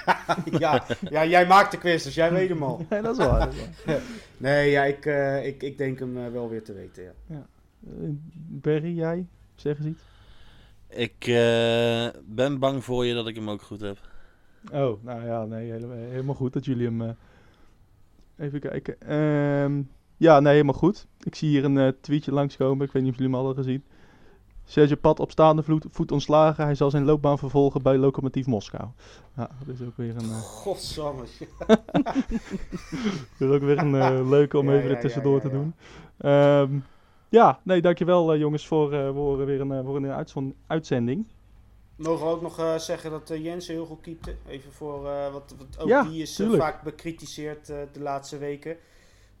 ja, 0.60 0.84
ja, 1.10 1.24
jij 1.26 1.46
maakt 1.46 1.70
de 1.70 1.78
quiz, 1.78 2.04
dus 2.04 2.14
jij 2.14 2.32
weet 2.32 2.48
hem 2.48 2.62
al. 2.62 2.84
Nee, 2.90 3.02
dat 3.02 3.18
is 3.18 3.26
waar. 3.26 3.38
dat 3.40 3.54
is 3.54 3.84
waar. 3.84 4.00
Nee, 4.36 4.70
ja, 4.70 4.84
ik, 4.84 5.06
eh, 5.06 5.46
ik, 5.46 5.62
ik 5.62 5.78
denk 5.78 5.98
hem 5.98 6.16
eh, 6.24 6.32
wel 6.32 6.48
weer 6.48 6.62
te 6.64 6.72
weten, 6.72 7.02
ja. 7.26 7.46
Eh, 7.86 8.08
Barry, 8.48 8.96
jij? 8.96 9.26
Zeg 9.54 9.78
eens 9.78 9.86
iets. 9.86 10.02
Ik 10.94 11.26
eh, 11.26 12.06
ben 12.24 12.58
bang 12.58 12.84
voor 12.84 13.06
je 13.06 13.14
dat 13.14 13.26
ik 13.26 13.34
hem 13.34 13.50
ook 13.50 13.62
goed 13.62 13.80
heb. 13.80 13.98
Oh, 14.72 15.04
nou 15.04 15.24
ja, 15.24 15.44
nee, 15.44 15.70
helemaal, 15.70 15.96
helemaal 15.96 16.34
goed 16.34 16.52
dat 16.52 16.64
jullie 16.64 16.86
hem... 16.86 17.02
eh, 17.02 17.08
even 18.36 18.60
kijken. 18.60 19.00
Ehm, 19.00 19.82
ja, 20.16 20.40
nee, 20.40 20.52
helemaal 20.52 20.74
goed. 20.74 21.06
Ik 21.20 21.34
zie 21.34 21.48
hier 21.48 21.64
een 21.64 21.78
eh, 21.78 21.88
tweetje 22.00 22.32
langskomen. 22.32 22.86
Ik 22.86 22.92
weet 22.92 23.02
niet 23.02 23.12
of 23.12 23.18
jullie 23.18 23.32
hem 23.32 23.40
al 23.40 23.46
hadden 23.46 23.64
gezien. 23.64 23.84
Sergio 24.64 24.96
Pad 24.96 25.20
op 25.20 25.30
staande 25.30 25.62
voet, 25.62 25.86
voet 25.90 26.12
ontslagen. 26.12 26.64
Hij 26.64 26.74
zal 26.74 26.90
zijn 26.90 27.04
loopbaan 27.04 27.38
vervolgen 27.38 27.82
bij 27.82 27.96
Lokomotief 27.96 28.46
Moskou. 28.46 28.88
Ja, 29.36 29.50
dat 29.66 29.74
is 29.74 29.86
ook 29.86 29.96
weer 29.96 30.16
een, 30.16 30.30
eh, 30.30 30.38
Godsamme. 30.40 31.22
dat 33.38 33.48
is 33.48 33.48
ook 33.48 33.62
weer 33.62 33.78
een 33.78 34.28
leuke 34.36 34.58
om 34.58 34.70
Ja, 34.70 34.76
even 34.76 34.88
ja, 34.88 34.94
er 34.94 35.00
tussendoor 35.00 35.36
ja, 35.36 35.42
ja, 35.42 35.48
te 35.48 35.54
doen. 35.54 35.74
Ehm, 36.16 36.78
ja, 37.28 37.60
nee, 37.62 37.80
dankjewel 37.82 38.32
eh, 38.32 38.38
jongens 38.38 38.66
voor, 38.66 38.92
eh, 38.92 39.10
voor 39.12 39.44
weer 39.46 39.60
een, 39.60 39.72
eh, 39.72 39.84
voor 39.84 39.96
een 39.96 40.06
uitzon- 40.10 40.54
uitzending. 40.66 41.24
Mogen 41.96 42.26
we 42.26 42.32
ook 42.32 42.42
nog 42.42 42.58
eh, 42.58 42.76
zeggen 42.78 43.10
dat 43.10 43.30
eh, 43.30 43.44
Jensen 43.44 43.74
heel 43.74 43.86
goed 43.86 44.00
keepte? 44.00 44.34
Even 44.48 44.72
voor, 44.72 45.08
eh, 45.08 45.32
wat, 45.32 45.54
wat 45.58 45.78
ook 45.80 45.88
Ja, 45.88 46.02
die 46.02 46.22
is 46.22 46.38
eh, 46.38 46.50
vaak 46.52 46.82
bekritiseerd 46.82 47.68
eh, 47.68 47.76
de 47.92 48.00
laatste 48.00 48.38
weken. 48.38 48.76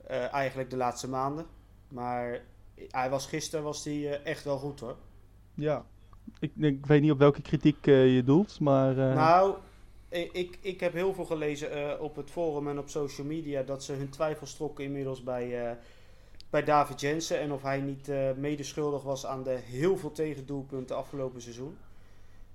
Eh, 0.06 0.32
eigenlijk 0.32 0.70
de 0.70 0.76
laatste 0.76 1.08
maanden. 1.08 1.46
Maar 1.88 2.42
hij 2.90 3.10
was, 3.10 3.26
gisteren 3.26 3.64
was 3.64 3.84
hij 3.84 3.94
eh, 4.12 4.26
echt 4.30 4.44
wel 4.44 4.58
goed 4.58 4.80
hoor. 4.80 4.96
Ja. 5.54 5.84
Ik, 6.40 6.52
ik 6.56 6.86
weet 6.86 7.00
niet 7.02 7.10
op 7.10 7.18
welke 7.18 7.42
kritiek 7.42 7.86
eh, 7.86 8.14
je 8.14 8.24
doelt, 8.24 8.60
maar... 8.60 8.98
eh, 8.98 9.14
Nou, 9.14 9.54
ik, 10.08 10.58
ik, 10.60 10.80
heb 10.80 10.92
heel 10.92 11.14
veel 11.14 11.24
gelezen 11.24 11.70
eh, 11.72 12.02
op 12.02 12.16
het 12.16 12.30
forum 12.30 12.68
en 12.68 12.78
op 12.78 12.88
social 12.88 13.26
media 13.26 13.62
dat 13.62 13.82
ze 13.84 13.92
hun 13.92 14.08
twijfels 14.08 14.54
trokken 14.56 14.84
inmiddels 14.84 15.22
bij, 15.22 15.68
eh, 15.68 15.76
bij 16.54 16.64
David 16.64 17.00
Jensen. 17.00 17.40
En 17.40 17.52
of 17.52 17.62
hij 17.62 17.80
niet 17.80 18.08
eh 18.08 18.30
medeschuldig 18.36 19.02
was 19.02 19.26
aan 19.26 19.42
de 19.42 19.58
heel 19.64 19.96
veel 19.96 20.12
tegendoelpunten 20.12 20.96
afgelopen 20.96 21.42
seizoen. 21.42 21.76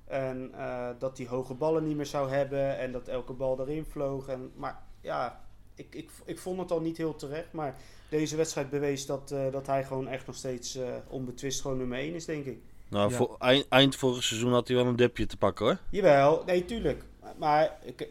En 0.05 0.51
eh, 0.53 0.89
dat 0.99 1.17
hij 1.17 1.27
hoge 1.27 1.53
ballen 1.53 1.83
niet 1.83 1.95
meer 1.95 2.05
zou 2.05 2.29
hebben. 2.29 2.77
En 2.77 2.91
dat 2.91 3.07
elke 3.07 3.33
bal 3.33 3.59
erin 3.59 3.85
vloog. 3.85 4.27
En, 4.27 4.51
maar 4.55 4.83
ja, 5.01 5.41
ik, 5.75 5.95
ik, 5.95 6.09
ik 6.25 6.39
vond 6.39 6.59
het 6.59 6.71
al 6.71 6.81
niet 6.81 6.97
heel 6.97 7.15
terecht. 7.15 7.51
Maar 7.51 7.75
deze 8.09 8.35
wedstrijd 8.35 8.69
bewees 8.69 9.05
dat, 9.05 9.31
eh, 9.31 9.51
dat 9.51 9.67
hij 9.67 9.83
gewoon 9.85 10.07
echt 10.07 10.27
nog 10.27 10.35
steeds 10.35 10.75
eh, 10.75 10.87
onbetwist 11.07 11.61
gewoon 11.61 11.77
nummer 11.77 11.97
1 11.97 12.13
is, 12.13 12.25
denk 12.25 12.45
ik. 12.45 12.59
Nou, 12.89 13.09
Ja. 13.09 13.15
voor, 13.15 13.35
eind, 13.39 13.67
eind 13.69 13.95
vorig 13.95 14.23
seizoen 14.23 14.51
had 14.51 14.67
hij 14.67 14.77
wel 14.77 14.85
een 14.85 14.95
dipje 14.95 15.25
te 15.25 15.37
pakken 15.37 15.65
hoor. 15.65 15.77
Jawel, 15.89 16.43
nee, 16.45 16.65
tuurlijk. 16.65 17.03
Maar 17.37 17.77
ik, 17.83 18.09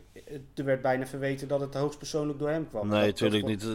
er 0.54 0.64
werd 0.64 0.82
bijna 0.82 1.06
verweten 1.06 1.48
dat 1.48 1.60
het 1.60 1.74
hoogstpersoonlijk 1.74 2.38
door 2.38 2.48
hem 2.48 2.68
kwam. 2.68 2.88
nee, 2.88 3.06
natuurlijk 3.06 3.46
niet. 3.46 3.66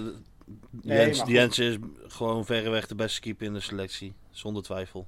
Nee, 0.69 0.97
Jens. 0.97 1.23
Jensen 1.25 1.65
is 1.65 1.77
gewoon 2.07 2.45
verreweg 2.45 2.87
de 2.87 2.95
beste 2.95 3.21
keeper 3.21 3.45
in 3.45 3.53
de 3.53 3.59
selectie. 3.59 4.13
Zonder 4.31 4.63
twijfel. 4.63 5.07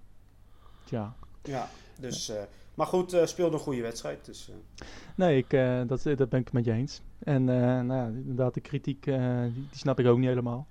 Tja. 0.83 1.15
Ja, 1.43 1.69
dus... 1.99 2.29
eh, 2.29 2.35
maar 2.73 2.87
goed, 2.87 3.13
eh, 3.13 3.25
speelde 3.25 3.53
een 3.55 3.61
goede 3.61 3.81
wedstrijd. 3.81 4.25
Dus, 4.25 4.49
eh, 4.49 4.85
Nee, 5.15 5.37
ik, 5.37 5.53
eh, 5.53 5.81
dat, 5.87 6.03
dat 6.17 6.29
ben 6.29 6.39
ik 6.39 6.51
met 6.51 6.65
je 6.65 6.71
eens. 6.71 7.01
En 7.19 7.49
eh, 7.49 7.55
nou 7.81 7.93
ja, 7.93 8.05
inderdaad, 8.05 8.53
de 8.53 8.61
kritiek, 8.61 9.05
eh, 9.07 9.41
die, 9.41 9.53
die 9.53 9.67
snap 9.77 9.99
ik 9.99 10.05
ook 10.07 10.17
niet 10.17 10.27
helemaal. 10.27 10.67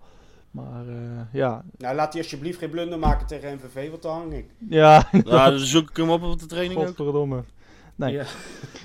Maar 0.50 0.88
eh, 0.88 1.20
ja, 1.32 1.64
nou, 1.78 1.94
laat 1.94 2.12
hij 2.12 2.22
alsjeblieft 2.22 2.58
geen 2.58 2.70
blunder 2.70 2.98
maken 2.98 3.26
tegen 3.26 3.54
MVV, 3.54 3.90
want 3.90 4.02
dan 4.02 4.16
hang 4.18 4.32
ik. 4.34 4.46
ja, 4.68 5.08
Nou, 5.12 5.50
dan 5.50 5.58
zoek 5.58 5.90
ik 5.90 5.96
hem 5.96 6.10
op 6.10 6.22
op 6.22 6.38
de 6.38 6.46
training 6.46 6.80
ook. 6.80 6.86
godverdomme. 6.86 7.42
Nee, 7.94 8.12
Ja. 8.12 8.24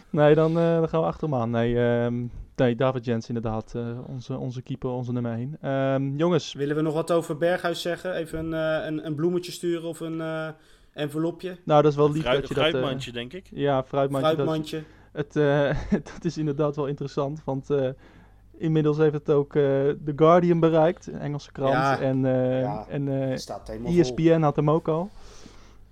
nee 0.10 0.36
dan, 0.36 0.50
eh, 0.58 0.78
dan 0.80 0.90
gaan 0.90 1.00
we 1.02 1.06
achter 1.08 1.30
hem 1.30 1.38
aan. 1.40 1.50
Nee, 1.50 1.80
ehm, 1.80 2.24
nee 2.60 2.76
David 2.76 3.06
Jens 3.06 3.28
inderdaad, 3.28 3.74
eh, 3.76 3.98
onze, 4.08 4.38
onze 4.38 4.62
keeper, 4.62 4.90
onze 4.90 5.12
nummer 5.12 5.32
1. 5.34 5.58
Ehm, 5.62 6.16
jongens, 6.18 6.54
Willen 6.54 6.76
we 6.76 6.82
nog 6.82 6.94
wat 6.94 7.12
over 7.12 7.38
Berghuis 7.38 7.82
zeggen? 7.82 8.14
Even 8.16 8.40
een, 8.40 8.54
eh, 8.82 8.86
een, 8.86 9.06
een 9.06 9.16
bloemetje 9.16 9.52
sturen 9.52 9.88
of 9.90 10.00
een 10.00 10.22
eh, 10.22 10.48
envelopje? 10.94 11.58
nou 11.66 11.82
dat 11.82 11.92
is 11.92 11.98
wel 11.98 12.12
lief 12.12 12.22
Fruit, 12.22 12.40
dat 12.40 12.48
je 12.50 12.56
dat... 12.56 12.64
eh, 12.64 12.70
fruitmandje, 12.70 13.12
denk 13.12 13.34
ik. 13.34 13.48
ja, 13.52 13.84
fruitmandje. 13.84 14.28
dat 14.36 14.36
Fruitmandje. 14.46 14.84
Het, 15.12 15.36
eh, 15.36 15.78
dat 16.14 16.26
is 16.26 16.38
inderdaad 16.38 16.76
wel 16.76 16.88
interessant, 16.88 17.42
want 17.46 17.70
eh, 17.70 17.90
inmiddels 18.58 18.98
heeft 18.98 19.14
het 19.14 19.30
ook 19.30 19.56
eh 19.56 19.62
The 20.06 20.14
Guardian 20.16 20.60
bereikt, 20.60 21.08
een 21.08 21.20
Engelse 21.20 21.52
krant. 21.52 21.74
Ja, 21.74 22.00
en 22.00 22.26
eh, 22.26 22.62
ja. 22.62 22.86
en 22.90 23.22
eh, 23.22 23.30
Het 23.30 23.42
staat 23.42 23.68
helemaal 23.68 23.92
vol. 23.92 24.02
ESPN 24.02 24.42
had 24.42 24.56
hem 24.56 24.70
ook 24.70 24.88
al. 24.88 25.10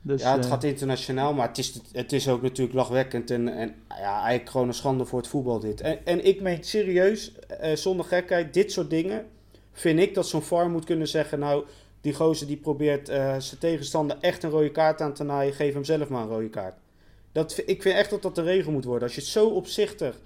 Dus, 0.07 0.21
ja, 0.21 0.35
het 0.35 0.43
eh, 0.43 0.51
gaat 0.51 0.63
internationaal, 0.63 1.33
maar 1.33 1.47
het 1.47 1.57
is, 1.57 1.79
het 1.91 2.13
is 2.13 2.29
ook 2.29 2.41
natuurlijk 2.41 2.75
lachwekkend 2.75 3.31
en, 3.31 3.47
en 3.47 3.75
ja, 3.87 4.19
eigenlijk 4.21 4.49
gewoon 4.49 4.67
een 4.67 4.73
schande 4.73 5.05
voor 5.05 5.19
het 5.19 5.27
voetbal 5.27 5.59
dit. 5.59 5.81
En, 5.81 6.05
en 6.05 6.25
ik 6.25 6.41
meen 6.41 6.63
serieus, 6.63 7.39
eh, 7.39 7.75
zonder 7.75 8.05
gekheid, 8.05 8.53
dit 8.53 8.71
soort 8.71 8.89
dingen 8.89 9.25
vind 9.71 9.99
ik 9.99 10.13
dat 10.13 10.27
zo'n 10.27 10.41
VAR 10.41 10.69
moet 10.69 10.85
kunnen 10.85 11.07
zeggen, 11.07 11.39
nou, 11.39 11.65
die 12.01 12.13
gozer 12.13 12.47
die 12.47 12.57
probeert 12.57 13.09
eh, 13.09 13.39
zijn 13.39 13.59
tegenstander 13.59 14.17
echt 14.21 14.43
een 14.43 14.49
rode 14.49 14.71
kaart 14.71 15.01
aan 15.01 15.13
te 15.13 15.23
naaien, 15.23 15.53
geef 15.53 15.73
hem 15.73 15.83
zelf 15.83 16.09
maar 16.09 16.21
een 16.21 16.29
rode 16.29 16.49
kaart. 16.49 16.75
Dat, 17.31 17.61
ik 17.65 17.81
vind 17.81 17.95
echt 17.95 18.09
dat 18.09 18.21
dat 18.21 18.35
de 18.35 18.41
regel 18.41 18.71
moet 18.71 18.85
worden. 18.85 19.07
Als 19.07 19.15
je 19.15 19.21
zo 19.21 19.47
opzichtig 19.47 20.19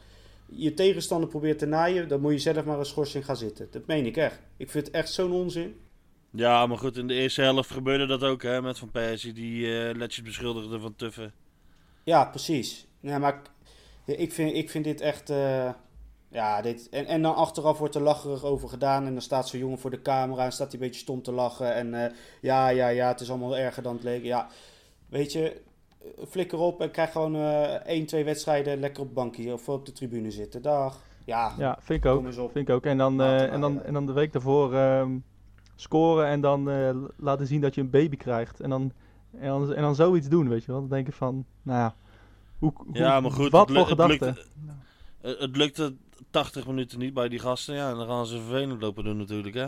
je 0.45 0.73
tegenstander 0.73 1.29
probeert 1.29 1.59
te 1.59 1.65
naaien, 1.65 2.07
dan 2.07 2.21
moet 2.21 2.31
je 2.31 2.39
zelf 2.39 2.65
maar 2.65 2.79
een 2.79 2.85
schorsing 2.85 3.25
gaan 3.25 3.37
zitten. 3.37 3.67
Dat 3.71 3.85
meen 3.85 4.05
ik 4.05 4.17
echt. 4.17 4.39
Ik 4.57 4.69
vind 4.69 4.85
het 4.85 4.95
echt 4.95 5.13
zo'n 5.13 5.31
onzin. 5.31 5.75
Ja, 6.31 6.65
maar 6.65 6.77
goed, 6.77 6.97
in 6.97 7.07
de 7.07 7.13
eerste 7.13 7.41
helft 7.41 7.71
gebeurde 7.71 8.05
dat 8.05 8.23
ook 8.23 8.41
hè, 8.43 8.61
met 8.61 8.79
Van 8.79 8.91
Persie. 8.91 9.33
Die 9.33 9.79
eh 9.89 9.95
Letjes 9.95 10.23
beschuldigde 10.25 10.79
van 10.79 10.95
tuffen. 10.95 11.33
Ja, 12.03 12.25
precies. 12.25 12.87
Ja, 12.99 13.17
maar 13.17 13.41
ik- 14.05 14.33
vind, 14.33 14.55
ik 14.55 14.69
vind 14.69 14.83
dit 14.83 15.01
echt. 15.01 15.29
eh, 15.29 15.69
ja, 16.31 16.61
dit, 16.61 16.89
en, 16.89 17.05
en 17.05 17.21
dan 17.21 17.35
achteraf 17.35 17.77
wordt 17.77 17.95
er 17.95 18.01
lacherig 18.01 18.43
over 18.43 18.69
gedaan. 18.69 19.05
En 19.05 19.11
dan 19.13 19.21
staat 19.21 19.47
zo'n 19.49 19.59
jongen 19.59 19.79
voor 19.79 19.89
de 19.89 20.01
camera 20.01 20.43
en 20.45 20.51
staat 20.51 20.71
hij 20.71 20.81
een 20.81 20.87
beetje 20.87 21.01
stom 21.01 21.21
te 21.21 21.31
lachen. 21.31 21.73
En 21.73 21.93
eh, 21.93 22.11
ja, 22.41 22.69
ja, 22.69 22.87
ja, 22.87 23.07
het 23.07 23.19
is 23.19 23.29
allemaal 23.29 23.57
erger 23.57 23.83
dan 23.83 23.93
het 23.93 24.03
leek. 24.03 24.23
Ja, 24.23 24.47
weet 25.09 25.31
je, 25.31 25.61
flikker 26.29 26.59
op 26.59 26.81
en 26.81 26.91
krijg 26.91 27.11
gewoon 27.11 27.35
eh 27.35 27.63
één, 27.73 28.05
twee 28.05 28.23
wedstrijden 28.23 28.79
lekker 28.79 28.99
op 29.01 29.05
het 29.07 29.15
bankje 29.15 29.53
of 29.53 29.69
op 29.69 29.85
de 29.85 29.91
tribune 29.91 30.31
zitten. 30.31 30.61
Dag. 30.61 31.01
Ja, 31.25 31.53
ja, 31.57 31.77
vind 31.81 32.03
ik 32.05 32.11
ook. 32.11 32.17
kom 32.17 32.25
eens 32.25 32.37
op. 32.37 32.51
Vind 32.51 32.67
ik 32.69 32.75
ook. 32.75 32.85
En 32.85 32.97
dan, 32.97 33.21
eh, 33.21 33.53
en 33.53 33.61
dan, 33.61 33.83
en 33.83 33.93
dan 33.93 34.05
de 34.05 34.13
week 34.13 34.31
daarvoor 34.33 34.73
ehm, 34.75 35.17
scoren 35.81 36.25
en 36.27 36.41
dan 36.41 36.69
eh, 36.69 36.95
laten 37.17 37.47
zien 37.47 37.61
dat 37.61 37.75
je 37.75 37.81
een 37.81 37.89
baby 37.89 38.17
krijgt. 38.17 38.59
En 38.59 38.69
dan, 38.69 38.91
en, 39.31 39.47
dan, 39.47 39.73
en 39.73 39.81
dan 39.81 39.95
zoiets 39.95 40.27
doen, 40.29 40.49
weet 40.49 40.63
je 40.65 40.71
wel. 40.71 40.79
Dan 40.79 40.89
denk 40.89 41.07
ik 41.07 41.13
van, 41.13 41.45
nou 41.61 41.79
ja, 41.79 41.95
hoe, 42.59 42.71
hoe, 42.75 42.97
Ja, 42.97 43.19
maar 43.19 43.31
goed, 43.31 43.51
wat 43.51 43.69
het, 43.69 43.77
voor 43.77 43.89
het, 43.89 43.99
gedachten. 43.99 44.37
eh, 45.21 45.39
het 45.39 45.57
lukte 45.57 45.95
80 46.29 46.67
minuten 46.67 46.99
niet 46.99 47.13
bij 47.13 47.29
die 47.29 47.39
gasten. 47.39 47.75
Ja, 47.75 47.89
en 47.89 47.95
dan 47.95 48.07
gaan 48.07 48.25
ze 48.25 48.39
vervelend 48.41 48.81
lopen 48.81 49.03
doen 49.03 49.17
natuurlijk, 49.17 49.55
hè. 49.55 49.67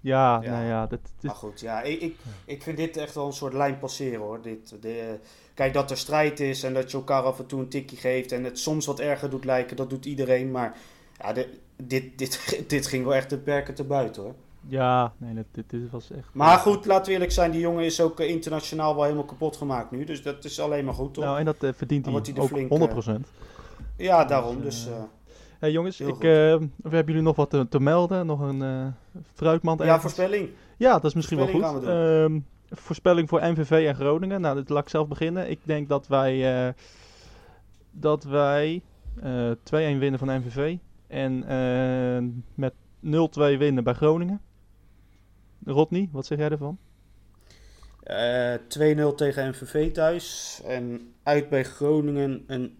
Ja, 0.00 0.40
Ja. 0.42 0.50
nou 0.50 0.64
ja, 0.64 0.86
dat, 0.86 1.00
dat 1.02 1.22
Maar 1.22 1.34
goed, 1.34 1.60
ja, 1.60 1.82
ik, 1.82 2.00
ik, 2.00 2.16
ik 2.44 2.62
vind 2.62 2.76
dit 2.76 2.96
echt 2.96 3.14
wel 3.14 3.26
een 3.26 3.32
soort 3.32 3.52
lijn 3.52 3.78
passeren 3.78 4.20
hoor. 4.20 4.42
Dit, 4.42 4.76
de, 4.80 5.18
kijk, 5.54 5.72
dat 5.72 5.90
er 5.90 5.96
strijd 5.96 6.40
is 6.40 6.62
en 6.62 6.74
dat 6.74 6.90
je 6.90 6.96
elkaar 6.96 7.22
af 7.22 7.38
en 7.38 7.46
toe 7.46 7.60
een 7.60 7.68
tikje 7.68 7.96
geeft 7.96 8.32
en 8.32 8.44
het 8.44 8.58
soms 8.58 8.86
wat 8.86 9.00
erger 9.00 9.30
doet 9.30 9.44
lijken, 9.44 9.76
dat 9.76 9.90
doet 9.90 10.04
iedereen. 10.06 10.50
Maar 10.50 10.76
ja, 11.18 11.32
de, 11.32 11.58
dit, 11.82 12.18
dit, 12.18 12.64
dit 12.68 12.86
ging 12.86 13.04
wel 13.04 13.14
echt 13.14 13.30
de 13.30 13.38
perken 13.38 13.74
te 13.74 13.84
buiten 13.84 14.22
hoor. 14.22 14.34
Ja, 14.68 15.12
nee, 15.18 15.34
dat, 15.34 15.44
dit, 15.52 15.70
dit 15.70 15.90
was 15.90 16.10
echt... 16.10 16.28
Maar 16.32 16.58
goed, 16.58 16.86
laten 16.86 17.06
we 17.06 17.12
eerlijk 17.12 17.32
zijn, 17.32 17.50
die 17.50 17.60
jongen 17.60 17.84
is 17.84 18.00
ook 18.00 18.20
eh, 18.20 18.28
internationaal 18.28 18.94
wel 18.94 19.02
helemaal 19.02 19.24
kapot 19.24 19.56
gemaakt 19.56 19.90
nu. 19.90 20.04
Dus 20.04 20.22
dat 20.22 20.44
is 20.44 20.60
alleen 20.60 20.84
maar 20.84 20.94
goed 20.94 21.14
toch? 21.14 21.24
Nou, 21.24 21.38
en 21.38 21.44
dat 21.44 21.62
eh, 21.62 21.70
verdient 21.74 22.06
hij 22.06 22.14
ook 22.36 22.48
flink, 22.48 22.70
100%. 22.70 23.12
ja, 23.96 24.24
daarom. 24.24 24.60
dus, 24.60 24.84
Dus 24.84 24.86
eh, 24.86 24.98
eh, 24.98 25.02
Hey 25.58 25.70
jongens, 25.70 26.00
ik, 26.00 26.24
eh, 26.24 26.30
hebben 26.82 27.04
jullie 27.06 27.22
nog 27.22 27.36
wat 27.36 27.50
te, 27.50 27.68
te 27.68 27.80
melden? 27.80 28.26
Nog 28.26 28.40
een 28.40 28.62
eh 28.62 28.86
fruitmand 29.34 29.78
ja, 29.78 29.84
ergens? 29.84 30.02
voorspelling. 30.02 30.48
Ja, 30.76 30.92
dat 30.92 31.04
is 31.04 31.14
misschien 31.14 31.38
wel 31.38 31.48
goed. 31.48 31.84
Ehm, 31.84 32.38
voorspelling 32.70 33.28
voor 33.28 33.40
MVV 33.40 33.86
en 33.86 33.94
Groningen. 33.94 34.40
Nou, 34.40 34.54
dat 34.54 34.68
laat 34.68 34.82
ik 34.82 34.88
zelf 34.88 35.08
beginnen. 35.08 35.50
Ik 35.50 35.58
denk 35.62 35.88
dat 35.88 36.06
wij, 36.06 36.66
eh, 36.66 36.72
dat 37.90 38.24
wij 38.24 38.82
eh 39.22 39.50
2-1 39.62 39.98
winnen 39.98 40.18
van 40.18 40.28
MVV. 40.38 40.76
En 41.06 41.44
eh, 41.48 42.24
met 42.54 42.74
0-2 43.00 43.58
winnen 43.58 43.84
bij 43.84 43.94
Groningen. 43.94 44.40
Rodney, 45.64 46.08
wat 46.12 46.26
zeg 46.26 46.38
jij 46.38 46.48
ervan? 46.50 46.78
Eh 48.02 48.54
2-0 48.54 49.14
tegen 49.14 49.48
MVV 49.48 49.92
thuis 49.92 50.60
en 50.64 51.12
uit 51.22 51.48
bij 51.48 51.64
Groningen 51.64 52.44
een 52.46 52.78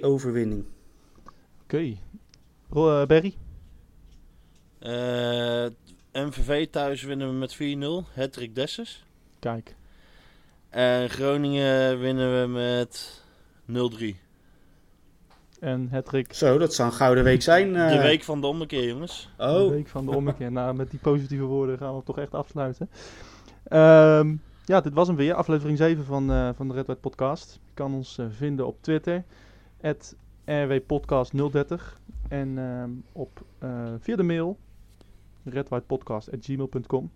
overwinning. 0.00 0.64
Oké. 1.62 1.96
Ro- 2.70 3.00
eh, 3.00 3.06
Berry? 3.06 3.34
Eh, 4.78 5.66
MVV 6.12 6.66
thuis 6.70 7.02
winnen 7.02 7.28
we 7.28 7.34
met 7.34 7.54
4-0. 7.54 8.04
Hattrick 8.14 8.54
Dessus. 8.54 9.04
Kijk. 9.38 9.74
En 10.68 11.10
Groningen 11.10 11.98
winnen 12.00 12.40
we 12.40 12.46
met 12.48 13.22
0-3. 13.64 14.16
En 15.60 15.88
Hattrick. 15.90 16.32
Zo, 16.32 16.58
dat 16.58 16.74
zou 16.74 16.88
een 16.90 16.94
gouden 16.94 17.24
week 17.24 17.42
zijn. 17.42 17.76
eh. 17.76 17.88
De 17.90 18.02
week 18.02 18.22
van 18.22 18.40
de 18.40 18.46
ommekeer, 18.46 18.88
jongens. 18.88 19.28
De 19.36 19.44
Oh, 19.44 19.70
week 19.70 19.88
van 19.88 20.04
de 20.06 20.16
ommekeer. 20.16 20.52
nou, 20.52 20.74
met 20.74 20.90
die 20.90 20.98
positieve 21.00 21.44
woorden 21.44 21.78
gaan 21.78 21.96
we 21.96 22.02
toch 22.02 22.18
echt 22.18 22.34
afsluiten. 22.34 22.90
Ehm, 23.64 24.34
ja, 24.64 24.80
dit 24.80 24.92
was 24.92 25.06
hem 25.06 25.16
weer. 25.16 25.34
Aflevering 25.34 25.78
7 25.78 26.04
van, 26.04 26.30
eh, 26.32 26.48
van 26.56 26.68
de 26.68 26.74
Red 26.74 26.86
White 26.86 27.00
Podcast. 27.00 27.52
Je 27.66 27.74
kan 27.74 27.94
ons 27.94 28.18
eh, 28.18 28.26
vinden 28.30 28.66
op 28.66 28.76
Twitter. 28.80 29.24
rwpodcast030. 30.44 31.98
En 32.28 32.58
ehm, 32.58 32.90
op, 33.12 33.40
eh, 33.58 33.70
via 33.98 34.16
de 34.16 34.22
mail. 34.22 34.58
redwhitepodcast.gmail.com 35.44 37.10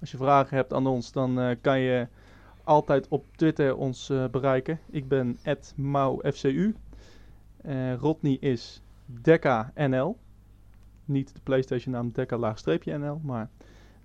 Als 0.00 0.10
je 0.10 0.16
vragen 0.16 0.56
hebt 0.56 0.72
aan 0.72 0.86
ons, 0.86 1.12
dan 1.12 1.40
eh, 1.40 1.56
kan 1.60 1.80
je 1.80 2.06
altijd 2.64 3.08
op 3.08 3.24
Twitter 3.36 3.76
ons 3.76 4.10
eh, 4.10 4.24
bereiken. 4.30 4.78
Ik 4.90 5.08
ben 5.08 5.38
@maufcu. 5.76 6.74
Eh 7.64 7.94
Rodney 7.94 8.36
is 8.40 8.82
DekkaNL. 9.06 10.16
Niet 11.04 11.34
de 11.34 11.40
PlayStation 11.42 11.94
naam 11.94 12.10
Dekka 12.12 12.36
laagstreepje 12.38 12.98
NL, 12.98 13.20
maar 13.22 13.50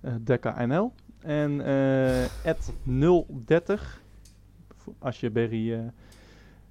eh 0.00 0.14
Dekka 0.20 0.66
NL. 0.66 0.92
En 1.20 1.60
eh 1.64 2.54
030, 3.46 4.02
voor- 4.76 4.94
als 4.98 5.20
je 5.20 5.30
Berry 5.30 5.72
eh, 5.72 5.80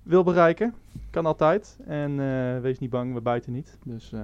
wil 0.04 0.24
bereiken, 0.24 0.74
kan 1.10 1.26
altijd. 1.26 1.78
En 1.86 2.20
eh, 2.20 2.60
wees 2.62 2.80
niet 2.80 2.90
bang, 2.90 3.14
we 3.14 3.22
bijten 3.22 3.52
niet. 3.54 3.78
Dus 3.86 4.12
eh, 4.12 4.24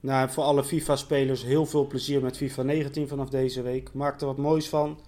nou, 0.00 0.28
voor 0.30 0.44
alle 0.44 0.64
FIFA-spelers 0.64 1.44
heel 1.44 1.66
veel 1.66 1.86
plezier 1.86 2.22
met 2.22 2.36
FIFA 2.36 2.62
19 2.62 3.08
vanaf 3.08 3.28
deze 3.28 3.62
week. 3.62 3.92
Maak 3.92 4.20
er 4.20 4.26
wat 4.26 4.36
moois 4.36 4.68
van. 4.68 4.98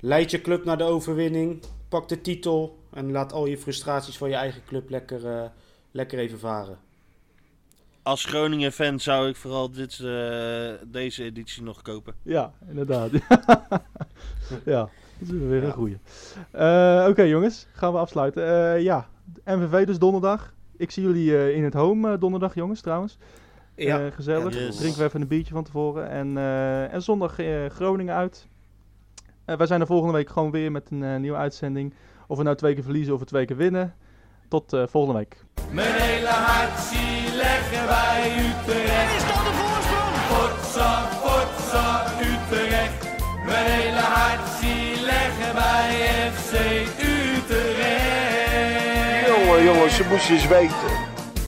Leid 0.00 0.30
je 0.30 0.40
club 0.40 0.64
naar 0.64 0.78
de 0.78 0.84
overwinning. 0.84 1.62
Pak 1.88 2.08
de 2.08 2.20
titel. 2.20 2.78
En 2.92 3.10
laat 3.10 3.32
al 3.32 3.46
je 3.46 3.58
frustraties 3.58 4.18
van 4.18 4.28
je 4.28 4.34
eigen 4.34 4.62
club 4.66 4.90
lekker, 4.90 5.26
eh, 5.26 5.44
lekker 5.90 6.18
even 6.18 6.38
varen. 6.38 6.78
Als 8.02 8.24
Groningen-fan 8.24 9.00
zou 9.00 9.28
ik 9.28 9.36
vooral 9.36 9.70
dit, 9.70 10.00
eh, 10.00 10.70
deze 10.86 11.24
editie 11.24 11.62
nog 11.62 11.82
kopen. 11.82 12.14
ja, 12.22 12.52
inderdaad. 12.68 13.10
ja, 14.64 14.88
dat 15.18 15.28
is 15.28 15.30
weer 15.30 15.64
een 15.64 15.72
goeie. 15.72 15.98
Eh, 16.50 17.06
Oké 17.08 17.22
jongens, 17.22 17.66
gaan 17.72 17.92
we 17.92 17.98
afsluiten. 17.98 18.46
Eh, 18.74 18.82
ja, 18.82 19.08
MVV 19.44 19.86
dus 19.86 19.98
donderdag. 19.98 20.54
Ik 20.76 20.90
zie 20.90 21.02
jullie 21.02 21.36
eh, 21.36 21.56
in 21.56 21.64
het 21.64 21.74
home 21.74 22.12
eh, 22.12 22.20
donderdag 22.20 22.54
jongens 22.54 22.80
trouwens. 22.80 23.18
Ja, 23.76 24.10
gezellig. 24.10 24.54
Yes. 24.54 24.76
Drinken 24.76 24.98
we 24.98 25.04
even 25.04 25.20
een 25.20 25.28
biertje 25.28 25.52
van 25.54 25.64
tevoren. 25.64 26.08
En, 26.08 26.36
eh, 26.38 26.92
en 26.92 27.02
zondag 27.02 27.38
eh, 27.38 27.66
Groningen 27.66 28.14
uit. 28.14 28.46
Eh, 29.44 29.56
wij 29.56 29.66
zijn 29.66 29.80
er 29.80 29.86
volgende 29.86 30.12
week 30.14 30.28
gewoon 30.28 30.50
weer 30.50 30.72
met 30.72 30.90
een 30.90 31.02
eh, 31.02 31.16
nieuwe 31.16 31.36
uitzending 31.36 31.94
of 32.26 32.36
we 32.36 32.42
nou 32.42 32.56
twee 32.56 32.74
keer 32.74 32.82
verliezen 32.82 33.14
of 33.14 33.20
we 33.20 33.26
twee 33.26 33.44
keer 33.44 33.56
winnen. 33.56 33.94
Tot 34.50 34.72
eh, 34.72 34.82
volgende 34.90 35.18
week. 35.18 35.36
Mijn 35.70 35.92
hele 35.92 36.28
hart 36.28 36.78
zie 36.80 37.34
leggen 37.36 37.86
wij 37.86 38.32
Utrecht. 38.38 39.14
Is 39.16 39.22
dat 39.22 39.44
de 39.46 39.52
voorsprong? 39.60 40.14
Potsa, 40.30 41.08
potsa, 41.22 42.04
Utrecht. 42.20 43.06
Mijn 43.46 43.66
hele 43.66 44.00
hart 44.00 44.48
zie 44.60 45.00
leggen 45.04 45.54
wij 45.54 45.90
FC 46.32 46.52
Utrecht. 46.98 49.26
Jongen, 49.26 49.64
jongens, 49.64 49.96
ze 49.96 50.04
moesten 50.10 50.34
eens 50.34 50.46
weten. 50.46 51.09